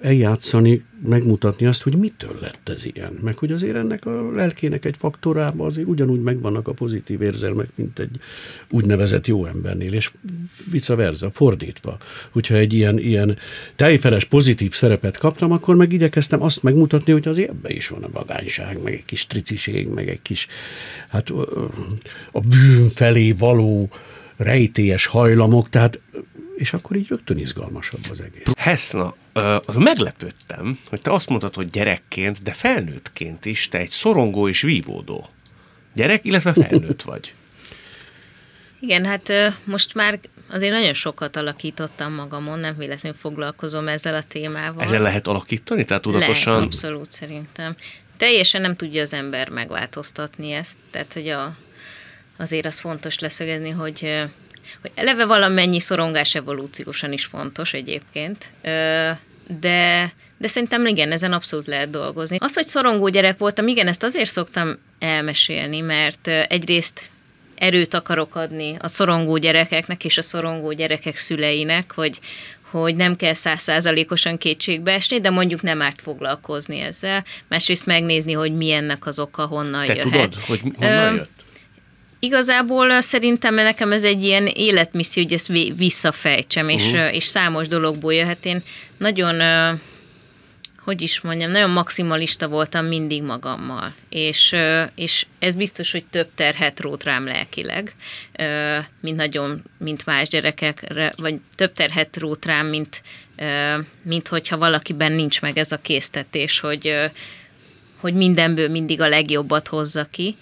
eljátszani, 0.00 0.84
megmutatni 1.08 1.66
azt, 1.66 1.82
hogy 1.82 1.96
mitől 1.96 2.38
lett 2.40 2.68
ez 2.68 2.84
ilyen. 2.84 3.18
Meg 3.22 3.36
hogy 3.36 3.52
azért 3.52 3.76
ennek 3.76 4.06
a 4.06 4.32
lelkének 4.32 4.84
egy 4.84 4.96
faktorában 4.96 5.66
azért 5.66 5.88
ugyanúgy 5.88 6.20
megvannak 6.20 6.68
a 6.68 6.72
pozitív 6.72 7.22
érzelmek, 7.22 7.68
mint 7.74 7.98
egy 7.98 8.18
úgynevezett 8.70 9.26
jó 9.26 9.46
embernél, 9.46 9.92
és 9.92 10.12
vice 10.70 10.94
versa, 10.94 11.30
fordítva. 11.30 11.98
Hogyha 12.30 12.54
egy 12.54 12.72
ilyen, 12.72 12.98
ilyen 12.98 13.38
teljfeles 13.76 14.24
pozitív 14.24 14.72
szerepet 14.72 15.18
kaptam, 15.18 15.52
akkor 15.52 15.76
meg 15.76 15.92
igyekeztem 15.92 16.42
azt 16.42 16.62
megmutatni, 16.62 17.12
hogy 17.12 17.28
azért 17.28 17.50
ebbe 17.50 17.70
is 17.70 17.88
van 17.88 18.02
a 18.02 18.10
vagányság, 18.10 18.82
meg 18.82 18.92
egy 18.92 19.04
kis 19.04 19.26
triciség, 19.26 19.88
meg 19.88 20.08
egy 20.08 20.22
kis, 20.22 20.46
hát 21.08 21.30
a 22.32 22.40
bűn 22.40 22.88
felé 22.94 23.32
való 23.32 23.88
rejtélyes 24.36 25.06
hajlamok, 25.06 25.68
tehát 25.68 26.00
és 26.56 26.72
akkor 26.72 26.96
így 26.96 27.08
rögtön 27.08 27.38
izgalmasabb 27.38 28.00
az 28.10 28.20
egész. 28.20 28.52
Heszna, 28.56 29.14
az 29.66 29.74
meglepődtem, 29.74 30.78
hogy 30.88 31.00
te 31.00 31.12
azt 31.12 31.28
mondtad, 31.28 31.54
hogy 31.54 31.70
gyerekként, 31.70 32.42
de 32.42 32.52
felnőttként 32.52 33.44
is 33.44 33.68
te 33.68 33.78
egy 33.78 33.90
szorongó 33.90 34.48
és 34.48 34.60
vívódó. 34.60 35.28
Gyerek, 35.94 36.24
illetve 36.24 36.52
felnőtt 36.52 37.02
vagy. 37.02 37.34
Igen, 38.80 39.04
hát 39.04 39.32
most 39.64 39.94
már 39.94 40.20
azért 40.50 40.72
nagyon 40.72 40.94
sokat 40.94 41.36
alakítottam 41.36 42.14
magamon, 42.14 42.58
nem 42.58 42.76
véletlenül 42.76 43.18
foglalkozom 43.18 43.88
ezzel 43.88 44.14
a 44.14 44.22
témával. 44.22 44.84
Ezzel 44.84 45.02
lehet 45.02 45.26
alakítani? 45.26 45.84
Tehát 45.84 46.02
tudatosan? 46.02 46.52
Lehet, 46.52 46.66
abszolút 46.66 47.10
szerintem. 47.10 47.74
Teljesen 48.16 48.60
nem 48.60 48.76
tudja 48.76 49.02
az 49.02 49.12
ember 49.12 49.48
megváltoztatni 49.48 50.52
ezt, 50.52 50.78
tehát 50.90 51.12
hogy 51.12 51.28
a, 51.28 51.56
azért 52.36 52.66
az 52.66 52.80
fontos 52.80 53.18
leszögezni, 53.18 53.70
hogy 53.70 54.24
hogy 54.80 54.90
eleve 54.94 55.24
valamennyi 55.24 55.80
szorongás 55.80 56.34
evolúciósan 56.34 57.12
is 57.12 57.24
fontos 57.24 57.72
egyébként, 57.72 58.50
de, 59.60 60.12
de 60.38 60.48
szerintem 60.48 60.86
igen, 60.86 61.12
ezen 61.12 61.32
abszolút 61.32 61.66
lehet 61.66 61.90
dolgozni. 61.90 62.36
Az, 62.40 62.54
hogy 62.54 62.66
szorongó 62.66 63.08
gyerek 63.08 63.38
voltam, 63.38 63.68
igen, 63.68 63.88
ezt 63.88 64.02
azért 64.02 64.30
szoktam 64.30 64.78
elmesélni, 64.98 65.80
mert 65.80 66.28
egyrészt 66.28 67.10
erőt 67.54 67.94
akarok 67.94 68.34
adni 68.34 68.76
a 68.78 68.88
szorongó 68.88 69.36
gyerekeknek 69.36 70.04
és 70.04 70.18
a 70.18 70.22
szorongó 70.22 70.72
gyerekek 70.72 71.16
szüleinek, 71.16 71.92
hogy, 71.94 72.20
hogy 72.70 72.96
nem 72.96 73.16
kell 73.16 73.32
százszázalékosan 73.32 74.38
kétségbe 74.38 74.92
esni, 74.92 75.20
de 75.20 75.30
mondjuk 75.30 75.62
nem 75.62 75.82
árt 75.82 76.00
foglalkozni 76.00 76.80
ezzel. 76.80 77.24
Másrészt 77.48 77.86
megnézni, 77.86 78.32
hogy 78.32 78.56
mi 78.56 78.72
ennek 78.72 79.06
az 79.06 79.18
oka, 79.18 79.46
honnan 79.46 79.86
Te 79.86 79.94
jöhet. 79.94 80.10
tudod, 80.12 80.34
hogy 80.34 80.60
honnan 80.76 81.14
jött? 81.14 81.33
Igazából 82.24 83.00
szerintem 83.00 83.54
nekem 83.54 83.92
ez 83.92 84.04
egy 84.04 84.22
ilyen 84.22 84.46
életmisszió, 84.46 85.22
hogy 85.22 85.32
ezt 85.32 85.52
visszafejtsem, 85.76 86.68
és, 86.68 86.84
uh-huh. 86.84 87.14
és 87.14 87.24
számos 87.24 87.68
dologból 87.68 88.14
jöhet. 88.14 88.44
Én 88.44 88.62
nagyon, 88.96 89.42
hogy 90.84 91.02
is 91.02 91.20
mondjam, 91.20 91.50
nagyon 91.50 91.70
maximalista 91.70 92.48
voltam 92.48 92.86
mindig 92.86 93.22
magammal, 93.22 93.94
és, 94.08 94.56
és 94.94 95.26
ez 95.38 95.54
biztos, 95.54 95.92
hogy 95.92 96.04
több 96.06 96.28
terhet 96.34 96.80
rót 96.80 97.04
rám 97.04 97.24
lelkileg, 97.24 97.94
mint 99.00 99.16
nagyon, 99.16 99.62
mint 99.78 100.06
más 100.06 100.28
gyerekekre, 100.28 101.12
vagy 101.16 101.34
több 101.54 101.72
terhet 101.72 102.16
rót 102.16 102.44
rám, 102.44 102.66
mint, 102.66 103.02
mint 104.02 104.28
hogyha 104.28 104.58
valakiben 104.58 105.12
nincs 105.12 105.40
meg 105.40 105.58
ez 105.58 105.72
a 105.72 105.78
késztetés, 105.82 106.60
hogy, 106.60 106.94
hogy 108.00 108.14
mindenből 108.14 108.68
mindig 108.68 109.00
a 109.00 109.08
legjobbat 109.08 109.68
hozza 109.68 110.06
ki. 110.10 110.34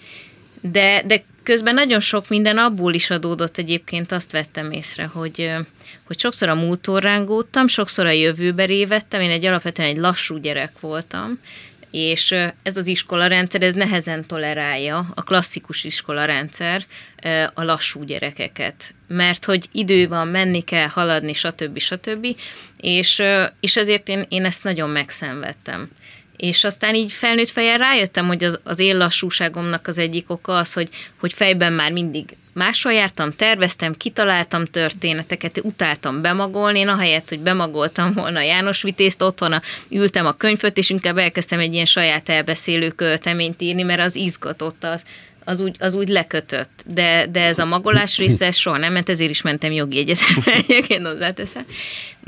De, 0.61 1.01
de 1.05 1.23
Közben 1.43 1.73
nagyon 1.73 1.99
sok 1.99 2.29
minden 2.29 2.57
abból 2.57 2.93
is 2.93 3.09
adódott 3.09 3.57
egyébként, 3.57 4.11
azt 4.11 4.31
vettem 4.31 4.71
észre, 4.71 5.05
hogy, 5.05 5.51
hogy 6.03 6.19
sokszor 6.19 6.49
a 6.49 6.55
múltól 6.55 6.99
rángódtam, 6.99 7.67
sokszor 7.67 8.05
a 8.05 8.11
jövőbe 8.11 8.65
révettem, 8.65 9.21
én 9.21 9.31
egy 9.31 9.45
alapvetően 9.45 9.89
egy 9.89 9.97
lassú 9.97 10.37
gyerek 10.37 10.79
voltam, 10.79 11.39
és 11.91 12.35
ez 12.63 12.77
az 12.77 12.87
iskolarendszer, 12.87 13.61
ez 13.61 13.73
nehezen 13.73 14.25
tolerálja, 14.25 15.11
a 15.15 15.23
klasszikus 15.23 15.83
iskolarendszer 15.83 16.85
a 17.53 17.63
lassú 17.63 18.03
gyerekeket, 18.03 18.93
mert 19.07 19.45
hogy 19.45 19.69
idő 19.71 20.07
van, 20.07 20.27
menni 20.27 20.61
kell, 20.61 20.87
haladni, 20.87 21.33
stb. 21.33 21.79
stb. 21.79 22.27
És, 22.77 23.21
és 23.59 23.77
ezért 23.77 24.07
én, 24.07 24.25
én 24.29 24.45
ezt 24.45 24.63
nagyon 24.63 24.89
megszenvedtem. 24.89 25.87
És 26.43 26.63
aztán 26.63 26.95
így 26.95 27.11
felnőtt 27.11 27.49
fejjel 27.49 27.77
rájöttem, 27.77 28.27
hogy 28.27 28.43
az, 28.43 28.59
az 28.63 28.79
én 28.79 28.97
lassúságomnak 28.97 29.87
az 29.87 29.97
egyik 29.97 30.29
oka 30.29 30.57
az, 30.57 30.73
hogy, 30.73 30.89
hogy 31.19 31.33
fejben 31.33 31.73
már 31.73 31.91
mindig 31.91 32.35
máshol 32.53 32.93
jártam, 32.93 33.31
terveztem, 33.35 33.93
kitaláltam 33.93 34.65
történeteket, 34.65 35.59
utáltam 35.63 36.21
bemagolni, 36.21 36.79
én 36.79 36.87
ahelyett, 36.87 37.29
hogy 37.29 37.39
bemagoltam 37.39 38.13
volna 38.13 38.41
János 38.41 38.81
Vitézt, 38.81 39.21
otthon 39.21 39.53
ültem 39.89 40.25
a 40.25 40.31
könyvöt, 40.31 40.77
és 40.77 40.89
inkább 40.89 41.17
elkezdtem 41.17 41.59
egy 41.59 41.73
ilyen 41.73 41.85
saját 41.85 42.29
elbeszélő 42.29 42.89
költeményt 42.89 43.61
írni, 43.61 43.83
mert 43.83 44.01
az 44.01 44.15
izgatott 44.15 44.83
az, 44.83 45.03
az 45.45 45.59
úgy, 45.59 45.75
az 45.79 45.95
úgy 45.95 46.07
lekötött. 46.07 46.83
De, 46.85 47.27
de 47.31 47.41
ez 47.41 47.59
a 47.59 47.65
magolás 47.65 48.17
része 48.17 48.51
soha 48.51 48.77
nem, 48.77 48.93
mert 48.93 49.09
ezért 49.09 49.29
is 49.29 49.41
mentem 49.41 49.71
jogi 49.71 49.97
egyetemre, 49.97 50.53
egyébként 50.67 51.05
hozzáteszem. 51.05 51.65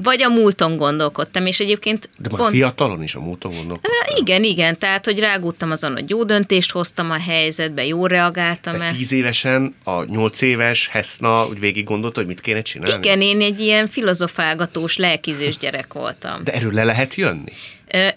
Vagy 0.03 0.22
a 0.22 0.30
múlton 0.30 0.78
gondolkodtam, 0.78 1.45
és 1.45 1.59
egyébként... 1.59 2.09
De 2.18 2.30
már 2.30 2.39
pont... 2.39 2.51
fiatalon 2.51 3.03
is 3.03 3.16
a 3.16 3.20
múlton 3.20 3.55
gondolkodtam. 3.55 3.91
Igen, 4.16 4.43
igen, 4.43 4.78
tehát, 4.78 5.05
hogy 5.05 5.20
rágódtam 5.20 5.72
azon, 5.72 5.93
hogy 5.93 6.09
jó 6.09 6.24
döntést 6.24 6.72
hoztam 6.72 7.11
a 7.11 7.20
helyzetbe, 7.20 7.86
jó 7.86 8.07
reagáltam 8.07 8.82
el. 8.82 8.95
tíz 8.95 9.11
évesen 9.11 9.76
a 9.84 10.03
nyolc 10.03 10.41
éves 10.41 10.88
Heszna 10.88 11.47
úgy 11.47 11.59
végig 11.59 11.84
gondolta, 11.84 12.20
hogy 12.20 12.28
mit 12.28 12.41
kéne 12.41 12.61
csinálni? 12.61 13.03
Igen, 13.03 13.22
én 13.22 13.41
egy 13.41 13.59
ilyen 13.59 13.88
filozofálgatós, 13.88 14.97
lelkizős 14.97 15.57
gyerek 15.57 15.93
voltam. 15.93 16.43
De 16.43 16.53
erről 16.53 16.74
le 16.74 16.84
lehet 16.84 17.16
jönni? 17.16 17.51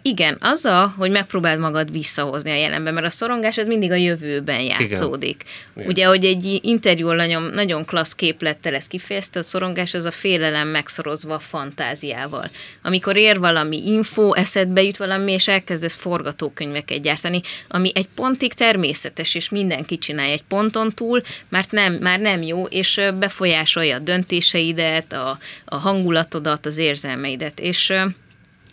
Igen, 0.02 0.36
az 0.40 0.64
a, 0.64 0.94
hogy 0.96 1.10
megpróbáld 1.10 1.60
magad 1.60 1.92
visszahozni 1.92 2.50
a 2.50 2.54
jelenbe, 2.54 2.90
mert 2.90 3.06
a 3.06 3.10
szorongás 3.10 3.58
az 3.58 3.66
mindig 3.66 3.90
a 3.90 3.94
jövőben 3.94 4.60
játszódik. 4.60 5.44
Igen. 5.76 5.88
Ugye, 5.88 6.06
hogy 6.06 6.24
egy 6.24 6.58
interjú 6.62 7.10
nagyon, 7.10 7.42
nagyon 7.42 7.84
klassz 7.84 8.14
képlettel 8.14 8.74
ezt 8.74 8.88
kifejezte, 8.88 9.38
a 9.38 9.42
szorongás 9.42 9.94
az 9.94 10.04
a 10.04 10.10
félelem 10.10 10.68
megszorozva 10.68 11.34
a 11.34 11.38
fantáziával. 11.38 12.50
Amikor 12.82 13.16
ér 13.16 13.38
valami 13.38 13.86
info, 13.86 14.32
eszedbe 14.32 14.82
jut 14.82 14.96
valami, 14.96 15.32
és 15.32 15.48
elkezdesz 15.48 15.96
forgatókönyveket 15.96 17.02
gyártani, 17.02 17.40
ami 17.68 17.90
egy 17.94 18.08
pontig 18.14 18.52
természetes, 18.52 19.34
és 19.34 19.48
mindenki 19.48 19.98
csinálja 19.98 20.32
egy 20.32 20.44
ponton 20.48 20.92
túl, 20.94 21.22
mert 21.48 21.70
nem, 21.70 21.92
már 21.92 22.20
nem 22.20 22.42
jó, 22.42 22.64
és 22.64 23.00
befolyásolja 23.18 23.96
a 23.96 23.98
döntéseidet, 23.98 25.12
a, 25.12 25.38
a 25.64 25.76
hangulatodat, 25.76 26.66
az 26.66 26.78
érzelmeidet, 26.78 27.60
és 27.60 27.92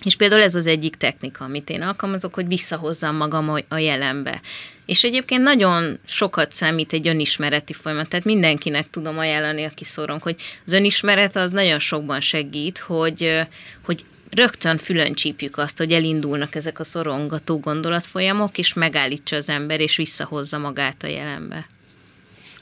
és 0.05 0.15
például 0.15 0.41
ez 0.41 0.55
az 0.55 0.67
egyik 0.67 0.95
technika, 0.95 1.43
amit 1.43 1.69
én 1.69 1.81
alkalmazok, 1.81 2.33
hogy 2.33 2.47
visszahozzam 2.47 3.15
magam 3.15 3.57
a 3.67 3.77
jelenbe. 3.77 4.41
És 4.85 5.03
egyébként 5.03 5.43
nagyon 5.43 5.99
sokat 6.05 6.51
számít 6.51 6.93
egy 6.93 7.07
önismereti 7.07 7.73
folyamat, 7.73 8.09
tehát 8.09 8.25
mindenkinek 8.25 8.89
tudom 8.89 9.17
ajánlani, 9.17 9.63
aki 9.63 9.83
szorong, 9.83 10.21
hogy 10.21 10.35
az 10.65 10.73
önismeret 10.73 11.35
az 11.35 11.51
nagyon 11.51 11.79
sokban 11.79 12.19
segít, 12.19 12.77
hogy, 12.77 13.39
hogy 13.85 14.05
rögtön 14.31 14.77
fülön 14.77 15.13
csípjük 15.13 15.57
azt, 15.57 15.77
hogy 15.77 15.91
elindulnak 15.91 16.55
ezek 16.55 16.79
a 16.79 16.83
szorongató 16.83 17.59
gondolatfolyamok, 17.59 18.57
és 18.57 18.73
megállítsa 18.73 19.35
az 19.35 19.49
ember, 19.49 19.79
és 19.79 19.95
visszahozza 19.95 20.57
magát 20.57 21.03
a 21.03 21.07
jelenbe. 21.07 21.65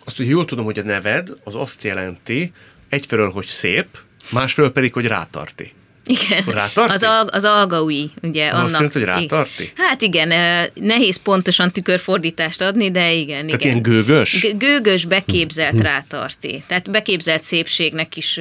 Azt, 0.03 0.17
hogy 0.17 0.27
jól 0.27 0.45
tudom, 0.45 0.65
hogy 0.65 0.79
a 0.79 0.83
neved 0.83 1.29
az 1.43 1.55
azt 1.55 1.83
jelenti, 1.83 2.51
egyfelől, 2.89 3.31
hogy 3.31 3.45
szép, 3.45 3.87
másfelől 4.31 4.71
pedig, 4.71 4.93
hogy 4.93 5.05
rátarti. 5.05 5.73
Igen. 6.05 6.43
Rátarti? 6.45 6.93
Az, 6.93 7.03
al, 7.03 7.27
az 7.27 7.43
algaui, 7.43 8.11
ugye. 8.21 8.47
Az 8.47 8.53
annak, 8.53 8.63
azt 8.65 8.73
jelenti, 8.73 8.99
hogy 8.99 9.07
rátarti? 9.07 9.71
Hát 9.75 10.01
igen, 10.01 10.27
nehéz 10.73 11.17
pontosan 11.17 11.71
tükörfordítást 11.71 12.61
adni, 12.61 12.91
de 12.91 13.11
igen. 13.11 13.45
Tehát 13.45 13.61
igen. 13.61 13.71
ilyen 13.71 13.81
gőgös? 13.81 14.39
G- 14.41 14.57
gőgös, 14.57 15.05
beképzelt 15.05 15.81
rátarti. 15.81 16.63
Tehát 16.67 16.91
beképzelt 16.91 17.43
szépségnek 17.43 18.17
is, 18.17 18.39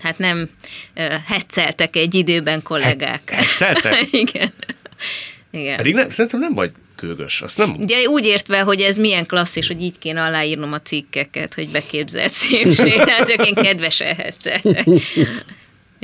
hát 0.00 0.18
nem 0.18 0.48
hetszeltek 1.26 1.96
egy 1.96 2.14
időben 2.14 2.62
kollégák. 2.62 3.30
Hetszeltek? 3.30 4.06
igen. 4.24 4.52
igen. 5.50 5.76
Pedig 5.76 5.94
nem, 5.94 6.10
szerintem 6.10 6.40
nem 6.40 6.54
vagy 6.54 6.70
gőgös. 6.96 7.42
Azt 7.42 7.58
nem... 7.58 7.74
Ugye 7.78 8.08
úgy 8.08 8.26
értve, 8.26 8.60
hogy 8.60 8.80
ez 8.80 8.96
milyen 8.96 9.26
klasszis, 9.26 9.66
hogy 9.66 9.82
így 9.82 9.98
kéne 9.98 10.22
aláírnom 10.22 10.72
a 10.72 10.80
cikkeket, 10.80 11.54
hogy 11.54 11.68
beképzelt 11.68 12.32
szépség. 12.32 12.94
Tehát 13.04 13.28
én 13.28 13.54
kedveselhettek. 13.54 14.62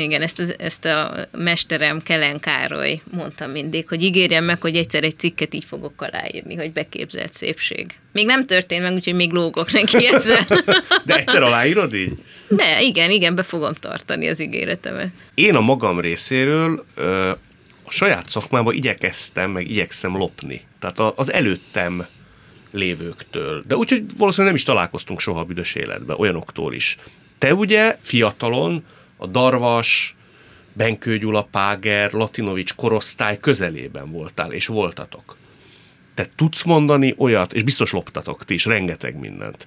Igen, 0.01 0.23
ezt, 0.23 0.57
ezt 0.59 0.85
a 0.85 1.27
mesterem 1.33 2.03
Kelen 2.03 2.41
Károly 2.41 3.01
mondta 3.13 3.47
mindig, 3.47 3.89
hogy 3.89 4.03
ígérjem 4.03 4.45
meg, 4.45 4.61
hogy 4.61 4.77
egyszer 4.77 5.05
egy 5.05 5.19
cikket 5.19 5.55
így 5.55 5.65
fogok 5.65 6.03
aláírni, 6.03 6.55
hogy 6.55 6.73
beképzelt 6.73 7.33
szépség. 7.33 7.87
Még 8.13 8.27
nem 8.27 8.47
történt 8.47 8.83
meg, 8.83 8.93
úgyhogy 8.93 9.15
még 9.15 9.33
lógok 9.33 9.73
neki 9.73 10.07
ezzel. 10.07 10.45
De 11.07 11.17
egyszer 11.17 11.43
aláírod 11.43 11.95
így? 11.95 12.13
De 12.49 12.83
igen, 12.83 13.11
igen, 13.11 13.35
be 13.35 13.43
fogom 13.43 13.73
tartani 13.75 14.29
az 14.29 14.41
ígéretemet. 14.41 15.11
Én 15.35 15.55
a 15.55 15.61
magam 15.61 16.01
részéről 16.01 16.85
a 17.85 17.91
saját 17.91 18.31
szakmában 18.31 18.75
igyekeztem, 18.75 19.51
meg 19.51 19.71
igyekszem 19.71 20.17
lopni. 20.17 20.63
Tehát 20.79 20.99
az 21.17 21.33
előttem 21.33 22.07
lévőktől. 22.71 23.65
De 23.67 23.77
úgyhogy 23.77 24.05
valószínűleg 24.17 24.53
nem 24.53 24.55
is 24.55 24.65
találkoztunk 24.65 25.21
soha 25.21 25.41
a 25.41 25.45
büdös 25.45 25.75
életben, 25.75 26.17
olyanoktól 26.17 26.75
is. 26.75 26.99
Te 27.39 27.55
ugye 27.55 27.99
fiatalon 28.03 28.85
a 29.21 29.27
Darvas, 29.27 30.17
Benkő 30.73 31.19
Gyula, 31.19 31.43
Páger, 31.51 32.13
Latinovics 32.13 32.75
korosztály 32.75 33.39
közelében 33.39 34.11
voltál, 34.11 34.53
és 34.53 34.67
voltatok. 34.67 35.37
Te 36.15 36.29
tudsz 36.37 36.63
mondani 36.63 37.15
olyat, 37.17 37.53
és 37.53 37.63
biztos 37.63 37.93
loptatok 37.93 38.45
ti 38.45 38.55
is 38.55 38.65
rengeteg 38.65 39.19
mindent, 39.19 39.67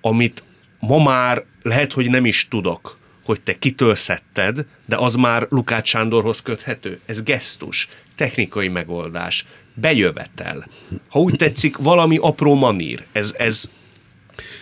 amit 0.00 0.42
ma 0.78 1.02
már 1.02 1.44
lehet, 1.62 1.92
hogy 1.92 2.10
nem 2.10 2.26
is 2.26 2.48
tudok, 2.48 2.98
hogy 3.24 3.40
te 3.40 3.58
kitől 3.58 3.94
szedted, 3.94 4.66
de 4.84 4.96
az 4.96 5.14
már 5.14 5.46
Lukács 5.50 5.88
Sándorhoz 5.88 6.42
köthető. 6.42 7.00
Ez 7.06 7.22
gesztus, 7.22 7.88
technikai 8.14 8.68
megoldás, 8.68 9.46
bejövetel. 9.74 10.68
Ha 11.08 11.20
úgy 11.20 11.36
tetszik, 11.36 11.76
valami 11.76 12.16
apró 12.20 12.54
manír. 12.54 13.04
Ez, 13.12 13.34
ez 13.38 13.70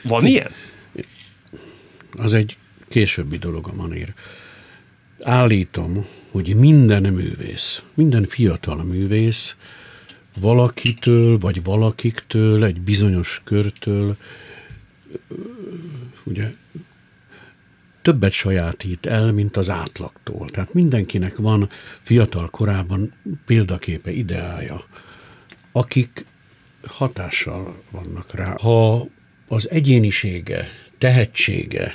van 0.03 0.26
ilyen? 0.26 0.51
Az 2.16 2.34
egy 2.34 2.57
későbbi 2.91 3.38
dolog 3.38 3.68
a 3.68 3.74
manér. 3.74 4.14
Állítom, 5.22 6.07
hogy 6.30 6.55
minden 6.55 7.03
művész, 7.03 7.82
minden 7.95 8.24
fiatal 8.24 8.84
művész 8.84 9.57
valakitől, 10.41 11.38
vagy 11.38 11.62
valakiktől, 11.62 12.64
egy 12.64 12.80
bizonyos 12.80 13.41
körtől 13.45 14.16
ugye 16.24 16.53
többet 18.03 18.32
sajátít 18.32 19.07
el, 19.07 19.32
mint 19.32 19.57
az 19.57 19.70
átlagtól. 19.70 20.51
Tehát 20.51 20.74
mindenkinek 20.74 21.36
van 21.36 21.70
fiatal 22.01 22.51
korában 22.51 23.12
példaképe, 23.47 24.11
ideája, 24.11 24.84
akik 25.72 26.24
hatással 26.86 27.82
vannak 27.91 28.34
rá. 28.34 28.57
Ha 28.61 29.09
az 29.49 29.70
egyénisége, 29.70 30.68
tehetsége, 30.99 31.95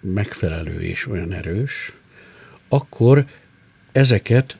megfelelő 0.00 0.80
és 0.80 1.06
olyan 1.06 1.32
erős, 1.32 1.92
akkor 2.68 3.24
ezeket 3.92 4.56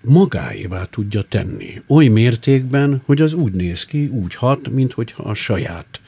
magáévá 0.00 0.84
tudja 0.84 1.22
tenni. 1.22 1.82
Oly 1.86 2.06
mértékben, 2.06 3.02
hogy 3.04 3.20
az 3.20 3.32
úgy 3.32 3.52
néz 3.52 3.84
ki, 3.84 4.06
úgy 4.06 4.34
hat, 4.34 4.68
mint 4.68 4.92
hogyha 4.92 5.22
a 5.22 5.34
saját 5.34 6.00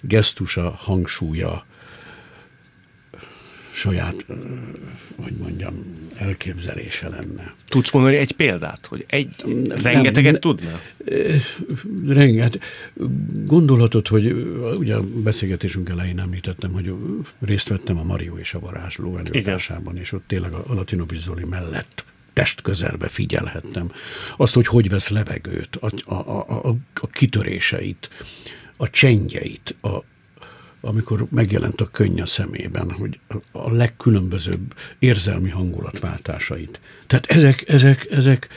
gesztusa, 0.00 0.70
hangsúlya, 0.70 1.66
saját, 3.74 4.26
hogy 5.16 5.32
mondjam, 5.32 5.74
elképzelése 6.16 7.08
lenne. 7.08 7.54
Tudsz 7.66 7.90
mondani 7.90 8.16
egy 8.16 8.32
példát, 8.32 8.86
hogy 8.86 9.04
egy, 9.08 9.34
rengeteget 9.82 10.32
nem, 10.32 10.40
tudna? 10.40 10.80
Renget. 12.06 12.58
Gondolhatod, 13.44 14.08
hogy 14.08 14.32
ugye 14.78 14.94
a 14.94 15.02
beszélgetésünk 15.02 15.88
elején 15.88 16.18
említettem, 16.18 16.72
hogy 16.72 16.94
részt 17.40 17.68
vettem 17.68 17.98
a 17.98 18.02
Mario 18.02 18.38
és 18.38 18.54
a 18.54 18.58
varázsló 18.58 19.16
előadásában, 19.16 19.96
és 19.96 20.12
ott 20.12 20.24
tényleg 20.26 20.52
a 20.52 20.74
Latinovics 20.74 21.20
Zoli 21.20 21.44
mellett 21.44 22.04
test 22.32 22.62
közelbe 22.62 23.08
figyelhettem. 23.08 23.92
Azt, 24.36 24.54
hogy 24.54 24.66
hogy 24.66 24.88
vesz 24.88 25.08
levegőt, 25.08 25.76
a, 25.76 26.14
a, 26.14 26.68
a, 26.68 26.74
a 26.94 27.06
kitöréseit, 27.06 28.10
a 28.76 28.88
csendjeit, 28.88 29.74
a, 29.80 29.88
amikor 30.84 31.26
megjelent 31.30 31.80
a 31.80 31.88
könny 31.90 32.20
a 32.20 32.26
szemében, 32.26 32.90
hogy 32.90 33.18
a 33.52 33.72
legkülönbözőbb 33.72 34.74
érzelmi 34.98 35.50
hangulatváltásait. 35.50 36.80
Tehát 37.06 37.26
ezek, 37.26 37.68
ezek, 37.68 38.06
ezek 38.10 38.48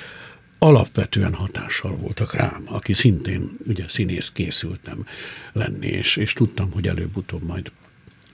alapvetően 0.59 1.33
hatással 1.33 1.95
voltak 1.95 2.33
rám, 2.33 2.63
aki 2.65 2.93
szintén 2.93 3.49
ugye 3.67 3.87
színész 3.87 4.29
készültem 4.29 5.05
lenni, 5.53 5.87
és, 5.87 6.15
és 6.15 6.33
tudtam, 6.33 6.71
hogy 6.71 6.87
előbb-utóbb 6.87 7.43
majd 7.43 7.71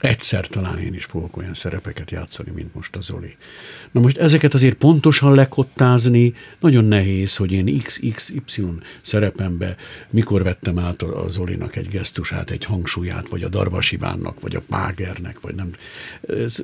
egyszer 0.04 0.47
talán 0.47 0.78
én 0.78 0.93
is 0.93 1.06
fogok 1.06 1.38
olyan 1.38 1.54
szerepeket 1.54 2.12
játszani, 2.12 2.51
mint 2.51 2.74
most 2.74 2.95
a 2.95 3.01
Zoli. 3.01 3.36
Na 3.91 4.01
most 4.01 4.18
ezeket 4.18 4.54
azért 4.54 4.76
pontosan 4.76 5.34
lekottázni 5.34 6.34
nagyon 6.60 6.86
nehéz, 6.86 7.36
hogy 7.36 7.51
én 7.51 7.82
XXY 7.82 8.64
szerepembe 9.01 9.76
mikor 10.10 10.43
vettem 10.43 10.80
át 10.80 11.01
a 11.01 11.28
Zolinak 11.28 11.76
egy 11.76 11.88
gesztusát, 11.88 12.49
egy 12.49 12.66
hangsúlyát, 12.66 13.28
vagy 13.28 13.43
a 13.43 13.49
Darvas 13.49 13.91
Ivánnak, 13.91 14.39
vagy 14.39 14.56
a 14.56 14.62
Págernek, 14.68 15.39
vagy 15.39 15.56
nem. 15.56 15.72
Ez 16.28 16.64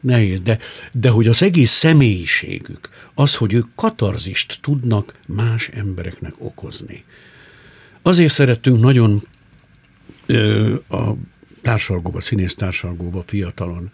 nehéz, 0.00 0.40
de, 0.40 0.58
de 0.92 1.10
hogy 1.10 1.26
az 1.26 1.42
egész 1.42 1.70
személyiségük, 1.70 2.88
az, 3.14 3.36
hogy 3.36 3.52
ők 3.52 3.66
katarzist 3.74 4.58
tudnak 4.62 5.14
más 5.26 5.68
embereknek 5.68 6.34
okozni. 6.38 7.04
Azért 8.02 8.32
szerettünk 8.32 8.80
nagyon 8.80 9.26
ö, 10.26 10.74
a 10.88 11.12
társalgóba, 11.66 12.20
színész 12.20 12.54
társalgóba 12.54 13.22
fiatalon 13.26 13.90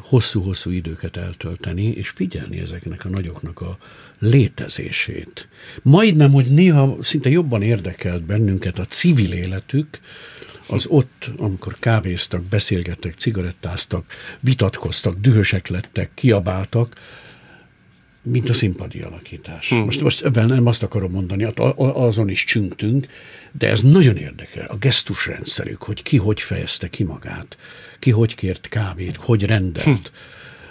hosszú-hosszú 0.00 0.70
időket 0.70 1.16
eltölteni, 1.16 1.82
és 1.82 2.08
figyelni 2.08 2.58
ezeknek 2.58 3.04
a 3.04 3.08
nagyoknak 3.08 3.60
a 3.60 3.78
létezését. 4.18 5.48
Majdnem, 5.82 6.32
hogy 6.32 6.46
néha 6.46 6.96
szinte 7.00 7.30
jobban 7.30 7.62
érdekelt 7.62 8.22
bennünket 8.22 8.78
a 8.78 8.84
civil 8.84 9.32
életük, 9.32 10.00
az 10.66 10.86
ott, 10.86 11.30
amikor 11.36 11.76
kávéztak, 11.78 12.42
beszélgettek, 12.42 13.14
cigarettáztak, 13.14 14.04
vitatkoztak, 14.40 15.20
dühösek 15.20 15.68
lettek, 15.68 16.10
kiabáltak, 16.14 16.94
mint 18.30 18.48
a 18.48 18.52
színpadi 18.52 19.00
alakítás. 19.00 19.68
Hmm. 19.68 19.84
Most, 19.84 20.00
most 20.00 20.24
ebben 20.24 20.46
nem 20.46 20.66
azt 20.66 20.82
akarom 20.82 21.10
mondani, 21.10 21.46
azon 21.76 22.28
is 22.28 22.44
csüngtünk, 22.44 23.06
de 23.52 23.68
ez 23.68 23.82
nagyon 23.82 24.16
érdekel. 24.16 24.66
A 24.66 24.76
gesztusrendszerük, 24.76 25.82
hogy 25.82 26.02
ki 26.02 26.16
hogy 26.16 26.40
fejezte 26.40 26.88
ki 26.88 27.04
magát, 27.04 27.56
ki 27.98 28.10
hogy 28.10 28.34
kért 28.34 28.68
kávét, 28.68 29.16
hogy 29.16 29.44
rendelt, 29.44 29.84
hmm. 29.84 30.02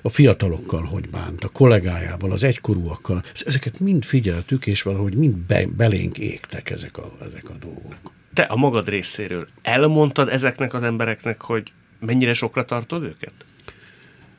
a 0.02 0.10
fiatalokkal 0.10 0.84
hogy 0.84 1.10
bánt, 1.10 1.44
a 1.44 1.50
kollégájával, 1.50 2.32
az 2.32 2.44
egykorúakkal. 2.44 3.24
Ezeket 3.46 3.80
mind 3.80 4.04
figyeltük, 4.04 4.68
és 4.68 4.82
valahogy 4.82 5.16
mind 5.16 5.36
be, 5.36 5.66
belénk 5.78 6.18
égtek 6.18 6.70
ezek 6.70 6.98
a, 6.98 7.12
ezek 7.26 7.50
a 7.50 7.56
dolgok. 7.60 7.96
Te 8.34 8.44
a 8.44 8.56
magad 8.56 8.90
részéről 8.90 9.48
elmondtad 9.62 10.30
ezeknek 10.30 10.74
az 10.74 10.84
embereknek, 10.84 11.42
hogy 11.42 11.72
mennyire 12.00 12.34
sokra 12.34 12.66
tartod 12.66 13.04
őket? 13.04 13.34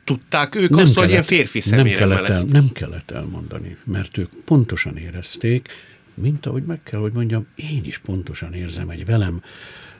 Tudták 0.09 0.55
ők 0.55 0.69
nem 0.69 0.79
azt, 0.79 0.93
kellett, 0.93 0.95
hogy 0.95 1.09
ilyen 1.09 1.23
férfi 1.23 1.61
személyre 1.61 2.05
nem 2.05 2.15
kellett, 2.15 2.29
el, 2.29 2.43
nem 2.43 2.69
kellett 2.71 3.11
elmondani, 3.11 3.77
mert 3.83 4.17
ők 4.17 4.29
pontosan 4.45 4.97
érezték, 4.97 5.67
mint 6.13 6.45
ahogy 6.45 6.63
meg 6.63 6.83
kell, 6.83 6.99
hogy 6.99 7.11
mondjam, 7.11 7.47
én 7.55 7.81
is 7.83 7.97
pontosan 7.97 8.53
érzem 8.53 8.89
egy 8.89 9.05
velem 9.05 9.41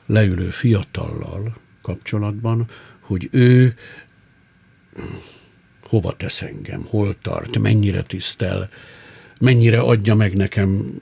leülő 0.06 0.50
fiatallal 0.50 1.58
kapcsolatban, 1.82 2.68
hogy 3.00 3.28
ő 3.32 3.76
hova 5.84 6.16
tesz 6.16 6.42
engem, 6.42 6.82
hol 6.88 7.16
tart, 7.22 7.60
mennyire 7.60 8.02
tisztel, 8.02 8.70
mennyire 9.42 9.80
adja 9.80 10.16
meg 10.16 10.36
nekem 10.36 11.02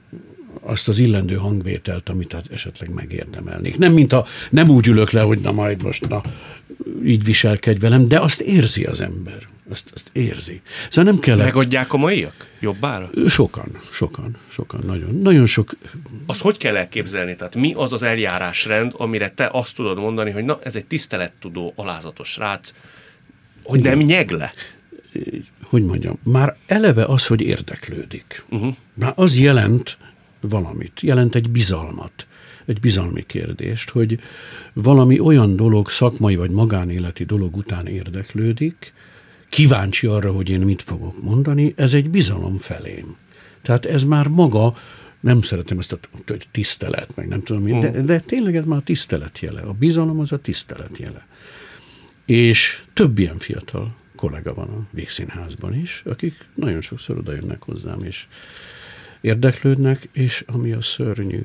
azt 0.61 0.87
az 0.87 0.99
illendő 0.99 1.35
hangvételt, 1.35 2.09
amit 2.09 2.33
hát 2.33 2.45
esetleg 2.51 2.93
megérdemelnék. 2.93 3.77
Nem, 3.77 3.93
mint 3.93 4.13
a, 4.13 4.25
nem 4.49 4.69
úgy 4.69 4.87
ülök 4.87 5.11
le, 5.11 5.21
hogy 5.21 5.39
na 5.39 5.51
majd 5.51 5.83
most 5.83 6.07
na, 6.07 6.21
így 7.03 7.23
viselkedj 7.23 7.79
velem, 7.79 8.07
de 8.07 8.19
azt 8.19 8.41
érzi 8.41 8.83
az 8.83 9.01
ember. 9.01 9.37
Azt, 9.69 9.91
azt 9.93 10.09
érzi. 10.11 10.61
Szóval 10.89 11.11
nem 11.11 11.21
kell. 11.21 11.37
Megadják 11.37 11.93
a 11.93 11.97
maiak? 11.97 12.47
Jobbára? 12.59 13.09
Sokan, 13.27 13.71
sokan, 13.91 14.35
sokan, 14.47 14.83
nagyon, 14.85 15.19
nagyon 15.21 15.45
sok. 15.45 15.71
Azt 16.25 16.41
hogy 16.41 16.57
kell 16.57 16.75
elképzelni? 16.77 17.35
Tehát 17.35 17.55
mi 17.55 17.73
az 17.73 17.93
az 17.93 18.03
eljárásrend, 18.03 18.93
amire 18.97 19.31
te 19.31 19.49
azt 19.51 19.75
tudod 19.75 19.97
mondani, 19.97 20.31
hogy 20.31 20.43
na, 20.43 20.59
ez 20.63 20.75
egy 20.75 20.85
tisztelettudó, 20.85 21.73
alázatos 21.75 22.37
rác, 22.37 22.73
hogy 23.63 23.79
Igen. 23.79 23.97
nem 23.97 24.07
nyegle? 24.07 24.53
Hogy 25.63 25.83
mondjam, 25.83 26.19
már 26.23 26.55
eleve 26.65 27.03
az, 27.05 27.27
hogy 27.27 27.41
érdeklődik. 27.41 28.43
Uh-huh. 28.49 28.75
Már 28.93 29.13
az 29.15 29.37
jelent 29.37 29.97
valamit, 30.41 30.99
jelent 31.01 31.35
egy 31.35 31.49
bizalmat 31.49 32.27
egy 32.67 32.79
bizalmi 32.79 33.23
kérdést, 33.25 33.89
hogy 33.89 34.19
valami 34.73 35.19
olyan 35.19 35.55
dolog, 35.55 35.89
szakmai 35.89 36.35
vagy 36.35 36.51
magánéleti 36.51 37.23
dolog 37.23 37.55
után 37.55 37.87
érdeklődik, 37.87 38.93
kíváncsi 39.49 40.07
arra, 40.07 40.31
hogy 40.31 40.49
én 40.49 40.59
mit 40.59 40.81
fogok 40.81 41.23
mondani, 41.23 41.73
ez 41.75 41.93
egy 41.93 42.09
bizalom 42.09 42.57
felém. 42.57 43.15
Tehát 43.61 43.85
ez 43.85 44.03
már 44.03 44.27
maga, 44.27 44.75
nem 45.19 45.41
szeretem 45.41 45.79
ezt 45.79 45.91
a 45.91 45.99
hogy 46.27 46.47
tisztelet, 46.51 47.15
meg 47.15 47.27
nem 47.27 47.43
tudom, 47.43 47.79
de, 47.79 48.01
de 48.01 48.19
tényleg 48.19 48.55
ez 48.55 48.65
már 48.65 48.77
a 48.77 48.81
tisztelet 48.81 49.39
jele. 49.39 49.61
A 49.61 49.73
bizalom 49.73 50.19
az 50.19 50.31
a 50.31 50.39
tisztelet 50.39 50.97
jele. 50.97 51.27
És 52.25 52.83
több 52.93 53.19
ilyen 53.19 53.37
fiatal 53.37 53.95
kollega 54.15 54.53
van 54.53 54.69
a 54.69 54.87
Végszínházban 54.91 55.75
is, 55.75 56.03
akik 56.05 56.33
nagyon 56.55 56.81
sokszor 56.81 57.17
oda 57.17 57.33
jönnek 57.33 57.63
hozzám, 57.63 58.03
és 58.03 58.27
érdeklődnek, 59.21 60.09
és 60.11 60.43
ami 60.47 60.71
a 60.71 60.81
szörnyű, 60.81 61.41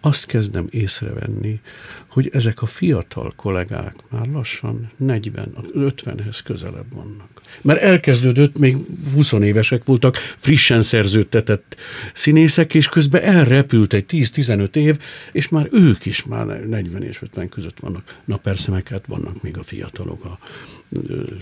azt 0.00 0.26
kezdem 0.26 0.66
észrevenni, 0.70 1.60
hogy 2.08 2.30
ezek 2.32 2.62
a 2.62 2.66
fiatal 2.66 3.32
kollégák 3.36 3.94
már 4.08 4.26
lassan 4.26 4.90
40, 4.96 5.54
50-hez 5.74 6.40
közelebb 6.44 6.94
vannak. 6.94 7.28
Mert 7.62 7.80
elkezdődött, 7.80 8.58
még 8.58 8.76
20 9.14 9.32
évesek 9.32 9.84
voltak, 9.84 10.16
frissen 10.16 10.82
szerződtetett 10.82 11.76
színészek, 12.14 12.74
és 12.74 12.88
közben 12.88 13.22
elrepült 13.22 13.92
egy 13.92 14.04
10-15 14.08 14.74
év, 14.74 14.98
és 15.32 15.48
már 15.48 15.68
ők 15.72 16.06
is 16.06 16.24
már 16.24 16.46
40 16.46 17.02
és 17.02 17.22
50 17.22 17.48
között 17.48 17.80
vannak. 17.80 18.16
Na 18.24 18.36
persze, 18.36 18.70
meg 18.70 18.88
hát 18.88 19.06
vannak 19.06 19.42
még 19.42 19.58
a 19.58 19.62
fiatalok, 19.62 20.24
a, 20.24 20.38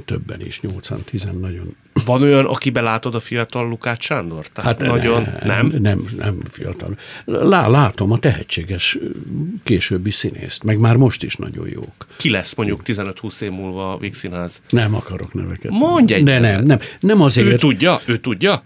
többen 0.04 0.40
is, 0.40 0.60
8-10 0.62 1.40
nagyon. 1.40 1.76
Van 2.04 2.22
olyan, 2.22 2.44
aki 2.44 2.70
belátod 2.70 3.14
a 3.14 3.20
fiatal 3.20 3.68
Lukács 3.68 4.04
Sándor? 4.04 4.46
Tehát 4.48 4.80
hát 4.80 4.90
nagyon, 4.90 5.22
nem, 5.44 5.66
nem? 5.66 5.80
Nem, 5.80 6.06
nem 6.16 6.40
fiatal. 6.50 6.98
Lá, 7.24 7.68
látom 7.68 8.12
a 8.12 8.18
tehetséges 8.18 8.98
későbbi 9.62 10.10
színészt, 10.10 10.64
meg 10.64 10.78
már 10.78 10.96
most 10.96 11.22
is 11.22 11.36
nagyon 11.36 11.68
jók. 11.68 12.06
Ki 12.16 12.30
lesz 12.30 12.54
mondjuk 12.54 12.80
15-20 12.84 13.40
év 13.40 13.50
múlva 13.50 13.92
a 13.92 13.98
Vígszínház? 13.98 14.62
Nem 14.68 14.94
akarok 14.94 15.34
neveket. 15.34 15.70
Mondj 15.70 16.14
egy 16.14 16.24
De 16.24 16.38
nem, 16.38 16.64
nem, 16.64 16.78
nem 17.00 17.20
azért. 17.20 17.46
Ő 17.46 17.56
tudja? 17.56 18.00
Ő 18.06 18.18
tudja? 18.18 18.64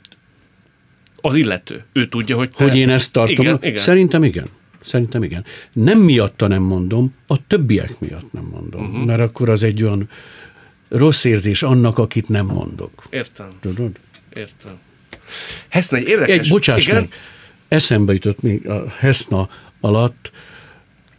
Az 1.21 1.35
illető. 1.35 1.85
Ő 1.93 2.07
tudja, 2.07 2.37
hogy 2.37 2.51
te... 2.51 2.65
Hogy 2.65 2.77
én 2.77 2.91
ezt 2.91 3.13
tartom? 3.13 3.45
Igen, 3.45 3.59
igen. 3.61 3.77
Szerintem 3.77 4.25
igen. 4.25 4.47
Szerintem 4.81 5.23
igen. 5.23 5.45
Nem 5.73 5.99
miatta 5.99 6.47
nem 6.47 6.63
mondom, 6.63 7.15
a 7.27 7.47
többiek 7.47 8.01
miatt 8.01 8.33
nem 8.33 8.49
mondom. 8.51 8.85
Uh-huh. 8.85 9.05
Mert 9.05 9.21
akkor 9.21 9.49
az 9.49 9.63
egy 9.63 9.83
olyan 9.83 10.09
rossz 10.91 11.25
érzés 11.25 11.63
annak, 11.63 11.99
akit 11.99 12.29
nem 12.29 12.47
mondok. 12.47 13.07
Értem. 13.11 13.49
Tudod? 13.61 13.91
Értem. 14.35 14.79
Heszna 15.69 15.97
egy 15.97 16.09
érdekes... 16.09 16.39
Egy, 16.39 16.49
bocsáss 16.49 16.87
igen? 16.87 17.01
meg, 17.01 17.13
eszembe 17.69 18.13
jutott 18.13 18.43
még 18.43 18.69
a 18.69 18.89
Heszna 18.89 19.49
alatt, 19.81 20.31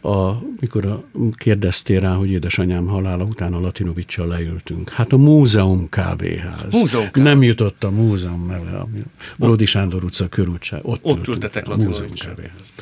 a, 0.00 0.32
mikor 0.60 0.86
a, 0.86 1.04
kérdeztél 1.36 2.00
rá, 2.00 2.14
hogy 2.14 2.30
édesanyám 2.30 2.86
halála 2.86 3.24
után 3.24 3.54
a 3.54 3.60
Latinovicsal 3.60 4.26
leültünk. 4.26 4.90
Hát 4.90 5.12
a 5.12 5.16
múzeum 5.16 5.88
kávéház. 5.88 6.72
Múzeum 6.72 7.10
kávé. 7.10 7.28
Nem 7.28 7.42
jutott 7.42 7.84
a 7.84 7.90
múzeum 7.90 8.46
neve, 8.46 8.78
ami 8.78 8.98
a 8.98 9.24
Brodi 9.36 9.66
Sándor 9.66 10.04
utca 10.04 10.28
körültság. 10.28 10.80
Ott, 10.84 10.98
ott 11.02 11.28
ültetek 11.28 11.68
a 11.68 11.76
múzeum 11.76 12.14
kávéház. 12.14 12.72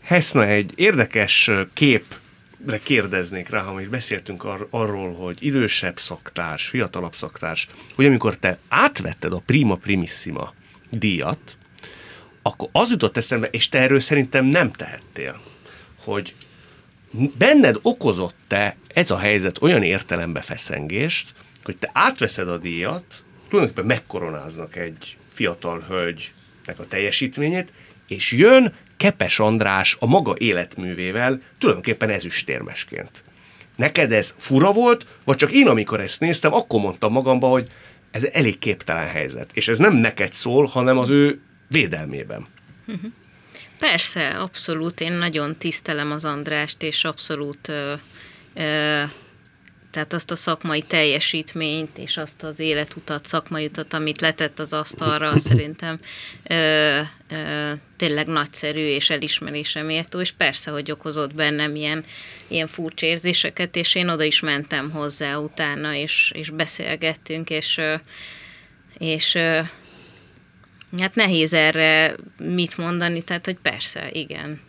Heszna 0.00 0.46
egy 0.46 0.72
érdekes 0.74 1.50
kép 1.72 2.04
kérdeznék 2.82 3.48
rá, 3.48 3.60
ha 3.60 3.72
még 3.72 3.88
beszéltünk 3.88 4.44
ar- 4.44 4.66
arról, 4.70 5.14
hogy 5.14 5.36
idősebb 5.40 5.98
szaktárs, 5.98 6.66
fiatalabb 6.66 7.14
szaktárs, 7.14 7.68
hogy 7.94 8.06
amikor 8.06 8.36
te 8.36 8.58
átvetted 8.68 9.32
a 9.32 9.42
Prima 9.46 9.76
Primissima 9.76 10.54
díjat, 10.90 11.58
akkor 12.42 12.68
az 12.72 12.90
jutott 12.90 13.16
eszembe, 13.16 13.46
és 13.46 13.68
te 13.68 13.78
erről 13.78 14.00
szerintem 14.00 14.44
nem 14.44 14.72
tehettél, 14.72 15.40
hogy 16.04 16.34
benned 17.38 17.78
okozott-e 17.82 18.76
ez 18.88 19.10
a 19.10 19.18
helyzet 19.18 19.62
olyan 19.62 19.82
értelembe 19.82 20.40
feszengést, 20.40 21.34
hogy 21.64 21.76
te 21.76 21.90
átveszed 21.92 22.48
a 22.48 22.58
díjat, 22.58 23.04
tulajdonképpen 23.48 23.86
megkoronáznak 23.86 24.76
egy 24.76 25.16
fiatal 25.32 25.80
hölgynek 25.80 26.78
a 26.78 26.86
teljesítményét, 26.88 27.72
és 28.06 28.32
jön 28.32 28.74
Kepes 29.02 29.38
András 29.38 29.96
a 30.00 30.06
maga 30.06 30.34
életművével 30.38 31.40
tulajdonképpen 31.58 32.10
ezüstérmesként. 32.10 33.24
Neked 33.76 34.12
ez 34.12 34.34
fura 34.38 34.72
volt, 34.72 35.06
vagy 35.24 35.36
csak 35.36 35.52
én, 35.52 35.68
amikor 35.68 36.00
ezt 36.00 36.20
néztem, 36.20 36.52
akkor 36.52 36.80
mondtam 36.80 37.12
magamba, 37.12 37.48
hogy 37.48 37.66
ez 38.10 38.24
elég 38.24 38.58
képtelen 38.58 39.08
helyzet. 39.08 39.50
És 39.52 39.68
ez 39.68 39.78
nem 39.78 39.92
neked 39.92 40.32
szól, 40.32 40.66
hanem 40.66 40.98
az 40.98 41.10
ő 41.10 41.40
védelmében. 41.68 42.46
Persze, 43.78 44.28
abszolút. 44.28 45.00
Én 45.00 45.12
nagyon 45.12 45.56
tisztelem 45.56 46.10
az 46.10 46.24
Andrást, 46.24 46.82
és 46.82 47.04
abszolút 47.04 47.68
ö, 47.68 47.94
ö, 48.54 49.02
tehát 49.92 50.12
azt 50.12 50.30
a 50.30 50.36
szakmai 50.36 50.82
teljesítményt, 50.82 51.98
és 51.98 52.16
azt 52.16 52.42
az 52.42 52.58
életutat, 52.58 53.26
szakmai 53.26 53.64
utat, 53.64 53.92
amit 53.92 54.20
letett 54.20 54.58
az 54.58 54.72
asztalra, 54.72 55.38
szerintem 55.38 55.98
ö, 56.42 57.00
ö, 57.30 57.72
tényleg 57.96 58.26
nagyszerű 58.26 58.86
és 58.86 59.10
elismerése 59.10 59.82
méltó, 59.82 60.20
és 60.20 60.32
persze, 60.32 60.70
hogy 60.70 60.90
okozott 60.90 61.34
bennem 61.34 61.74
ilyen, 61.76 62.04
ilyen 62.48 62.66
furcsa 62.66 63.06
érzéseket, 63.06 63.76
és 63.76 63.94
én 63.94 64.08
oda 64.08 64.22
is 64.22 64.40
mentem 64.40 64.90
hozzá 64.90 65.36
utána, 65.36 65.94
és, 65.94 66.32
és 66.34 66.50
beszélgettünk, 66.50 67.50
és, 67.50 67.80
és 68.98 69.34
hát 70.98 71.14
nehéz 71.14 71.52
erre 71.52 72.14
mit 72.38 72.76
mondani, 72.76 73.22
tehát, 73.22 73.44
hogy 73.44 73.58
persze, 73.62 74.08
igen. 74.12 74.60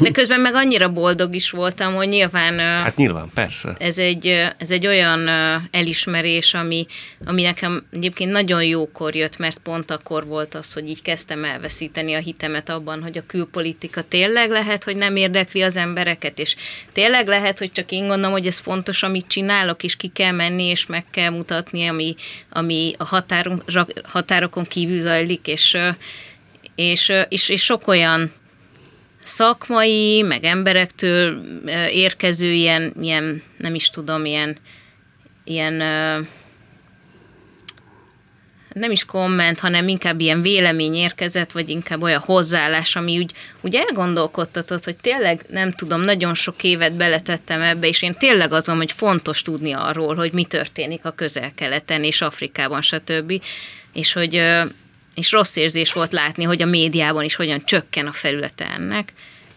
De 0.00 0.10
közben 0.10 0.40
meg 0.40 0.54
annyira 0.54 0.92
boldog 0.92 1.34
is 1.34 1.50
voltam, 1.50 1.94
hogy 1.94 2.08
nyilván... 2.08 2.58
Hát 2.58 2.96
nyilván, 2.96 3.30
persze. 3.34 3.74
Ez 3.78 3.98
egy, 3.98 4.26
ez 4.58 4.70
egy 4.70 4.86
olyan 4.86 5.28
elismerés, 5.70 6.54
ami, 6.54 6.86
ami 7.24 7.42
nekem 7.42 7.86
egyébként 7.92 8.30
nagyon 8.30 8.64
jókor 8.64 9.14
jött, 9.14 9.36
mert 9.38 9.58
pont 9.58 9.90
akkor 9.90 10.26
volt 10.26 10.54
az, 10.54 10.72
hogy 10.72 10.88
így 10.88 11.02
kezdtem 11.02 11.44
elveszíteni 11.44 12.14
a 12.14 12.18
hitemet 12.18 12.68
abban, 12.68 13.02
hogy 13.02 13.18
a 13.18 13.26
külpolitika 13.26 14.02
tényleg 14.02 14.50
lehet, 14.50 14.84
hogy 14.84 14.96
nem 14.96 15.16
érdekli 15.16 15.62
az 15.62 15.76
embereket, 15.76 16.38
és 16.38 16.56
tényleg 16.92 17.26
lehet, 17.26 17.58
hogy 17.58 17.72
csak 17.72 17.92
én 17.92 18.06
gondolom, 18.06 18.32
hogy 18.32 18.46
ez 18.46 18.58
fontos, 18.58 19.02
amit 19.02 19.26
csinálok, 19.26 19.82
és 19.82 19.96
ki 19.96 20.08
kell 20.08 20.32
menni, 20.32 20.64
és 20.64 20.86
meg 20.86 21.04
kell 21.10 21.30
mutatni, 21.30 21.86
ami, 21.86 22.14
ami 22.50 22.94
a 22.98 23.04
határon, 23.04 23.62
határokon 24.04 24.64
kívül 24.64 25.00
zajlik, 25.00 25.46
és, 25.46 25.76
és, 26.74 27.12
és, 27.28 27.48
és 27.48 27.62
sok 27.62 27.88
olyan 27.88 28.30
szakmai, 29.28 30.22
meg 30.22 30.44
emberektől 30.44 31.42
érkező 31.90 32.52
ilyen, 32.52 32.94
ilyen 33.00 33.42
nem 33.58 33.74
is 33.74 33.90
tudom, 33.90 34.24
ilyen, 34.24 34.56
ilyen 35.44 35.82
nem 38.72 38.90
is 38.90 39.04
komment, 39.04 39.60
hanem 39.60 39.88
inkább 39.88 40.20
ilyen 40.20 40.42
vélemény 40.42 40.94
érkezett, 40.94 41.52
vagy 41.52 41.68
inkább 41.68 42.02
olyan 42.02 42.20
hozzáállás, 42.20 42.96
ami 42.96 43.18
úgy, 43.18 43.32
úgy 43.60 43.74
elgondolkodtatott, 43.74 44.84
hogy 44.84 44.96
tényleg 44.96 45.40
nem 45.50 45.72
tudom, 45.72 46.00
nagyon 46.00 46.34
sok 46.34 46.62
évet 46.62 46.92
beletettem 46.92 47.60
ebbe, 47.60 47.86
és 47.86 48.02
én 48.02 48.14
tényleg 48.14 48.52
azon, 48.52 48.76
hogy 48.76 48.92
fontos 48.92 49.42
tudni 49.42 49.72
arról, 49.72 50.14
hogy 50.14 50.32
mi 50.32 50.44
történik 50.44 51.04
a 51.04 51.10
közel-keleten 51.10 52.04
és 52.04 52.20
Afrikában, 52.20 52.82
stb. 52.82 53.42
És 53.92 54.12
hogy 54.12 54.42
és 55.18 55.32
rossz 55.32 55.56
érzés 55.56 55.92
volt 55.92 56.12
látni, 56.12 56.44
hogy 56.44 56.62
a 56.62 56.66
médiában 56.66 57.24
is 57.24 57.34
hogyan 57.34 57.64
csökken 57.64 58.06
a 58.06 58.12
felülete 58.12 58.70
ennek 58.70 59.12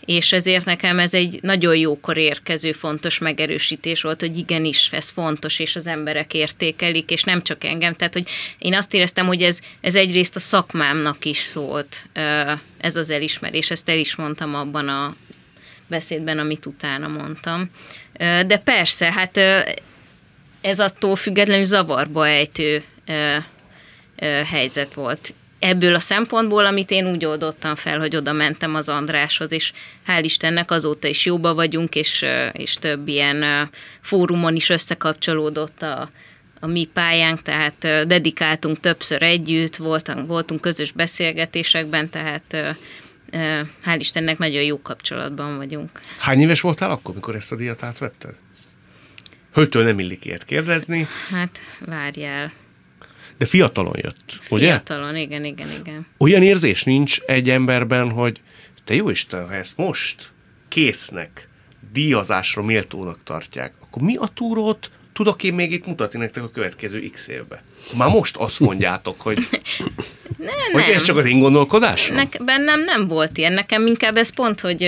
és 0.06 0.32
ezért 0.32 0.66
nekem 0.66 1.00
ez 1.00 1.14
egy 1.14 1.40
nagyon 1.42 1.76
jókor 1.76 2.18
érkező 2.18 2.72
fontos 2.72 3.18
megerősítés 3.18 4.02
volt, 4.02 4.20
hogy 4.20 4.38
igenis, 4.38 4.92
ez 4.92 5.10
fontos, 5.10 5.60
és 5.60 5.76
az 5.76 5.88
emberek 5.88 6.34
értékelik, 6.34 7.10
és 7.10 7.24
nem 7.24 7.42
csak 7.42 7.64
engem. 7.64 7.96
Tehát, 7.96 8.14
hogy 8.14 8.30
én 8.58 8.76
azt 8.76 8.94
éreztem, 8.94 9.26
hogy 9.26 9.42
ez, 9.42 9.60
ez 9.82 9.96
egyrészt 9.96 10.36
a 10.36 10.40
szakmámnak 10.40 11.26
is 11.26 11.38
szólt, 11.38 12.08
ez 12.78 12.96
az 12.96 13.10
elismerés, 13.10 13.72
ezt 13.72 13.90
el 13.90 13.98
is 13.98 14.16
mondtam 14.16 14.56
abban 14.56 14.88
a 14.88 15.16
beszédben, 15.88 16.40
amit 16.40 16.66
utána 16.66 17.08
mondtam. 17.08 17.70
De 18.48 18.58
persze, 18.58 19.12
hát 19.12 19.38
ez 20.62 20.80
attól 20.80 21.16
függetlenül 21.16 21.66
zavarba 21.66 22.28
ejtő 22.28 22.84
helyzet 24.46 24.94
volt 24.94 25.34
ebből 25.62 25.96
a 25.96 26.00
szempontból, 26.00 26.66
amit 26.66 26.92
én 26.92 27.08
úgy 27.08 27.26
oldottam 27.26 27.76
fel, 27.76 28.00
hogy 28.00 28.16
oda 28.16 28.32
mentem 28.32 28.76
az 28.76 28.90
Andráshoz, 28.90 29.52
és 29.52 29.72
hál' 30.08 30.22
Istennek 30.24 30.72
azóta 30.72 31.08
is 31.08 31.26
jóba 31.26 31.54
vagyunk, 31.54 31.96
és, 31.96 32.26
és 32.52 32.74
több 32.74 33.08
ilyen 33.08 33.70
fórumon 34.02 34.56
is 34.56 34.70
összekapcsolódott 34.70 35.82
a, 35.82 36.10
a 36.60 36.68
mi 36.68 36.90
pályánk, 36.94 37.42
tehát 37.42 38.08
dedikáltunk 38.08 38.80
többször 38.80 39.24
együtt, 39.24 39.76
voltunk, 39.76 40.28
voltunk 40.28 40.62
közös 40.62 40.92
beszélgetésekben, 40.92 42.10
tehát 42.10 42.76
hál' 43.86 43.98
Istennek 43.98 44.38
nagyon 44.38 44.64
jó 44.64 44.82
kapcsolatban 44.82 45.58
vagyunk. 45.58 45.90
Hány 46.18 46.40
éves 46.40 46.62
voltál 46.62 46.92
akkor, 46.92 47.16
mikor 47.16 47.36
ezt 47.36 47.52
a 47.52 47.56
díjat 47.56 47.84
átvetted? 47.84 48.34
Hölgytől 49.54 49.84
nem 49.84 50.00
illik 50.00 50.26
ilyet 50.26 50.46
kérdezni. 50.46 51.08
Hát, 51.30 51.60
várjál. 51.80 52.52
De 53.42 53.48
fiatalon 53.48 53.96
jött, 54.02 54.38
ugye? 54.50 54.66
Fiatalon, 54.66 55.16
igen, 55.16 55.46
igen, 55.46 55.72
igen. 55.80 56.06
Olyan 56.18 56.44
érzés 56.44 56.84
nincs 56.84 57.20
egy 57.20 57.50
emberben, 57.50 58.10
hogy 58.10 58.42
te 58.84 58.94
jó 58.96 59.10
Isten, 59.10 59.48
ha 59.48 59.54
ezt 59.54 59.78
most 59.78 60.32
késznek, 60.68 61.48
díjazásra 61.94 62.64
méltónak 62.64 63.20
tartják, 63.24 63.74
akkor 63.80 64.02
mi 64.02 64.16
a 64.16 64.30
túrót 64.34 64.92
tudok 65.14 65.44
én 65.44 65.54
még 65.54 65.72
itt 65.72 65.86
mutatni 65.86 66.20
nektek 66.20 66.44
a 66.44 66.50
következő 66.50 67.10
x 67.10 67.28
évbe? 67.28 67.64
Már 67.98 68.10
most 68.10 68.36
azt 68.36 68.60
mondjátok, 68.60 69.22
hogy, 69.22 69.38
ne, 70.38 70.52
hogy 70.72 70.82
nem. 70.82 70.94
ez 70.94 71.04
csak 71.04 71.18
az 71.18 71.26
én 71.26 71.40
gondolkodásom? 71.40 72.16
Nek, 72.16 72.44
bennem 72.46 72.84
nem 72.84 73.08
volt 73.08 73.38
ilyen. 73.38 73.54
Nekem 73.54 73.88
inkább 73.88 74.16
ez 74.18 74.34
pont, 74.34 74.60
hogy 74.60 74.84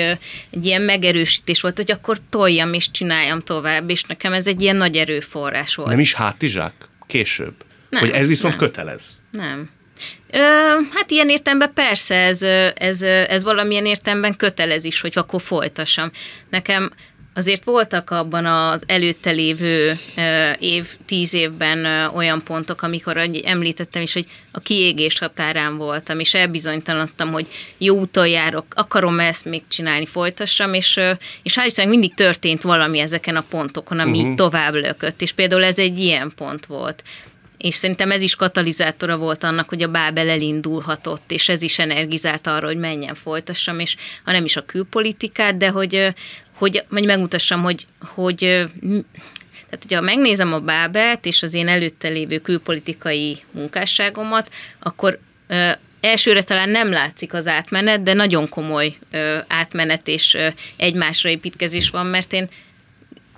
egy 0.49 0.65
ilyen 0.65 0.81
megerősítés 0.81 1.61
volt, 1.61 1.77
hogy 1.77 1.91
akkor 1.91 2.17
toljam 2.29 2.73
és 2.73 2.91
csináljam 2.91 3.39
tovább, 3.39 3.89
és 3.89 4.03
nekem 4.03 4.33
ez 4.33 4.47
egy 4.47 4.61
ilyen 4.61 4.75
nagy 4.75 4.97
erőforrás 4.97 5.75
volt. 5.75 5.89
Nem 5.89 5.99
is 5.99 6.13
hátizsák? 6.13 6.73
Később? 7.07 7.53
Nem, 7.93 8.01
hogy 8.01 8.11
ez 8.19 8.27
viszont 8.27 8.57
nem. 8.57 8.67
kötelez. 8.67 9.17
Nem. 9.31 9.69
Ö, 10.31 10.37
hát 10.93 11.11
ilyen 11.11 11.29
értemben 11.29 11.73
persze, 11.73 12.15
ez, 12.15 12.43
ez, 12.75 13.01
ez 13.01 13.43
valamilyen 13.43 13.85
értemben 13.85 14.35
kötelez 14.35 14.83
is, 14.83 15.01
hogy 15.01 15.13
akkor 15.15 15.41
folytassam. 15.41 16.11
Nekem 16.49 16.91
azért 17.33 17.63
voltak 17.63 18.09
abban 18.09 18.45
az 18.45 18.83
előtte 18.87 19.31
lévő 19.31 19.93
év, 20.59 20.87
tíz 21.05 21.33
évben 21.33 22.09
olyan 22.15 22.43
pontok, 22.43 22.81
amikor 22.81 23.29
említettem 23.43 24.01
is, 24.01 24.13
hogy 24.13 24.25
a 24.51 24.59
kiégés 24.59 25.19
határán 25.19 25.77
voltam, 25.77 26.19
és 26.19 26.33
elbizonytalanodtam, 26.33 27.31
hogy 27.31 27.47
jó 27.77 27.99
úton 27.99 28.27
járok, 28.27 28.65
akarom 28.69 29.19
ezt 29.19 29.45
még 29.45 29.63
csinálni, 29.67 30.05
folytassam, 30.05 30.73
és, 30.73 30.99
és 31.43 31.55
hál' 31.55 31.65
Istennek 31.65 31.91
mindig 31.91 32.13
történt 32.13 32.61
valami 32.61 32.99
ezeken 32.99 33.35
a 33.35 33.43
pontokon, 33.49 33.99
ami 33.99 34.19
uh-huh. 34.19 34.35
tovább 34.35 34.73
lökött, 34.73 35.21
és 35.21 35.31
például 35.31 35.63
ez 35.63 35.79
egy 35.79 35.99
ilyen 35.99 36.33
pont 36.35 36.65
volt 36.65 37.03
és 37.63 37.75
szerintem 37.75 38.11
ez 38.11 38.21
is 38.21 38.35
katalizátora 38.35 39.17
volt 39.17 39.43
annak, 39.43 39.69
hogy 39.69 39.83
a 39.83 39.87
Bábel 39.87 40.29
elindulhatott, 40.29 41.31
és 41.31 41.49
ez 41.49 41.61
is 41.61 41.79
energizált 41.79 42.47
arra, 42.47 42.67
hogy 42.67 42.77
menjen 42.77 43.15
folytassam, 43.15 43.79
és 43.79 43.95
ha 44.23 44.31
nem 44.31 44.45
is 44.45 44.55
a 44.55 44.65
külpolitikát, 44.65 45.57
de 45.57 45.69
hogy, 45.69 46.13
hogy, 46.53 46.83
hogy 46.89 47.05
megmutassam, 47.05 47.61
hogy, 47.61 47.87
hogy 47.99 48.37
tehát, 48.39 49.85
hogyha 49.87 50.01
megnézem 50.01 50.53
a 50.53 50.59
Bábelt 50.59 51.25
és 51.25 51.43
az 51.43 51.53
én 51.53 51.67
előtte 51.67 52.07
lévő 52.07 52.37
külpolitikai 52.37 53.37
munkásságomat, 53.51 54.49
akkor 54.79 55.19
ö, 55.47 55.69
elsőre 56.01 56.43
talán 56.43 56.69
nem 56.69 56.91
látszik 56.91 57.33
az 57.33 57.47
átmenet, 57.47 58.03
de 58.03 58.13
nagyon 58.13 58.49
komoly 58.49 58.97
ö, 59.11 59.37
átmenet 59.47 60.07
és 60.07 60.33
ö, 60.33 60.47
egymásra 60.77 61.29
építkezés 61.29 61.89
van, 61.89 62.05
mert 62.05 62.33
én 62.33 62.49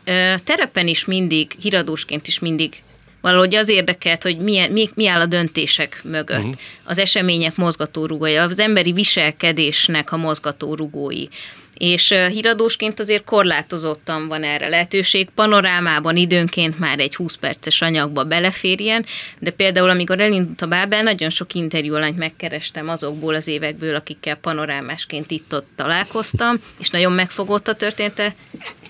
ö, 0.04 0.34
terepen 0.44 0.88
is 0.88 1.06
mindig, 1.06 1.52
híradósként 1.60 2.28
is 2.28 2.40
mindig 2.40 2.84
valahogy 3.26 3.56
az 3.56 3.70
érdekelt, 3.70 4.24
hogy 4.24 4.38
milyen, 4.38 4.72
mi, 4.72 4.90
mi 4.96 5.08
áll 5.08 5.20
a 5.20 5.26
döntések 5.26 6.02
mögött. 6.04 6.38
Uh-huh. 6.38 6.54
Az 6.84 6.98
események 6.98 7.56
mozgatórugója, 7.56 8.44
az 8.44 8.60
emberi 8.60 8.92
viselkedésnek 8.92 10.12
a 10.12 10.18
mozgatórugói 10.18 11.28
és 11.78 12.14
híradósként 12.30 13.00
azért 13.00 13.24
korlátozottan 13.24 14.28
van 14.28 14.44
erre 14.44 14.68
lehetőség. 14.68 15.30
Panorámában 15.30 16.16
időnként 16.16 16.80
már 16.80 17.00
egy 17.00 17.16
20 17.16 17.36
perces 17.36 17.82
anyagba 17.82 18.24
beleférjen, 18.24 19.06
de 19.40 19.52
például 19.52 19.90
amikor 19.90 20.20
elindult 20.20 20.62
a 20.62 20.68
Bábel, 20.68 21.04
nagyon 21.04 21.30
sok 21.30 21.54
interjú 21.54 21.96
alanyt 21.96 22.18
megkerestem 22.18 22.90
azokból 22.90 23.36
az 23.36 23.48
évekből, 23.48 23.96
akikkel 23.96 24.36
panorámásként 24.36 25.32
itt-ott 25.32 25.68
találkoztam, 25.76 26.56
és 26.80 26.90
nagyon 26.90 27.12
megfogott 27.12 27.68
a 27.68 27.76
története. 27.76 28.34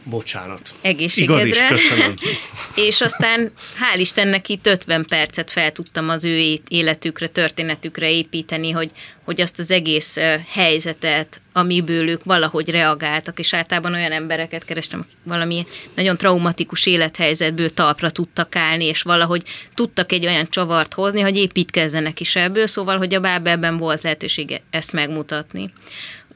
Bocsánat. 0.09 0.73
Egészségedre. 0.81 1.45
Igaz 1.45 1.79
is, 1.79 1.87
köszönöm. 1.87 2.13
és 2.87 3.01
aztán 3.01 3.51
hál' 3.79 3.99
Istennek 3.99 4.49
itt 4.49 4.67
50 4.67 5.05
percet 5.05 5.51
fel 5.51 5.71
tudtam 5.71 6.09
az 6.09 6.25
ő 6.25 6.59
életükre, 6.67 7.27
történetükre 7.27 8.11
építeni, 8.11 8.71
hogy, 8.71 8.91
hogy 9.23 9.41
azt 9.41 9.59
az 9.59 9.71
egész 9.71 10.17
helyzetet, 10.47 11.41
amiből 11.53 12.09
ők 12.09 12.23
valahogy 12.23 12.69
reagáltak, 12.69 13.39
és 13.39 13.53
általában 13.53 13.93
olyan 13.93 14.11
embereket 14.11 14.65
kerestem, 14.65 14.99
akik 14.99 15.17
valami 15.23 15.65
nagyon 15.95 16.17
traumatikus 16.17 16.85
élethelyzetből 16.85 17.69
talpra 17.69 18.09
tudtak 18.09 18.55
állni, 18.55 18.85
és 18.85 19.01
valahogy 19.01 19.43
tudtak 19.73 20.11
egy 20.11 20.25
olyan 20.25 20.49
csavart 20.49 20.93
hozni, 20.93 21.21
hogy 21.21 21.37
építkezzenek 21.37 22.19
is 22.19 22.35
ebből, 22.35 22.67
szóval, 22.67 22.97
hogy 22.97 23.13
a 23.13 23.19
Bábelben 23.19 23.77
volt 23.77 24.01
lehetősége 24.01 24.61
ezt 24.69 24.91
megmutatni. 24.91 25.71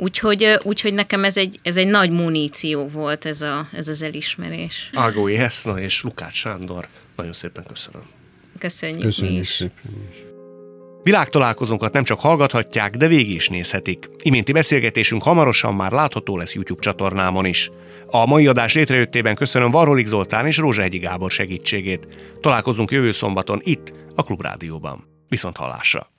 Úgyhogy, 0.02 0.60
úgyhogy 0.64 0.94
nekem 0.94 1.24
ez 1.24 1.38
egy, 1.38 1.60
ez 1.64 1.78
egy 1.78 1.88
nagy 1.88 2.12
muníció 2.12 2.88
volt 2.88 3.26
ez, 3.26 3.42
a, 3.42 3.68
ez 3.74 3.88
az 3.88 4.02
elismerés. 4.02 4.90
Ágói 4.94 5.36
Heszna 5.36 5.80
és 5.80 6.04
Lukács 6.04 6.36
Sándor, 6.36 6.88
nagyon 7.16 7.34
szépen 7.34 7.64
köszönöm. 7.68 8.02
Köszönjük, 8.60 9.02
Köszönjük 9.02 9.34
mi 9.34 9.40
is. 9.40 9.48
szépen 9.48 10.08
is. 10.12 10.16
Világtalálkozónkat 11.04 11.94
nem 11.94 12.04
csak 12.04 12.20
hallgathatják, 12.20 12.96
de 12.96 13.08
végig 13.08 13.36
is 13.36 13.50
nézhetik. 13.50 14.10
Iménti 14.24 14.52
beszélgetésünk 14.52 15.24
hamarosan 15.24 15.76
már 15.76 15.92
látható 15.92 16.38
lesz 16.38 16.54
YouTube 16.54 16.82
csatornámon 16.82 17.46
is. 17.46 17.70
A 18.06 18.26
mai 18.26 18.48
adás 18.48 18.74
létrejöttében 18.74 19.36
köszönöm 19.36 19.72
Varholik 19.72 20.08
Zoltán 20.08 20.46
és 20.46 20.58
Rózsehegyi 20.58 20.98
Gábor 20.98 21.32
segítségét. 21.32 22.08
Találkozunk 22.42 22.92
jövő 22.92 23.12
szombaton 23.12 23.62
itt, 23.64 23.94
a 24.16 24.24
Klubrádióban. 24.24 25.08
Viszont 25.28 25.58
hallásra! 25.58 26.12